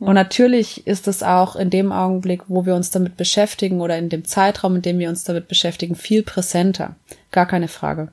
Und 0.00 0.14
natürlich 0.14 0.86
ist 0.86 1.06
es 1.08 1.22
auch 1.22 1.56
in 1.56 1.68
dem 1.68 1.92
Augenblick, 1.92 2.42
wo 2.48 2.64
wir 2.64 2.74
uns 2.74 2.90
damit 2.90 3.18
beschäftigen 3.18 3.82
oder 3.82 3.98
in 3.98 4.08
dem 4.08 4.24
Zeitraum, 4.24 4.76
in 4.76 4.82
dem 4.82 4.98
wir 4.98 5.10
uns 5.10 5.24
damit 5.24 5.46
beschäftigen, 5.46 5.94
viel 5.94 6.22
präsenter. 6.22 6.96
Gar 7.32 7.46
keine 7.46 7.68
Frage. 7.68 8.08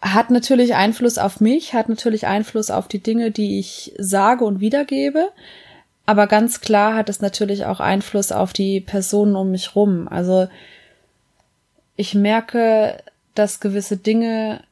Hat 0.00 0.30
natürlich 0.30 0.74
Einfluss 0.74 1.18
auf 1.18 1.40
mich, 1.40 1.74
hat 1.74 1.90
natürlich 1.90 2.26
Einfluss 2.26 2.70
auf 2.70 2.88
die 2.88 3.02
Dinge, 3.02 3.30
die 3.30 3.58
ich 3.58 3.92
sage 3.98 4.44
und 4.44 4.60
wiedergebe. 4.60 5.28
Aber 6.06 6.26
ganz 6.26 6.62
klar 6.62 6.94
hat 6.94 7.10
es 7.10 7.20
natürlich 7.20 7.66
auch 7.66 7.80
Einfluss 7.80 8.32
auf 8.32 8.54
die 8.54 8.80
Personen 8.80 9.36
um 9.36 9.50
mich 9.50 9.76
rum. 9.76 10.08
Also 10.08 10.48
ich 11.96 12.14
merke, 12.14 13.02
dass 13.34 13.60
gewisse 13.60 13.98
Dinge 13.98 14.62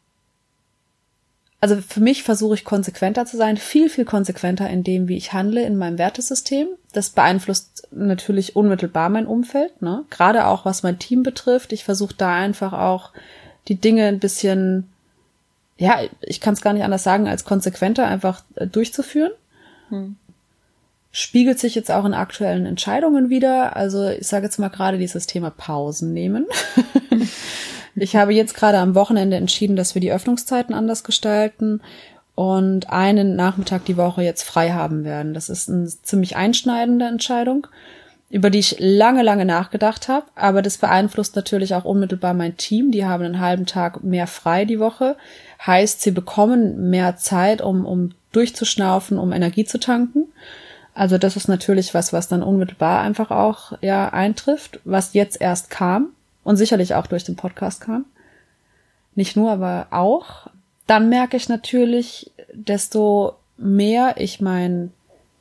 also 1.65 1.81
für 1.81 2.01
mich 2.01 2.25
versuche 2.25 2.57
ich 2.57 2.65
konsequenter 2.67 3.25
zu 3.25 3.39
sein, 3.39 3.57
viel, 3.57 3.89
viel 3.89 4.05
konsequenter 4.05 4.69
in 4.69 4.85
dem, 4.85 5.09
wie 5.09 5.17
ich 5.17 5.33
handle 5.33 5.65
in 5.65 5.79
meinem 5.79 5.97
Wertesystem. 5.97 6.69
Das 6.93 7.09
beeinflusst 7.09 7.89
natürlich 7.91 8.55
unmittelbar 8.55 9.09
mein 9.09 9.27
Umfeld, 9.27 9.81
ne? 9.81 10.05
Gerade 10.11 10.47
auch 10.47 10.67
was 10.67 10.83
mein 10.83 10.99
Team 10.99 11.23
betrifft. 11.23 11.73
Ich 11.73 11.83
versuche 11.83 12.13
da 12.19 12.35
einfach 12.35 12.75
auch 12.75 13.13
die 13.69 13.77
Dinge 13.77 14.05
ein 14.05 14.19
bisschen, 14.19 14.91
ja, 15.79 16.01
ich 16.21 16.43
kann 16.43 16.53
es 16.53 16.61
gar 16.61 16.75
nicht 16.75 16.85
anders 16.85 17.03
sagen, 17.03 17.29
als 17.29 17.47
konsequenter 17.47 18.07
einfach 18.07 18.43
äh, 18.57 18.67
durchzuführen. 18.67 19.33
Hm. 19.89 20.17
Spiegelt 21.13 21.61
sich 21.61 21.75
jetzt 21.75 21.91
auch 21.91 22.05
in 22.05 22.13
aktuellen 22.13 22.67
Entscheidungen 22.67 23.31
wieder. 23.31 23.75
Also 23.75 24.11
ich 24.11 24.27
sage 24.27 24.45
jetzt 24.45 24.59
mal 24.59 24.69
gerade 24.69 24.99
dieses 24.99 25.27
Thema 25.27 25.49
Pausen 25.49 26.13
nehmen. 26.13 26.45
Ich 27.97 28.17
habe 28.17 28.35
jetzt 28.35 28.55
gerade 28.55 28.79
am 28.79 28.95
Wochenende 28.95 29.37
entschieden, 29.37 29.77
dass 29.77 29.95
wir 29.95 30.01
die 30.01 30.13
Öffnungszeiten 30.13 30.75
anders 30.75 31.05
gestalten 31.05 31.81
und 32.35 32.91
einen 32.91 33.37
Nachmittag 33.37 33.85
die 33.85 33.97
Woche 33.97 34.23
jetzt 34.23 34.43
frei 34.43 34.73
haben 34.73 35.05
werden. 35.05 35.35
Das 35.35 35.49
ist 35.49 35.71
eine 35.71 35.87
ziemlich 35.87 36.35
einschneidende 36.35 37.07
Entscheidung, 37.07 37.69
über 38.31 38.51
die 38.51 38.59
ich 38.59 38.77
lange, 38.81 39.23
lange 39.23 39.45
nachgedacht 39.45 40.09
habe. 40.09 40.27
Aber 40.35 40.61
das 40.61 40.79
beeinflusst 40.79 41.37
natürlich 41.37 41.75
auch 41.77 41.85
unmittelbar 41.85 42.35
mein 42.35 42.57
Team. 42.57 42.91
Die 42.91 43.05
haben 43.05 43.23
einen 43.23 43.39
halben 43.39 43.67
Tag 43.67 44.03
mehr 44.03 44.27
frei 44.27 44.65
die 44.65 44.81
Woche. 44.81 45.17
Heißt, 45.65 46.03
sie 46.03 46.11
bekommen 46.11 46.91
mehr 46.91 47.17
Zeit, 47.17 47.63
um, 47.63 47.87
um 47.87 48.11
durchzuschnaufen, 48.33 49.19
um 49.19 49.33
Energie 49.33 49.65
zu 49.65 49.79
tanken. 49.79 50.25
Also 50.95 51.19
das 51.19 51.37
ist 51.37 51.47
natürlich 51.47 51.95
was, 51.95 52.13
was 52.13 52.27
dann 52.27 52.43
unmittelbar 52.43 53.01
einfach 53.01 53.31
auch 53.31 53.73
ja 53.81 54.09
eintrifft, 54.09 54.81
was 54.85 55.15
jetzt 55.15 55.41
erst 55.41 55.71
kam 55.71 56.09
und 56.45 56.57
sicherlich 56.57 56.95
auch 56.95 57.07
durch 57.07 57.25
den 57.25 57.37
Podcast 57.37 57.81
kam. 57.81 58.05
Nicht 59.15 59.37
nur, 59.37 59.51
aber 59.51 59.89
auch. 59.91 60.49
Dann 60.87 61.09
merke 61.09 61.37
ich 61.37 61.49
natürlich, 61.49 62.31
desto 62.53 63.35
mehr 63.57 64.17
ich 64.19 64.41
mein 64.41 64.93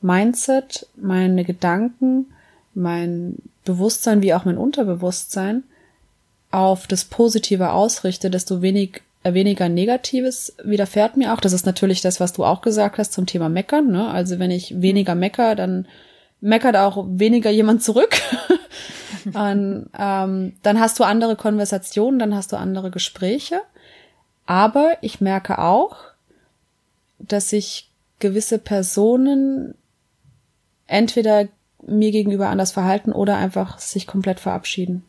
Mindset, 0.02 0.88
meine 0.96 1.44
Gedanken, 1.44 2.28
mein 2.74 3.38
Bewusstsein 3.66 4.22
wie 4.22 4.34
auch 4.34 4.46
mein 4.46 4.58
Unterbewusstsein 4.58 5.64
auf 6.52 6.88
das 6.88 7.06
Positive 7.06 7.72
ausrichte, 7.72 8.30
desto 8.30 8.62
wenig, 8.62 9.02
äh, 9.24 9.34
weniger 9.34 9.70
Negatives 9.70 10.56
widerfährt 10.64 11.18
mir 11.18 11.34
auch. 11.34 11.40
Das 11.40 11.54
ist 11.54 11.66
natürlich 11.66 12.02
das, 12.02 12.20
was 12.20 12.34
du 12.34 12.46
auch 12.46 12.62
gesagt 12.62 12.98
hast 12.98 13.14
zum 13.14 13.26
Thema 13.26 13.50
Meckern. 13.50 13.92
Ne? 13.92 14.08
Also 14.08 14.40
wenn 14.40 14.52
ich 14.52 14.82
weniger 14.82 15.16
mecker, 15.16 15.56
dann 15.56 15.88
meckert 16.44 16.76
auch 16.76 17.06
weniger 17.08 17.50
jemand 17.50 17.82
zurück. 17.82 18.16
Und, 19.26 19.90
ähm, 19.98 20.54
dann 20.62 20.80
hast 20.80 21.00
du 21.00 21.06
andere 21.06 21.38
Konversationen, 21.38 22.20
dann 22.20 22.36
hast 22.36 22.52
du 22.52 22.58
andere 22.58 22.92
Gespräche. 22.92 23.62
Aber 24.46 24.98
ich 25.00 25.22
merke 25.22 25.60
auch, 25.60 25.96
dass 27.18 27.50
sich 27.50 27.90
gewisse 28.20 28.60
Personen 28.60 29.76
entweder 30.86 31.48
mir 31.82 32.12
gegenüber 32.12 32.50
anders 32.50 32.74
verhalten 32.74 33.14
oder 33.14 33.38
einfach 33.38 33.80
sich 33.80 34.06
komplett 34.06 34.42
verabschieden. 34.42 35.06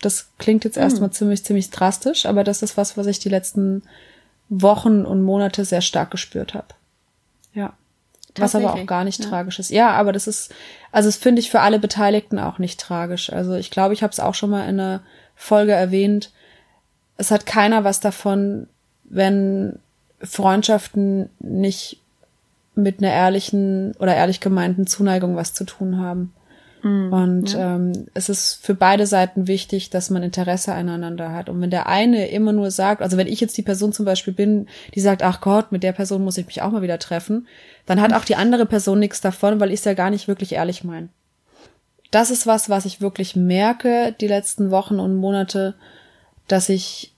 Das 0.00 0.30
klingt 0.38 0.64
jetzt 0.64 0.78
erstmal 0.78 1.10
hm. 1.10 1.14
ziemlich, 1.14 1.44
ziemlich 1.44 1.70
drastisch, 1.70 2.24
aber 2.24 2.44
das 2.44 2.62
ist 2.62 2.78
was, 2.78 2.96
was 2.96 3.06
ich 3.06 3.18
die 3.18 3.28
letzten 3.28 3.82
Wochen 4.48 5.04
und 5.04 5.22
Monate 5.22 5.66
sehr 5.66 5.82
stark 5.82 6.10
gespürt 6.10 6.54
habe. 6.54 6.68
Was 8.36 8.54
aber 8.54 8.74
auch 8.74 8.86
gar 8.86 9.04
nicht 9.04 9.22
ja. 9.22 9.28
tragisch 9.28 9.58
ist. 9.58 9.70
Ja, 9.70 9.90
aber 9.90 10.12
das 10.12 10.26
ist, 10.26 10.54
also 10.90 11.08
das 11.08 11.16
finde 11.16 11.40
ich 11.40 11.50
für 11.50 11.60
alle 11.60 11.78
Beteiligten 11.78 12.38
auch 12.38 12.58
nicht 12.58 12.80
tragisch. 12.80 13.32
Also 13.32 13.54
ich 13.54 13.70
glaube, 13.70 13.94
ich 13.94 14.02
habe 14.02 14.12
es 14.12 14.20
auch 14.20 14.34
schon 14.34 14.50
mal 14.50 14.62
in 14.62 14.80
einer 14.80 15.02
Folge 15.34 15.72
erwähnt. 15.72 16.32
Es 17.18 17.30
hat 17.30 17.44
keiner 17.44 17.84
was 17.84 18.00
davon, 18.00 18.68
wenn 19.04 19.78
Freundschaften 20.22 21.28
nicht 21.40 21.98
mit 22.74 22.98
einer 22.98 23.12
ehrlichen 23.12 23.92
oder 23.98 24.14
ehrlich 24.14 24.40
gemeinten 24.40 24.86
Zuneigung 24.86 25.36
was 25.36 25.52
zu 25.52 25.64
tun 25.64 25.98
haben. 25.98 26.32
Mhm, 26.82 27.12
und 27.12 27.52
ja. 27.52 27.76
ähm, 27.76 28.06
es 28.14 28.28
ist 28.28 28.54
für 28.62 28.74
beide 28.74 29.06
Seiten 29.06 29.46
wichtig, 29.46 29.90
dass 29.90 30.10
man 30.10 30.22
Interesse 30.22 30.72
aneinander 30.74 31.32
hat. 31.32 31.48
Und 31.48 31.60
wenn 31.60 31.70
der 31.70 31.86
eine 31.86 32.28
immer 32.28 32.52
nur 32.52 32.70
sagt, 32.70 33.02
also 33.02 33.16
wenn 33.16 33.28
ich 33.28 33.40
jetzt 33.40 33.56
die 33.56 33.62
Person 33.62 33.92
zum 33.92 34.04
Beispiel 34.04 34.32
bin, 34.32 34.66
die 34.94 35.00
sagt, 35.00 35.22
ach 35.22 35.40
Gott, 35.40 35.70
mit 35.72 35.82
der 35.82 35.92
Person 35.92 36.24
muss 36.24 36.38
ich 36.38 36.46
mich 36.46 36.62
auch 36.62 36.72
mal 36.72 36.82
wieder 36.82 36.98
treffen, 36.98 37.46
dann 37.86 38.00
hat 38.00 38.12
auch 38.12 38.24
die 38.24 38.36
andere 38.36 38.66
Person 38.66 38.98
nichts 38.98 39.20
davon, 39.20 39.60
weil 39.60 39.70
ich 39.70 39.80
es 39.80 39.84
ja 39.84 39.94
gar 39.94 40.10
nicht 40.10 40.28
wirklich 40.28 40.52
ehrlich 40.52 40.84
meine. 40.84 41.08
Das 42.10 42.30
ist 42.30 42.46
was, 42.46 42.68
was 42.68 42.84
ich 42.84 43.00
wirklich 43.00 43.36
merke 43.36 44.14
die 44.20 44.28
letzten 44.28 44.70
Wochen 44.70 44.98
und 44.98 45.16
Monate, 45.16 45.74
dass 46.48 46.68
ich 46.68 47.14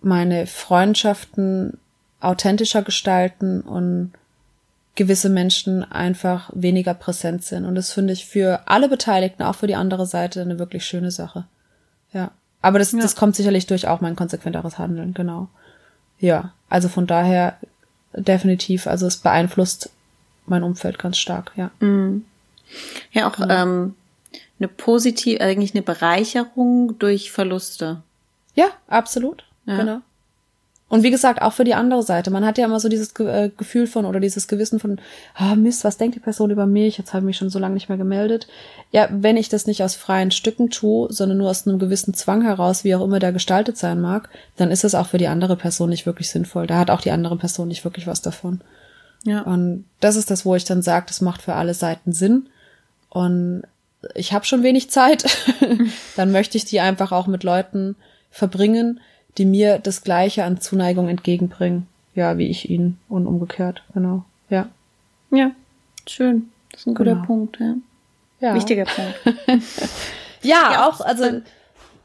meine 0.00 0.46
Freundschaften 0.46 1.78
authentischer 2.20 2.82
gestalten 2.82 3.60
und 3.60 4.12
gewisse 4.94 5.28
Menschen 5.28 5.90
einfach 5.90 6.50
weniger 6.52 6.94
präsent 6.94 7.44
sind. 7.44 7.64
Und 7.64 7.74
das 7.74 7.92
finde 7.92 8.12
ich 8.12 8.26
für 8.26 8.62
alle 8.66 8.88
Beteiligten, 8.88 9.42
auch 9.42 9.54
für 9.54 9.66
die 9.66 9.76
andere 9.76 10.06
Seite, 10.06 10.42
eine 10.42 10.58
wirklich 10.58 10.84
schöne 10.84 11.10
Sache. 11.10 11.44
Ja. 12.12 12.32
Aber 12.62 12.78
das, 12.78 12.92
ja. 12.92 13.00
das 13.00 13.16
kommt 13.16 13.36
sicherlich 13.36 13.66
durch 13.66 13.88
auch 13.88 14.00
mein 14.00 14.16
konsequenteres 14.16 14.78
Handeln, 14.78 15.14
genau. 15.14 15.48
Ja. 16.18 16.52
Also 16.68 16.88
von 16.88 17.06
daher 17.06 17.56
definitiv, 18.14 18.86
also 18.86 19.06
es 19.06 19.18
beeinflusst 19.18 19.90
mein 20.46 20.62
Umfeld 20.62 20.98
ganz 20.98 21.18
stark, 21.18 21.52
ja. 21.56 21.70
Mhm. 21.80 22.24
Ja, 23.12 23.28
auch 23.28 23.36
genau. 23.36 23.54
ähm, 23.54 23.94
eine 24.58 24.68
positive, 24.68 25.40
eigentlich 25.40 25.74
eine 25.74 25.82
Bereicherung 25.82 26.98
durch 26.98 27.32
Verluste. 27.32 28.02
Ja, 28.54 28.66
absolut. 28.88 29.44
Ja. 29.64 29.76
Genau. 29.76 30.00
Und 30.90 31.04
wie 31.04 31.12
gesagt, 31.12 31.40
auch 31.40 31.52
für 31.52 31.62
die 31.62 31.74
andere 31.74 32.02
Seite. 32.02 32.32
Man 32.32 32.44
hat 32.44 32.58
ja 32.58 32.64
immer 32.64 32.80
so 32.80 32.88
dieses 32.88 33.14
äh, 33.20 33.50
Gefühl 33.56 33.86
von 33.86 34.04
oder 34.04 34.18
dieses 34.18 34.48
Gewissen 34.48 34.80
von, 34.80 35.00
ah 35.34 35.54
Mist, 35.54 35.84
was 35.84 35.98
denkt 35.98 36.16
die 36.16 36.20
Person 36.20 36.50
über 36.50 36.66
mich? 36.66 36.98
Jetzt 36.98 37.14
habe 37.14 37.20
ich 37.20 37.26
mich 37.26 37.36
schon 37.36 37.48
so 37.48 37.60
lange 37.60 37.74
nicht 37.74 37.88
mehr 37.88 37.96
gemeldet. 37.96 38.48
Ja, 38.90 39.08
wenn 39.10 39.36
ich 39.36 39.48
das 39.48 39.68
nicht 39.68 39.84
aus 39.84 39.94
freien 39.94 40.32
Stücken 40.32 40.68
tue, 40.68 41.10
sondern 41.12 41.38
nur 41.38 41.48
aus 41.48 41.64
einem 41.64 41.78
gewissen 41.78 42.12
Zwang 42.12 42.42
heraus, 42.42 42.82
wie 42.82 42.96
auch 42.96 43.04
immer 43.04 43.20
der 43.20 43.32
gestaltet 43.32 43.76
sein 43.76 44.00
mag, 44.00 44.30
dann 44.56 44.72
ist 44.72 44.82
es 44.82 44.96
auch 44.96 45.06
für 45.06 45.18
die 45.18 45.28
andere 45.28 45.54
Person 45.54 45.90
nicht 45.90 46.06
wirklich 46.06 46.28
sinnvoll. 46.28 46.66
Da 46.66 46.78
hat 46.78 46.90
auch 46.90 47.02
die 47.02 47.12
andere 47.12 47.36
Person 47.36 47.68
nicht 47.68 47.84
wirklich 47.84 48.08
was 48.08 48.20
davon. 48.20 48.60
Ja. 49.22 49.42
Und 49.42 49.84
das 50.00 50.16
ist 50.16 50.28
das, 50.28 50.44
wo 50.44 50.56
ich 50.56 50.64
dann 50.64 50.82
sage, 50.82 51.06
das 51.06 51.20
macht 51.20 51.42
für 51.42 51.54
alle 51.54 51.74
Seiten 51.74 52.12
Sinn. 52.12 52.48
Und 53.10 53.62
ich 54.16 54.32
habe 54.32 54.44
schon 54.44 54.64
wenig 54.64 54.90
Zeit, 54.90 55.24
dann 56.16 56.32
möchte 56.32 56.56
ich 56.56 56.64
die 56.64 56.80
einfach 56.80 57.12
auch 57.12 57.28
mit 57.28 57.44
Leuten 57.44 57.94
verbringen, 58.32 59.00
die 59.38 59.44
mir 59.44 59.78
das 59.78 60.02
Gleiche 60.02 60.44
an 60.44 60.60
Zuneigung 60.60 61.08
entgegenbringen, 61.08 61.86
ja, 62.14 62.38
wie 62.38 62.48
ich 62.48 62.70
ihnen 62.70 62.98
und 63.08 63.26
umgekehrt, 63.26 63.82
genau, 63.94 64.24
ja. 64.48 64.68
Ja, 65.30 65.52
schön. 66.08 66.50
Das 66.72 66.80
ist 66.80 66.86
ein 66.86 66.94
guter 66.94 67.14
genau. 67.14 67.26
Punkt, 67.26 67.58
ja. 67.60 67.74
ja. 68.40 68.54
Wichtiger 68.54 68.84
Punkt. 68.86 69.20
ja, 70.42 70.72
ja, 70.72 70.88
auch, 70.88 71.00
also 71.00 71.42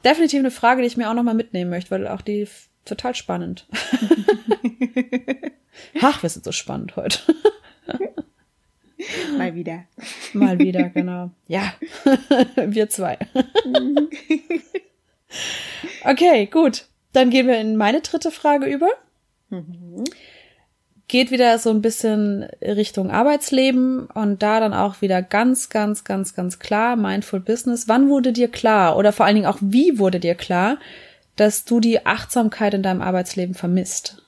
definitiv 0.04 0.40
eine 0.40 0.52
Frage, 0.52 0.82
die 0.82 0.88
ich 0.88 0.98
mir 0.98 1.10
auch 1.10 1.14
nochmal 1.16 1.34
mitnehmen 1.34 1.70
möchte, 1.70 1.92
weil 1.92 2.08
auch 2.08 2.22
die 2.22 2.48
total 2.86 3.16
spannend. 3.16 3.68
Ach, 6.02 6.22
wir 6.24 6.30
sind 6.30 6.46
so 6.46 6.52
spannend 6.52 6.96
heute. 6.96 7.20
Mal 9.38 9.54
wieder. 9.56 9.84
Mal 10.34 10.58
wieder, 10.60 10.90
genau. 10.90 11.32
Ja, 11.48 11.74
wir 12.56 12.90
zwei. 12.90 13.18
okay, 16.04 16.46
gut. 16.48 16.86
Dann 17.16 17.30
gehen 17.30 17.48
wir 17.48 17.58
in 17.58 17.78
meine 17.78 18.02
dritte 18.02 18.30
Frage 18.30 18.66
über. 18.66 18.90
Mhm. 19.50 20.04
Geht 21.08 21.32
wieder 21.32 21.58
so 21.60 21.70
ein 21.70 21.82
bisschen 21.82 22.44
Richtung 22.62 23.10
Arbeitsleben 23.10 24.08
und 24.08 24.44
da 24.44 24.60
dann 24.60 24.74
auch 24.74 25.02
wieder 25.02 25.22
ganz, 25.22 25.70
ganz, 25.70 26.04
ganz, 26.04 26.36
ganz 26.36 26.60
klar 26.60 26.98
Mindful 26.98 27.40
Business. 27.40 27.88
Wann 27.88 28.10
wurde 28.10 28.34
dir 28.34 28.50
klar 28.50 28.98
oder 28.98 29.14
vor 29.14 29.26
allen 29.26 29.36
Dingen 29.36 29.48
auch 29.48 29.60
wie 29.62 29.98
wurde 29.98 30.20
dir 30.20 30.36
klar, 30.36 30.78
dass 31.38 31.64
du 31.64 31.80
die 31.80 32.06
Achtsamkeit 32.06 32.74
in 32.74 32.84
deinem 32.84 33.02
Arbeitsleben 33.02 33.56
vermisst? 33.56 34.22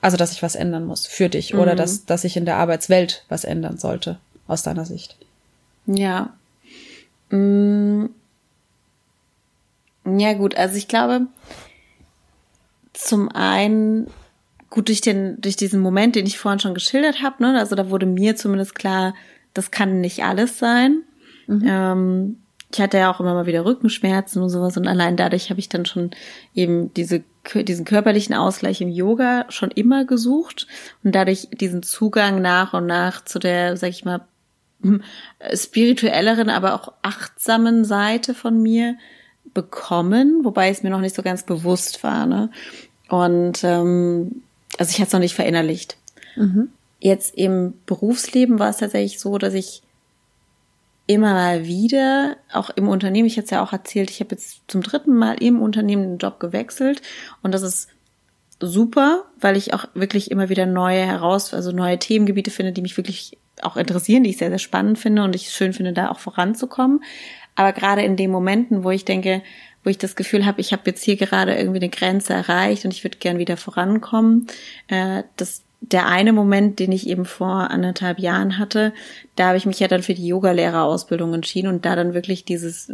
Also, 0.00 0.16
dass 0.16 0.30
sich 0.30 0.42
was 0.42 0.54
ändern 0.54 0.86
muss 0.86 1.04
für 1.04 1.28
dich 1.28 1.52
mhm. 1.52 1.60
oder 1.60 1.74
dass, 1.74 2.06
dass 2.06 2.22
sich 2.22 2.38
in 2.38 2.46
der 2.46 2.56
Arbeitswelt 2.56 3.24
was 3.28 3.44
ändern 3.44 3.76
sollte, 3.76 4.18
aus 4.46 4.62
deiner 4.62 4.86
Sicht. 4.86 5.16
Ja. 5.86 6.32
Mm. 7.28 8.06
Ja, 10.06 10.34
gut, 10.34 10.54
also 10.56 10.76
ich 10.76 10.86
glaube, 10.86 11.26
zum 12.96 13.28
einen 13.30 14.08
gut 14.70 14.88
durch 14.88 15.00
den 15.00 15.40
durch 15.40 15.56
diesen 15.56 15.80
Moment, 15.80 16.16
den 16.16 16.26
ich 16.26 16.38
vorhin 16.38 16.60
schon 16.60 16.74
geschildert 16.74 17.22
habe, 17.22 17.42
ne? 17.42 17.58
Also 17.58 17.76
da 17.76 17.90
wurde 17.90 18.06
mir 18.06 18.36
zumindest 18.36 18.74
klar, 18.74 19.14
das 19.54 19.70
kann 19.70 20.00
nicht 20.00 20.24
alles 20.24 20.58
sein. 20.58 21.02
Mhm. 21.46 21.64
Ähm, 21.66 22.36
ich 22.72 22.80
hatte 22.80 22.98
ja 22.98 23.12
auch 23.12 23.20
immer 23.20 23.34
mal 23.34 23.46
wieder 23.46 23.64
Rückenschmerzen 23.64 24.42
und 24.42 24.48
sowas 24.48 24.76
und 24.76 24.88
allein 24.88 25.16
dadurch 25.16 25.50
habe 25.50 25.60
ich 25.60 25.68
dann 25.68 25.86
schon 25.86 26.10
eben 26.54 26.92
diese 26.94 27.22
diesen 27.54 27.84
körperlichen 27.84 28.34
Ausgleich 28.34 28.80
im 28.80 28.88
Yoga 28.88 29.46
schon 29.50 29.70
immer 29.70 30.04
gesucht 30.04 30.66
und 31.04 31.14
dadurch 31.14 31.48
diesen 31.52 31.84
Zugang 31.84 32.42
nach 32.42 32.74
und 32.74 32.86
nach 32.86 33.24
zu 33.24 33.38
der, 33.38 33.76
sag 33.76 33.90
ich 33.90 34.04
mal, 34.04 34.26
hm, 34.82 35.02
spirituelleren, 35.54 36.50
aber 36.50 36.74
auch 36.74 36.92
achtsamen 37.02 37.84
Seite 37.84 38.34
von 38.34 38.60
mir 38.60 38.96
bekommen, 39.54 40.44
wobei 40.44 40.68
es 40.68 40.82
mir 40.82 40.90
noch 40.90 41.00
nicht 41.00 41.14
so 41.14 41.22
ganz 41.22 41.44
bewusst 41.44 42.02
war. 42.02 42.26
Ne? 42.26 42.50
Und 43.08 43.62
ähm, 43.64 44.42
also 44.78 44.90
ich 44.90 44.96
hatte 44.96 45.08
es 45.08 45.12
noch 45.12 45.20
nicht 45.20 45.34
verinnerlicht. 45.34 45.96
Mhm. 46.36 46.70
Jetzt 47.00 47.34
im 47.36 47.74
Berufsleben 47.86 48.58
war 48.58 48.70
es 48.70 48.78
tatsächlich 48.78 49.20
so, 49.20 49.38
dass 49.38 49.54
ich 49.54 49.82
immer 51.06 51.34
mal 51.34 51.64
wieder, 51.66 52.36
auch 52.52 52.70
im 52.70 52.88
Unternehmen, 52.88 53.26
ich 53.26 53.36
hatte 53.36 53.44
es 53.44 53.50
ja 53.50 53.62
auch 53.62 53.72
erzählt, 53.72 54.10
ich 54.10 54.20
habe 54.20 54.32
jetzt 54.32 54.62
zum 54.66 54.82
dritten 54.82 55.16
Mal 55.16 55.40
im 55.40 55.62
Unternehmen 55.62 56.02
den 56.02 56.18
Job 56.18 56.40
gewechselt 56.40 57.00
und 57.42 57.52
das 57.52 57.62
ist 57.62 57.88
super, 58.60 59.24
weil 59.38 59.56
ich 59.56 59.72
auch 59.72 59.86
wirklich 59.94 60.30
immer 60.30 60.48
wieder 60.48 60.66
neue 60.66 61.04
heraus, 61.06 61.54
also 61.54 61.70
neue 61.70 61.98
Themengebiete 61.98 62.50
finde, 62.50 62.72
die 62.72 62.82
mich 62.82 62.96
wirklich 62.96 63.38
auch 63.62 63.76
interessieren, 63.76 64.24
die 64.24 64.30
ich 64.30 64.38
sehr, 64.38 64.50
sehr 64.50 64.58
spannend 64.58 64.98
finde 64.98 65.22
und 65.22 65.34
ich 65.34 65.50
schön 65.50 65.72
finde, 65.72 65.92
da 65.92 66.10
auch 66.10 66.18
voranzukommen. 66.18 67.02
Aber 67.54 67.72
gerade 67.72 68.02
in 68.02 68.16
den 68.16 68.30
Momenten, 68.30 68.84
wo 68.84 68.90
ich 68.90 69.04
denke, 69.04 69.42
wo 69.86 69.90
ich 69.90 69.98
das 69.98 70.16
Gefühl 70.16 70.44
habe, 70.44 70.60
ich 70.60 70.72
habe 70.72 70.82
jetzt 70.86 71.04
hier 71.04 71.14
gerade 71.14 71.54
irgendwie 71.54 71.78
eine 71.78 71.88
Grenze 71.88 72.34
erreicht 72.34 72.84
und 72.84 72.92
ich 72.92 73.04
würde 73.04 73.18
gern 73.18 73.38
wieder 73.38 73.56
vorankommen. 73.56 74.48
Äh, 74.88 75.22
das 75.36 75.62
der 75.80 76.06
eine 76.06 76.32
Moment, 76.32 76.80
den 76.80 76.90
ich 76.90 77.06
eben 77.06 77.24
vor 77.24 77.70
anderthalb 77.70 78.18
Jahren 78.18 78.58
hatte, 78.58 78.92
da 79.36 79.48
habe 79.48 79.58
ich 79.58 79.66
mich 79.66 79.78
ja 79.78 79.86
dann 79.86 80.02
für 80.02 80.14
die 80.14 80.26
Yogalehrerausbildung 80.26 81.34
entschieden 81.34 81.68
und 81.68 81.84
da 81.84 81.94
dann 81.94 82.14
wirklich 82.14 82.44
dieses, 82.44 82.90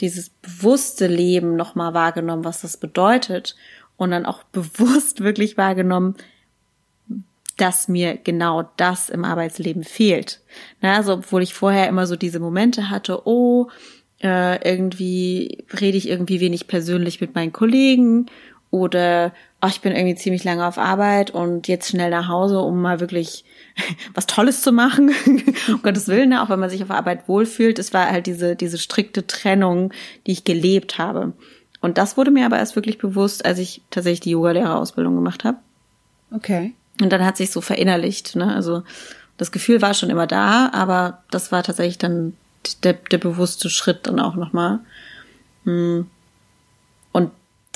dieses 0.00 0.30
bewusste 0.30 1.06
Leben 1.06 1.54
nochmal 1.54 1.94
wahrgenommen, 1.94 2.44
was 2.44 2.62
das 2.62 2.76
bedeutet. 2.76 3.54
Und 3.96 4.10
dann 4.10 4.26
auch 4.26 4.42
bewusst 4.52 5.20
wirklich 5.20 5.56
wahrgenommen, 5.56 6.16
dass 7.56 7.86
mir 7.86 8.16
genau 8.16 8.68
das 8.76 9.10
im 9.10 9.24
Arbeitsleben 9.24 9.84
fehlt. 9.84 10.40
Na, 10.80 10.96
also 10.96 11.14
obwohl 11.14 11.42
ich 11.42 11.54
vorher 11.54 11.88
immer 11.88 12.08
so 12.08 12.16
diese 12.16 12.40
Momente 12.40 12.90
hatte, 12.90 13.26
oh, 13.26 13.68
äh, 14.22 14.68
irgendwie 14.68 15.64
rede 15.80 15.98
ich 15.98 16.08
irgendwie 16.08 16.40
wenig 16.40 16.66
persönlich 16.68 17.20
mit 17.20 17.34
meinen 17.34 17.52
Kollegen 17.52 18.26
oder 18.70 19.32
ach, 19.60 19.70
ich 19.70 19.80
bin 19.80 19.92
irgendwie 19.92 20.16
ziemlich 20.16 20.44
lange 20.44 20.66
auf 20.66 20.78
Arbeit 20.78 21.30
und 21.30 21.68
jetzt 21.68 21.88
schnell 21.88 22.10
nach 22.10 22.28
Hause, 22.28 22.60
um 22.60 22.80
mal 22.80 23.00
wirklich 23.00 23.44
was 24.14 24.26
Tolles 24.26 24.62
zu 24.62 24.72
machen. 24.72 25.12
um 25.68 25.82
Gottes 25.82 26.08
Willen, 26.08 26.30
ne? 26.30 26.42
auch 26.42 26.50
wenn 26.50 26.60
man 26.60 26.70
sich 26.70 26.82
auf 26.82 26.90
Arbeit 26.90 27.28
wohlfühlt. 27.28 27.78
Es 27.78 27.94
war 27.94 28.10
halt 28.10 28.26
diese, 28.26 28.56
diese 28.56 28.78
strikte 28.78 29.26
Trennung, 29.26 29.92
die 30.26 30.32
ich 30.32 30.44
gelebt 30.44 30.98
habe. 30.98 31.32
Und 31.80 31.98
das 31.98 32.16
wurde 32.16 32.30
mir 32.30 32.46
aber 32.46 32.58
erst 32.58 32.76
wirklich 32.76 32.98
bewusst, 32.98 33.44
als 33.44 33.58
ich 33.58 33.82
tatsächlich 33.90 34.20
die 34.20 34.30
Yogalehrerausbildung 34.30 35.14
gemacht 35.14 35.44
habe. 35.44 35.58
Okay. 36.34 36.74
Und 37.00 37.12
dann 37.12 37.24
hat 37.24 37.36
sich 37.36 37.50
so 37.50 37.60
verinnerlicht. 37.60 38.36
Ne? 38.36 38.54
Also 38.54 38.82
das 39.36 39.52
Gefühl 39.52 39.82
war 39.82 39.94
schon 39.94 40.10
immer 40.10 40.26
da, 40.26 40.70
aber 40.72 41.22
das 41.30 41.52
war 41.52 41.62
tatsächlich 41.62 41.98
dann 41.98 42.34
der, 42.84 42.94
der 42.94 43.18
bewusste 43.18 43.70
Schritt 43.70 44.06
dann 44.06 44.20
auch 44.20 44.36
nochmal. 44.36 44.80
Hm. 45.64 46.08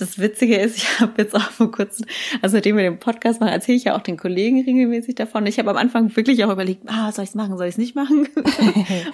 Das 0.01 0.19
Witzige 0.19 0.57
ist, 0.57 0.79
ich 0.79 1.01
habe 1.01 1.13
jetzt 1.19 1.35
auch 1.35 1.51
vor 1.51 1.71
kurzem, 1.71 2.07
also 2.41 2.55
seitdem 2.57 2.77
wir 2.77 2.85
den 2.85 2.99
Podcast 2.99 3.41
machen, 3.41 3.53
erzähle 3.53 3.77
ich 3.77 3.85
ja 3.85 3.97
auch 3.97 4.01
den 4.01 4.17
Kollegen 4.17 4.65
regelmäßig 4.65 5.15
davon. 5.15 5.47
Ich 5.47 5.59
habe 5.59 5.69
am 5.69 5.77
Anfang 5.77 6.17
wirklich 6.17 6.43
auch 6.45 6.51
überlegt, 6.51 6.83
ah, 6.87 7.13
soll 7.13 7.25
ich 7.25 7.31
es 7.31 7.35
machen, 7.35 7.59
soll 7.59 7.67
ich 7.67 7.75
es 7.75 7.79
nicht 7.79 7.95
machen? 7.95 8.27
Und 8.37 8.47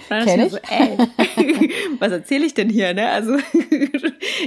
dann 0.09 0.25
Kenn 0.25 0.39
ich? 0.39 0.51
So, 0.51 0.57
ey, 0.69 0.97
was 1.99 2.11
erzähle 2.11 2.45
ich 2.45 2.53
denn 2.53 2.69
hier? 2.69 2.93
Ne? 2.93 3.09
Also 3.09 3.37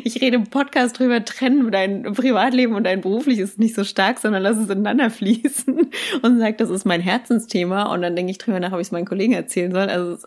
ich 0.02 0.20
rede 0.22 0.36
im 0.36 0.44
Podcast 0.44 0.98
drüber, 0.98 1.22
trennen 1.24 1.70
dein 1.70 2.04
Privatleben 2.14 2.74
und 2.74 2.84
dein 2.84 3.02
berufliches 3.02 3.50
ist 3.50 3.58
nicht 3.58 3.74
so 3.74 3.84
stark, 3.84 4.18
sondern 4.18 4.42
lass 4.42 4.56
es 4.56 4.70
ineinander 4.70 5.10
fließen 5.10 5.90
und 6.22 6.38
sagt, 6.38 6.60
das 6.60 6.70
ist 6.70 6.86
mein 6.86 7.00
Herzensthema. 7.00 7.92
Und 7.92 8.00
dann 8.02 8.16
denke 8.16 8.30
ich 8.30 8.38
drüber 8.38 8.60
nach, 8.60 8.72
ob 8.72 8.80
ich 8.80 8.86
es 8.86 8.92
meinen 8.92 9.06
Kollegen 9.06 9.34
erzählen 9.34 9.72
soll. 9.72 9.88
Also 9.88 10.18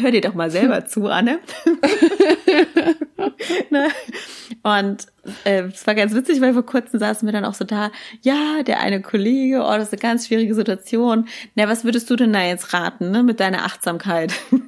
hör 0.00 0.10
dir 0.12 0.20
doch 0.20 0.34
mal 0.34 0.50
selber 0.50 0.86
zu, 0.86 1.06
Anne. 1.06 1.40
Und 4.62 5.06
äh, 5.44 5.62
es 5.64 5.86
war 5.86 5.94
ganz 5.94 6.14
witzig, 6.14 6.40
weil 6.40 6.54
vor 6.54 6.66
kurzem 6.66 7.00
saßen 7.00 7.26
wir 7.26 7.32
dann 7.32 7.44
auch 7.44 7.54
so 7.54 7.64
da, 7.64 7.90
ja, 8.22 8.62
der 8.62 8.80
eine 8.80 9.00
Kollege, 9.00 9.60
oh, 9.62 9.72
das 9.72 9.88
ist 9.88 9.92
eine 9.92 10.02
ganz 10.02 10.26
schwierige 10.26 10.54
Situation. 10.54 11.28
Na, 11.54 11.68
was 11.68 11.84
würdest 11.84 12.10
du 12.10 12.16
denn 12.16 12.32
da 12.32 12.42
jetzt 12.42 12.72
raten, 12.72 13.10
ne, 13.10 13.22
mit 13.22 13.40
deiner 13.40 13.64
Achtsamkeit? 13.64 14.32
und, 14.50 14.62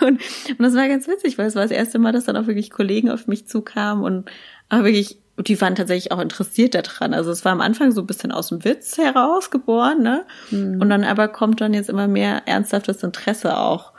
und 0.00 0.58
das 0.58 0.74
war 0.74 0.88
ganz 0.88 1.08
witzig, 1.08 1.38
weil 1.38 1.46
es 1.46 1.54
war 1.54 1.62
das 1.62 1.70
erste 1.70 1.98
Mal, 1.98 2.12
dass 2.12 2.24
dann 2.24 2.36
auch 2.36 2.46
wirklich 2.46 2.70
Kollegen 2.70 3.10
auf 3.10 3.26
mich 3.26 3.46
zukamen 3.46 4.04
und 4.04 4.30
aber 4.68 4.84
wirklich, 4.84 5.18
die 5.38 5.60
waren 5.60 5.74
tatsächlich 5.74 6.12
auch 6.12 6.20
interessiert 6.20 6.74
daran. 6.74 7.12
Also 7.12 7.30
es 7.30 7.44
war 7.44 7.52
am 7.52 7.60
Anfang 7.60 7.92
so 7.92 8.00
ein 8.00 8.06
bisschen 8.06 8.32
aus 8.32 8.48
dem 8.48 8.64
Witz 8.64 8.98
heraus 8.98 9.50
geboren, 9.50 10.02
ne? 10.02 10.24
Mhm. 10.50 10.80
Und 10.80 10.88
dann 10.90 11.04
aber 11.04 11.28
kommt 11.28 11.60
dann 11.60 11.74
jetzt 11.74 11.90
immer 11.90 12.08
mehr 12.08 12.42
ernsthaftes 12.46 13.02
Interesse 13.02 13.58
auch. 13.58 13.92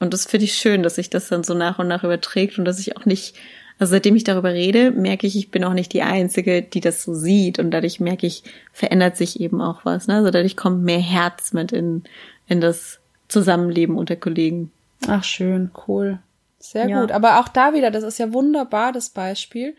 Und 0.00 0.12
das 0.12 0.26
finde 0.26 0.44
ich 0.44 0.54
schön, 0.54 0.82
dass 0.82 0.96
sich 0.96 1.10
das 1.10 1.28
dann 1.28 1.44
so 1.44 1.54
nach 1.54 1.78
und 1.78 1.88
nach 1.88 2.04
überträgt 2.04 2.58
und 2.58 2.64
dass 2.64 2.78
ich 2.78 2.96
auch 2.96 3.04
nicht, 3.04 3.36
also 3.78 3.90
seitdem 3.90 4.14
ich 4.14 4.24
darüber 4.24 4.52
rede, 4.52 4.92
merke 4.92 5.26
ich, 5.26 5.36
ich 5.36 5.50
bin 5.50 5.64
auch 5.64 5.72
nicht 5.72 5.92
die 5.92 6.02
Einzige, 6.02 6.62
die 6.62 6.80
das 6.80 7.02
so 7.02 7.12
sieht. 7.12 7.58
Und 7.58 7.72
dadurch 7.72 7.98
merke 7.98 8.26
ich, 8.26 8.44
verändert 8.72 9.16
sich 9.16 9.40
eben 9.40 9.60
auch 9.60 9.84
was. 9.84 10.06
Ne? 10.06 10.16
Also 10.16 10.30
dadurch 10.30 10.56
kommt 10.56 10.84
mehr 10.84 11.00
Herz 11.00 11.52
mit 11.52 11.72
in, 11.72 12.04
in 12.46 12.60
das 12.60 13.00
Zusammenleben 13.28 13.96
unter 13.96 14.16
Kollegen. 14.16 14.70
Ach, 15.08 15.24
schön, 15.24 15.70
cool. 15.88 16.18
Sehr 16.60 16.88
ja. 16.88 17.00
gut. 17.00 17.10
Aber 17.10 17.40
auch 17.40 17.48
da 17.48 17.74
wieder, 17.74 17.90
das 17.90 18.04
ist 18.04 18.18
ja 18.18 18.32
wunderbar, 18.32 18.92
das 18.92 19.10
Beispiel. 19.10 19.74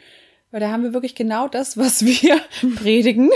Weil 0.55 0.61
da 0.61 0.71
haben 0.71 0.83
wir 0.83 0.93
wirklich 0.93 1.15
genau 1.15 1.49
das, 1.49 1.75
was 1.75 2.05
wir 2.05 2.39
predigen. 2.77 3.29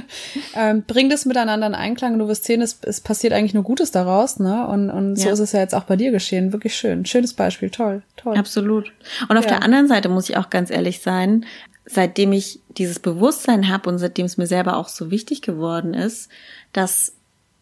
ähm, 0.56 0.84
bring 0.86 1.10
das 1.10 1.26
miteinander 1.26 1.66
in 1.66 1.74
Einklang 1.74 2.14
und 2.14 2.20
du 2.20 2.28
wirst 2.28 2.44
sehen, 2.44 2.62
es, 2.62 2.78
es 2.80 3.02
passiert 3.02 3.34
eigentlich 3.34 3.52
nur 3.52 3.62
Gutes 3.62 3.90
daraus, 3.90 4.38
ne? 4.38 4.66
Und, 4.66 4.88
und 4.88 5.16
so 5.16 5.26
ja. 5.26 5.34
ist 5.34 5.40
es 5.40 5.52
ja 5.52 5.60
jetzt 5.60 5.74
auch 5.74 5.84
bei 5.84 5.96
dir 5.96 6.12
geschehen. 6.12 6.54
Wirklich 6.54 6.74
schön. 6.74 7.04
Schönes 7.04 7.34
Beispiel. 7.34 7.68
Toll, 7.68 8.00
toll. 8.16 8.38
Absolut. 8.38 8.90
Und 9.28 9.36
auf 9.36 9.44
ja. 9.44 9.50
der 9.50 9.62
anderen 9.62 9.86
Seite 9.86 10.08
muss 10.08 10.30
ich 10.30 10.38
auch 10.38 10.48
ganz 10.48 10.70
ehrlich 10.70 11.02
sein, 11.02 11.44
seitdem 11.84 12.32
ich 12.32 12.60
dieses 12.78 13.00
Bewusstsein 13.00 13.68
habe 13.68 13.90
und 13.90 13.98
seitdem 13.98 14.24
es 14.24 14.38
mir 14.38 14.46
selber 14.46 14.78
auch 14.78 14.88
so 14.88 15.10
wichtig 15.10 15.42
geworden 15.42 15.92
ist, 15.92 16.30
dass 16.72 17.12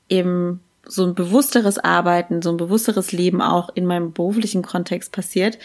eben 0.09 0.61
so 0.85 1.05
ein 1.05 1.17
bewussteres 1.17 1.81
Arbeiten, 1.81 2.43
so 2.43 2.51
ein 2.51 2.59
bewussteres 2.59 3.11
Leben 3.11 3.43
auch 3.43 3.71
in 3.75 3.87
meinem 3.87 4.13
beruflichen 4.13 4.63
Kontext 4.63 5.11
passiert, 5.11 5.59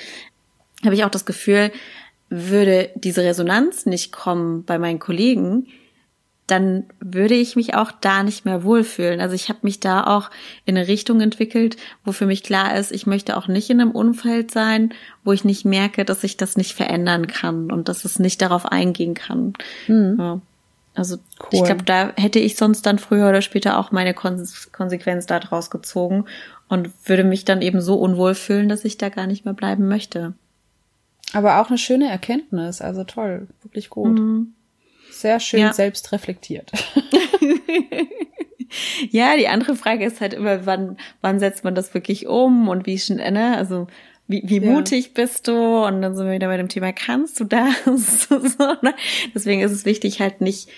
habe 0.83 0.95
ich 0.95 1.03
auch 1.03 1.11
das 1.11 1.27
Gefühl, 1.27 1.71
würde 2.29 2.89
diese 2.95 3.23
Resonanz 3.23 3.85
nicht 3.85 4.11
kommen 4.11 4.63
bei 4.63 4.77
meinen 4.77 4.99
Kollegen, 4.99 5.67
dann 6.47 6.83
würde 6.99 7.33
ich 7.33 7.55
mich 7.55 7.73
auch 7.73 7.91
da 7.91 8.21
nicht 8.21 8.45
mehr 8.45 8.63
wohlfühlen. 8.63 9.19
Also 9.19 9.33
ich 9.33 9.49
habe 9.49 9.59
mich 9.63 9.79
da 9.79 10.03
auch 10.05 10.29
in 10.65 10.77
eine 10.77 10.87
Richtung 10.87 11.19
entwickelt, 11.21 11.75
wo 12.03 12.11
für 12.11 12.27
mich 12.27 12.43
klar 12.43 12.77
ist, 12.77 12.91
ich 12.91 13.07
möchte 13.07 13.35
auch 13.35 13.47
nicht 13.47 13.69
in 13.69 13.81
einem 13.81 13.91
Umfeld 13.91 14.51
sein, 14.51 14.93
wo 15.23 15.31
ich 15.31 15.43
nicht 15.43 15.65
merke, 15.65 16.05
dass 16.05 16.23
ich 16.23 16.37
das 16.37 16.55
nicht 16.55 16.73
verändern 16.73 17.25
kann 17.25 17.71
und 17.71 17.89
dass 17.89 18.05
es 18.05 18.19
nicht 18.19 18.41
darauf 18.43 18.67
eingehen 18.67 19.15
kann. 19.15 19.53
Mhm. 19.87 20.15
Ja. 20.19 20.41
Also 20.93 21.17
cool. 21.17 21.49
ich 21.51 21.63
glaube, 21.63 21.83
da 21.83 22.13
hätte 22.15 22.39
ich 22.39 22.55
sonst 22.55 22.85
dann 22.85 22.99
früher 22.99 23.27
oder 23.27 23.41
später 23.41 23.79
auch 23.79 23.91
meine 23.91 24.13
Konsequenz 24.13 25.25
daraus 25.25 25.69
gezogen 25.69 26.25
und 26.69 26.89
würde 27.05 27.23
mich 27.23 27.43
dann 27.43 27.61
eben 27.61 27.81
so 27.81 27.95
unwohl 27.95 28.35
fühlen, 28.35 28.69
dass 28.69 28.85
ich 28.85 28.97
da 28.97 29.09
gar 29.09 29.27
nicht 29.27 29.45
mehr 29.45 29.53
bleiben 29.55 29.87
möchte. 29.87 30.35
Aber 31.35 31.59
auch 31.59 31.67
eine 31.67 31.77
schöne 31.77 32.09
Erkenntnis, 32.09 32.81
also 32.81 33.03
toll, 33.03 33.47
wirklich 33.61 33.89
gut. 33.89 34.17
Mhm. 34.17 34.53
Sehr 35.11 35.39
schön 35.39 35.59
ja. 35.59 35.73
selbst 35.73 36.11
reflektiert. 36.11 36.71
ja, 39.09 39.35
die 39.37 39.47
andere 39.47 39.75
Frage 39.75 40.05
ist 40.05 40.21
halt 40.21 40.33
immer, 40.33 40.65
wann, 40.65 40.97
wann 41.21 41.39
setzt 41.39 41.63
man 41.63 41.75
das 41.75 41.93
wirklich 41.93 42.27
um 42.27 42.69
und 42.69 42.85
wie 42.85 42.97
schon, 42.97 43.17
ne? 43.17 43.57
Also 43.57 43.87
wie, 44.27 44.43
wie 44.45 44.59
ja. 44.59 44.71
mutig 44.71 45.13
bist 45.13 45.47
du? 45.47 45.85
Und 45.85 46.01
dann 46.01 46.15
sind 46.15 46.25
wir 46.25 46.33
wieder 46.33 46.47
bei 46.47 46.57
dem 46.57 46.69
Thema, 46.69 46.93
kannst 46.93 47.39
du 47.39 47.43
das? 47.43 48.29
ne? 48.81 48.95
Deswegen 49.33 49.61
ist 49.61 49.71
es 49.71 49.85
wichtig, 49.85 50.21
halt 50.21 50.41
nicht 50.41 50.69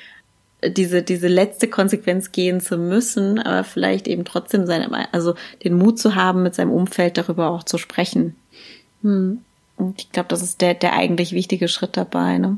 diese, 0.63 1.03
diese 1.03 1.27
letzte 1.27 1.67
Konsequenz 1.67 2.31
gehen 2.31 2.61
zu 2.61 2.77
müssen, 2.77 3.39
aber 3.39 3.63
vielleicht 3.63 4.07
eben 4.07 4.25
trotzdem 4.25 4.65
sein, 4.65 4.91
also 5.11 5.35
den 5.63 5.77
Mut 5.77 5.99
zu 5.99 6.15
haben, 6.15 6.41
mit 6.41 6.55
seinem 6.55 6.71
Umfeld 6.71 7.17
darüber 7.17 7.51
auch 7.51 7.63
zu 7.63 7.77
sprechen. 7.77 8.35
Hm. 9.03 9.43
Ich 9.95 10.11
glaube, 10.11 10.29
das 10.29 10.41
ist 10.41 10.61
der, 10.61 10.73
der 10.73 10.93
eigentlich 10.93 11.33
wichtige 11.33 11.67
Schritt 11.67 11.97
dabei, 11.97 12.37
ne? 12.37 12.57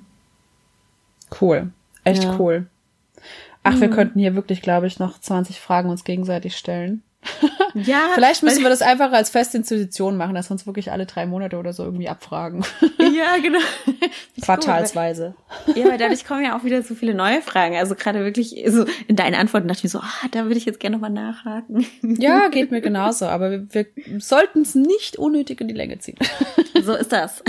Cool. 1.40 1.72
Echt 2.04 2.24
ja. 2.24 2.38
cool. 2.40 2.68
Ach, 3.64 3.76
mhm. 3.76 3.82
wir 3.82 3.90
könnten 3.90 4.20
hier 4.20 4.36
wirklich, 4.36 4.62
glaube 4.62 4.88
ich, 4.88 5.00
noch 5.00 5.20
20 5.20 5.60
Fragen 5.60 5.90
uns 5.90 6.04
gegenseitig 6.04 6.56
stellen. 6.56 7.04
Ja. 7.74 8.10
Vielleicht 8.16 8.44
müssen 8.44 8.64
wir 8.64 8.70
das 8.70 8.82
einfach 8.82 9.12
als 9.12 9.30
feste 9.30 9.58
Institution 9.58 10.18
machen, 10.18 10.36
dass 10.36 10.50
wir 10.50 10.54
uns 10.54 10.66
wirklich 10.66 10.92
alle 10.92 11.06
drei 11.06 11.26
Monate 11.26 11.58
oder 11.58 11.74
so 11.74 11.84
irgendwie 11.84 12.10
abfragen. 12.10 12.66
Ja, 13.00 13.38
genau. 13.38 13.60
Quartalsweise. 14.42 15.34
Ja, 15.76 15.86
weil 15.86 15.98
dadurch 15.98 16.26
kommen 16.26 16.44
ja 16.44 16.58
auch 16.58 16.64
wieder 16.64 16.84
so 16.84 16.96
viele 16.96 17.14
neue 17.14 17.42
Fragen. 17.42 17.76
Also 17.76 17.96
gerade 17.96 18.24
wirklich, 18.24 18.64
so 18.68 18.86
in 19.08 19.16
deinen 19.16 19.36
Antworten 19.36 19.68
dachte 19.68 19.80
ich 19.80 19.84
mir 19.86 19.90
so, 19.90 20.00
ah, 20.00 20.28
da 20.32 20.44
würde 20.44 20.58
ich 20.58 20.66
jetzt 20.66 20.80
gerne 20.80 20.96
nochmal 20.96 21.10
nachhaken. 21.10 21.86
Ja, 22.02 22.50
geht 22.50 22.72
mir 22.72 22.82
genauso. 22.82 23.26
Aber 23.26 23.52
wir, 23.52 23.68
wir 23.70 23.86
sollten 24.20 24.62
es 24.62 24.76
nicht 24.76 25.18
unnötig 25.18 25.60
in 25.60 25.68
die 25.68 25.74
Länge 25.74 25.98
ziehen. 26.00 26.18
So 26.82 26.94
ist 26.94 27.12
das. 27.12 27.44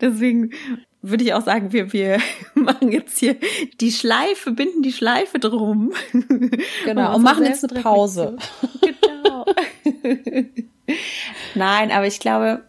Deswegen 0.00 0.52
würde 1.10 1.24
ich 1.24 1.34
auch 1.34 1.44
sagen, 1.44 1.72
wir, 1.72 1.92
wir 1.92 2.18
machen 2.54 2.92
jetzt 2.92 3.18
hier 3.18 3.36
die 3.80 3.92
Schleife, 3.92 4.52
binden 4.52 4.82
die 4.82 4.92
Schleife 4.92 5.38
drum. 5.38 5.92
Genau, 6.84 7.10
und, 7.10 7.16
und 7.16 7.22
machen 7.22 7.44
jetzt 7.44 7.70
eine 7.70 7.82
Pause. 7.82 8.36
Genau. 8.80 9.44
Nein, 11.54 11.90
aber 11.90 12.06
ich 12.06 12.20
glaube 12.20 12.62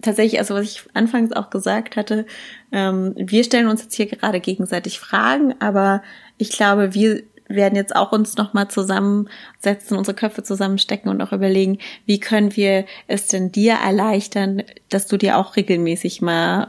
tatsächlich, 0.00 0.38
also 0.38 0.54
was 0.54 0.64
ich 0.64 0.82
anfangs 0.94 1.32
auch 1.32 1.50
gesagt 1.50 1.96
hatte, 1.96 2.26
ähm, 2.72 3.14
wir 3.16 3.44
stellen 3.44 3.68
uns 3.68 3.82
jetzt 3.82 3.94
hier 3.94 4.06
gerade 4.06 4.40
gegenseitig 4.40 4.98
Fragen, 4.98 5.54
aber 5.60 6.02
ich 6.38 6.50
glaube, 6.50 6.94
wir 6.94 7.22
werden 7.48 7.76
jetzt 7.76 7.94
auch 7.94 8.12
uns 8.12 8.36
nochmal 8.36 8.68
zusammensetzen, 8.68 9.96
unsere 9.96 10.16
Köpfe 10.16 10.42
zusammenstecken 10.42 11.10
und 11.10 11.20
auch 11.20 11.32
überlegen, 11.32 11.78
wie 12.06 12.18
können 12.18 12.56
wir 12.56 12.86
es 13.06 13.28
denn 13.28 13.52
dir 13.52 13.74
erleichtern, 13.74 14.62
dass 14.88 15.06
du 15.06 15.16
dir 15.16 15.38
auch 15.38 15.56
regelmäßig 15.56 16.22
mal 16.22 16.68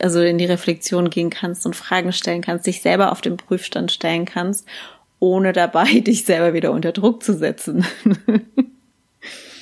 also 0.00 0.20
in 0.20 0.38
die 0.38 0.46
Reflexion 0.46 1.10
gehen 1.10 1.30
kannst 1.30 1.66
und 1.66 1.76
Fragen 1.76 2.12
stellen 2.12 2.42
kannst, 2.42 2.66
dich 2.66 2.82
selber 2.82 3.12
auf 3.12 3.20
den 3.20 3.36
Prüfstand 3.36 3.92
stellen 3.92 4.24
kannst, 4.24 4.66
ohne 5.18 5.52
dabei 5.52 6.00
dich 6.00 6.24
selber 6.24 6.54
wieder 6.54 6.72
unter 6.72 6.92
Druck 6.92 7.22
zu 7.22 7.34
setzen. 7.34 7.84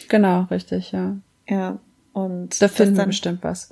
genau, 0.08 0.42
richtig, 0.50 0.92
ja. 0.92 1.16
Ja. 1.48 1.78
Und 2.12 2.60
da 2.60 2.68
finden 2.68 2.96
wir 2.96 3.06
bestimmt 3.06 3.42
was. 3.42 3.70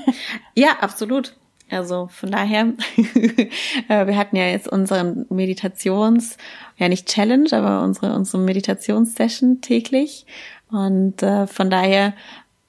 ja, 0.54 0.78
absolut. 0.80 1.34
Also 1.70 2.08
von 2.10 2.30
daher, 2.30 2.72
äh, 3.88 4.06
wir 4.06 4.16
hatten 4.16 4.36
ja 4.36 4.46
jetzt 4.46 4.68
unseren 4.68 5.26
Meditations, 5.28 6.38
ja 6.76 6.88
nicht 6.88 7.08
Challenge, 7.08 7.48
aber 7.52 7.82
unsere, 7.82 8.14
unsere 8.14 8.38
Meditationssession 8.38 9.60
täglich. 9.60 10.26
Und 10.70 11.22
äh, 11.22 11.46
von 11.46 11.70
daher, 11.70 12.14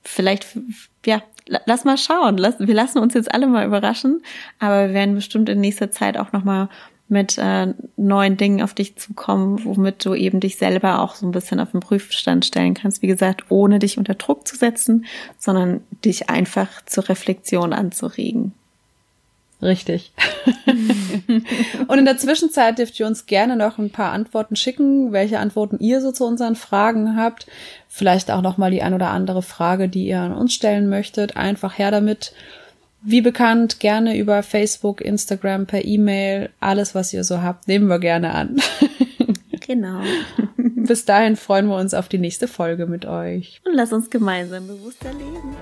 vielleicht, 0.03 0.47
ja, 1.05 1.21
lass 1.65 1.83
mal 1.83 1.97
schauen. 1.97 2.37
Lass, 2.37 2.59
wir 2.59 2.73
lassen 2.73 2.99
uns 2.99 3.13
jetzt 3.13 3.33
alle 3.33 3.47
mal 3.47 3.65
überraschen, 3.65 4.21
aber 4.59 4.87
wir 4.87 4.93
werden 4.93 5.15
bestimmt 5.15 5.49
in 5.49 5.59
nächster 5.59 5.91
Zeit 5.91 6.17
auch 6.17 6.31
nochmal 6.31 6.69
mit 7.09 7.39
äh, 7.39 7.73
neuen 7.97 8.37
Dingen 8.37 8.61
auf 8.61 8.75
dich 8.75 8.95
zukommen, 8.95 9.65
womit 9.65 10.05
du 10.05 10.13
eben 10.13 10.39
dich 10.39 10.57
selber 10.57 11.01
auch 11.01 11.15
so 11.15 11.25
ein 11.25 11.31
bisschen 11.31 11.59
auf 11.59 11.71
den 11.71 11.79
Prüfstand 11.79 12.45
stellen 12.45 12.75
kannst. 12.75 13.01
Wie 13.01 13.07
gesagt, 13.07 13.45
ohne 13.49 13.79
dich 13.79 13.97
unter 13.97 14.13
Druck 14.13 14.47
zu 14.47 14.55
setzen, 14.55 15.05
sondern 15.39 15.81
dich 16.05 16.29
einfach 16.29 16.85
zur 16.85 17.09
Reflexion 17.09 17.73
anzuregen. 17.73 18.53
Richtig. 19.61 20.13
und 21.87 21.97
in 21.97 22.05
der 22.05 22.17
Zwischenzeit 22.17 22.79
dürft 22.79 22.97
ihr 22.99 23.07
uns 23.07 23.25
gerne 23.25 23.57
noch 23.57 23.77
ein 23.77 23.89
paar 23.89 24.13
Antworten 24.13 24.55
schicken, 24.55 25.11
welche 25.11 25.39
Antworten 25.39 25.79
ihr 25.79 25.99
so 25.99 26.11
zu 26.13 26.25
unseren 26.25 26.55
Fragen 26.55 27.17
habt. 27.17 27.45
Vielleicht 27.89 28.31
auch 28.31 28.41
noch 28.41 28.57
mal 28.57 28.71
die 28.71 28.81
ein 28.81 28.93
oder 28.93 29.09
andere 29.09 29.41
Frage, 29.41 29.89
die 29.89 30.07
ihr 30.07 30.19
an 30.21 30.33
uns 30.33 30.53
stellen 30.53 30.87
möchtet. 30.87 31.35
Einfach 31.35 31.77
her 31.77 31.91
damit. 31.91 32.33
Wie 33.01 33.21
bekannt, 33.21 33.79
gerne 33.79 34.17
über 34.17 34.43
Facebook, 34.43 35.01
Instagram, 35.01 35.65
per 35.65 35.85
E-Mail. 35.85 36.49
Alles, 36.59 36.95
was 36.95 37.13
ihr 37.13 37.23
so 37.23 37.41
habt, 37.41 37.67
nehmen 37.67 37.87
wir 37.87 37.99
gerne 37.99 38.33
an. 38.33 38.61
genau. 39.67 40.01
Bis 40.57 41.05
dahin 41.05 41.35
freuen 41.35 41.67
wir 41.67 41.75
uns 41.75 41.93
auf 41.93 42.07
die 42.07 42.17
nächste 42.17 42.47
Folge 42.47 42.87
mit 42.87 43.05
euch. 43.05 43.61
Und 43.65 43.73
lass 43.73 43.93
uns 43.93 44.09
gemeinsam 44.09 44.67
bewusster 44.67 45.11
leben. 45.13 45.55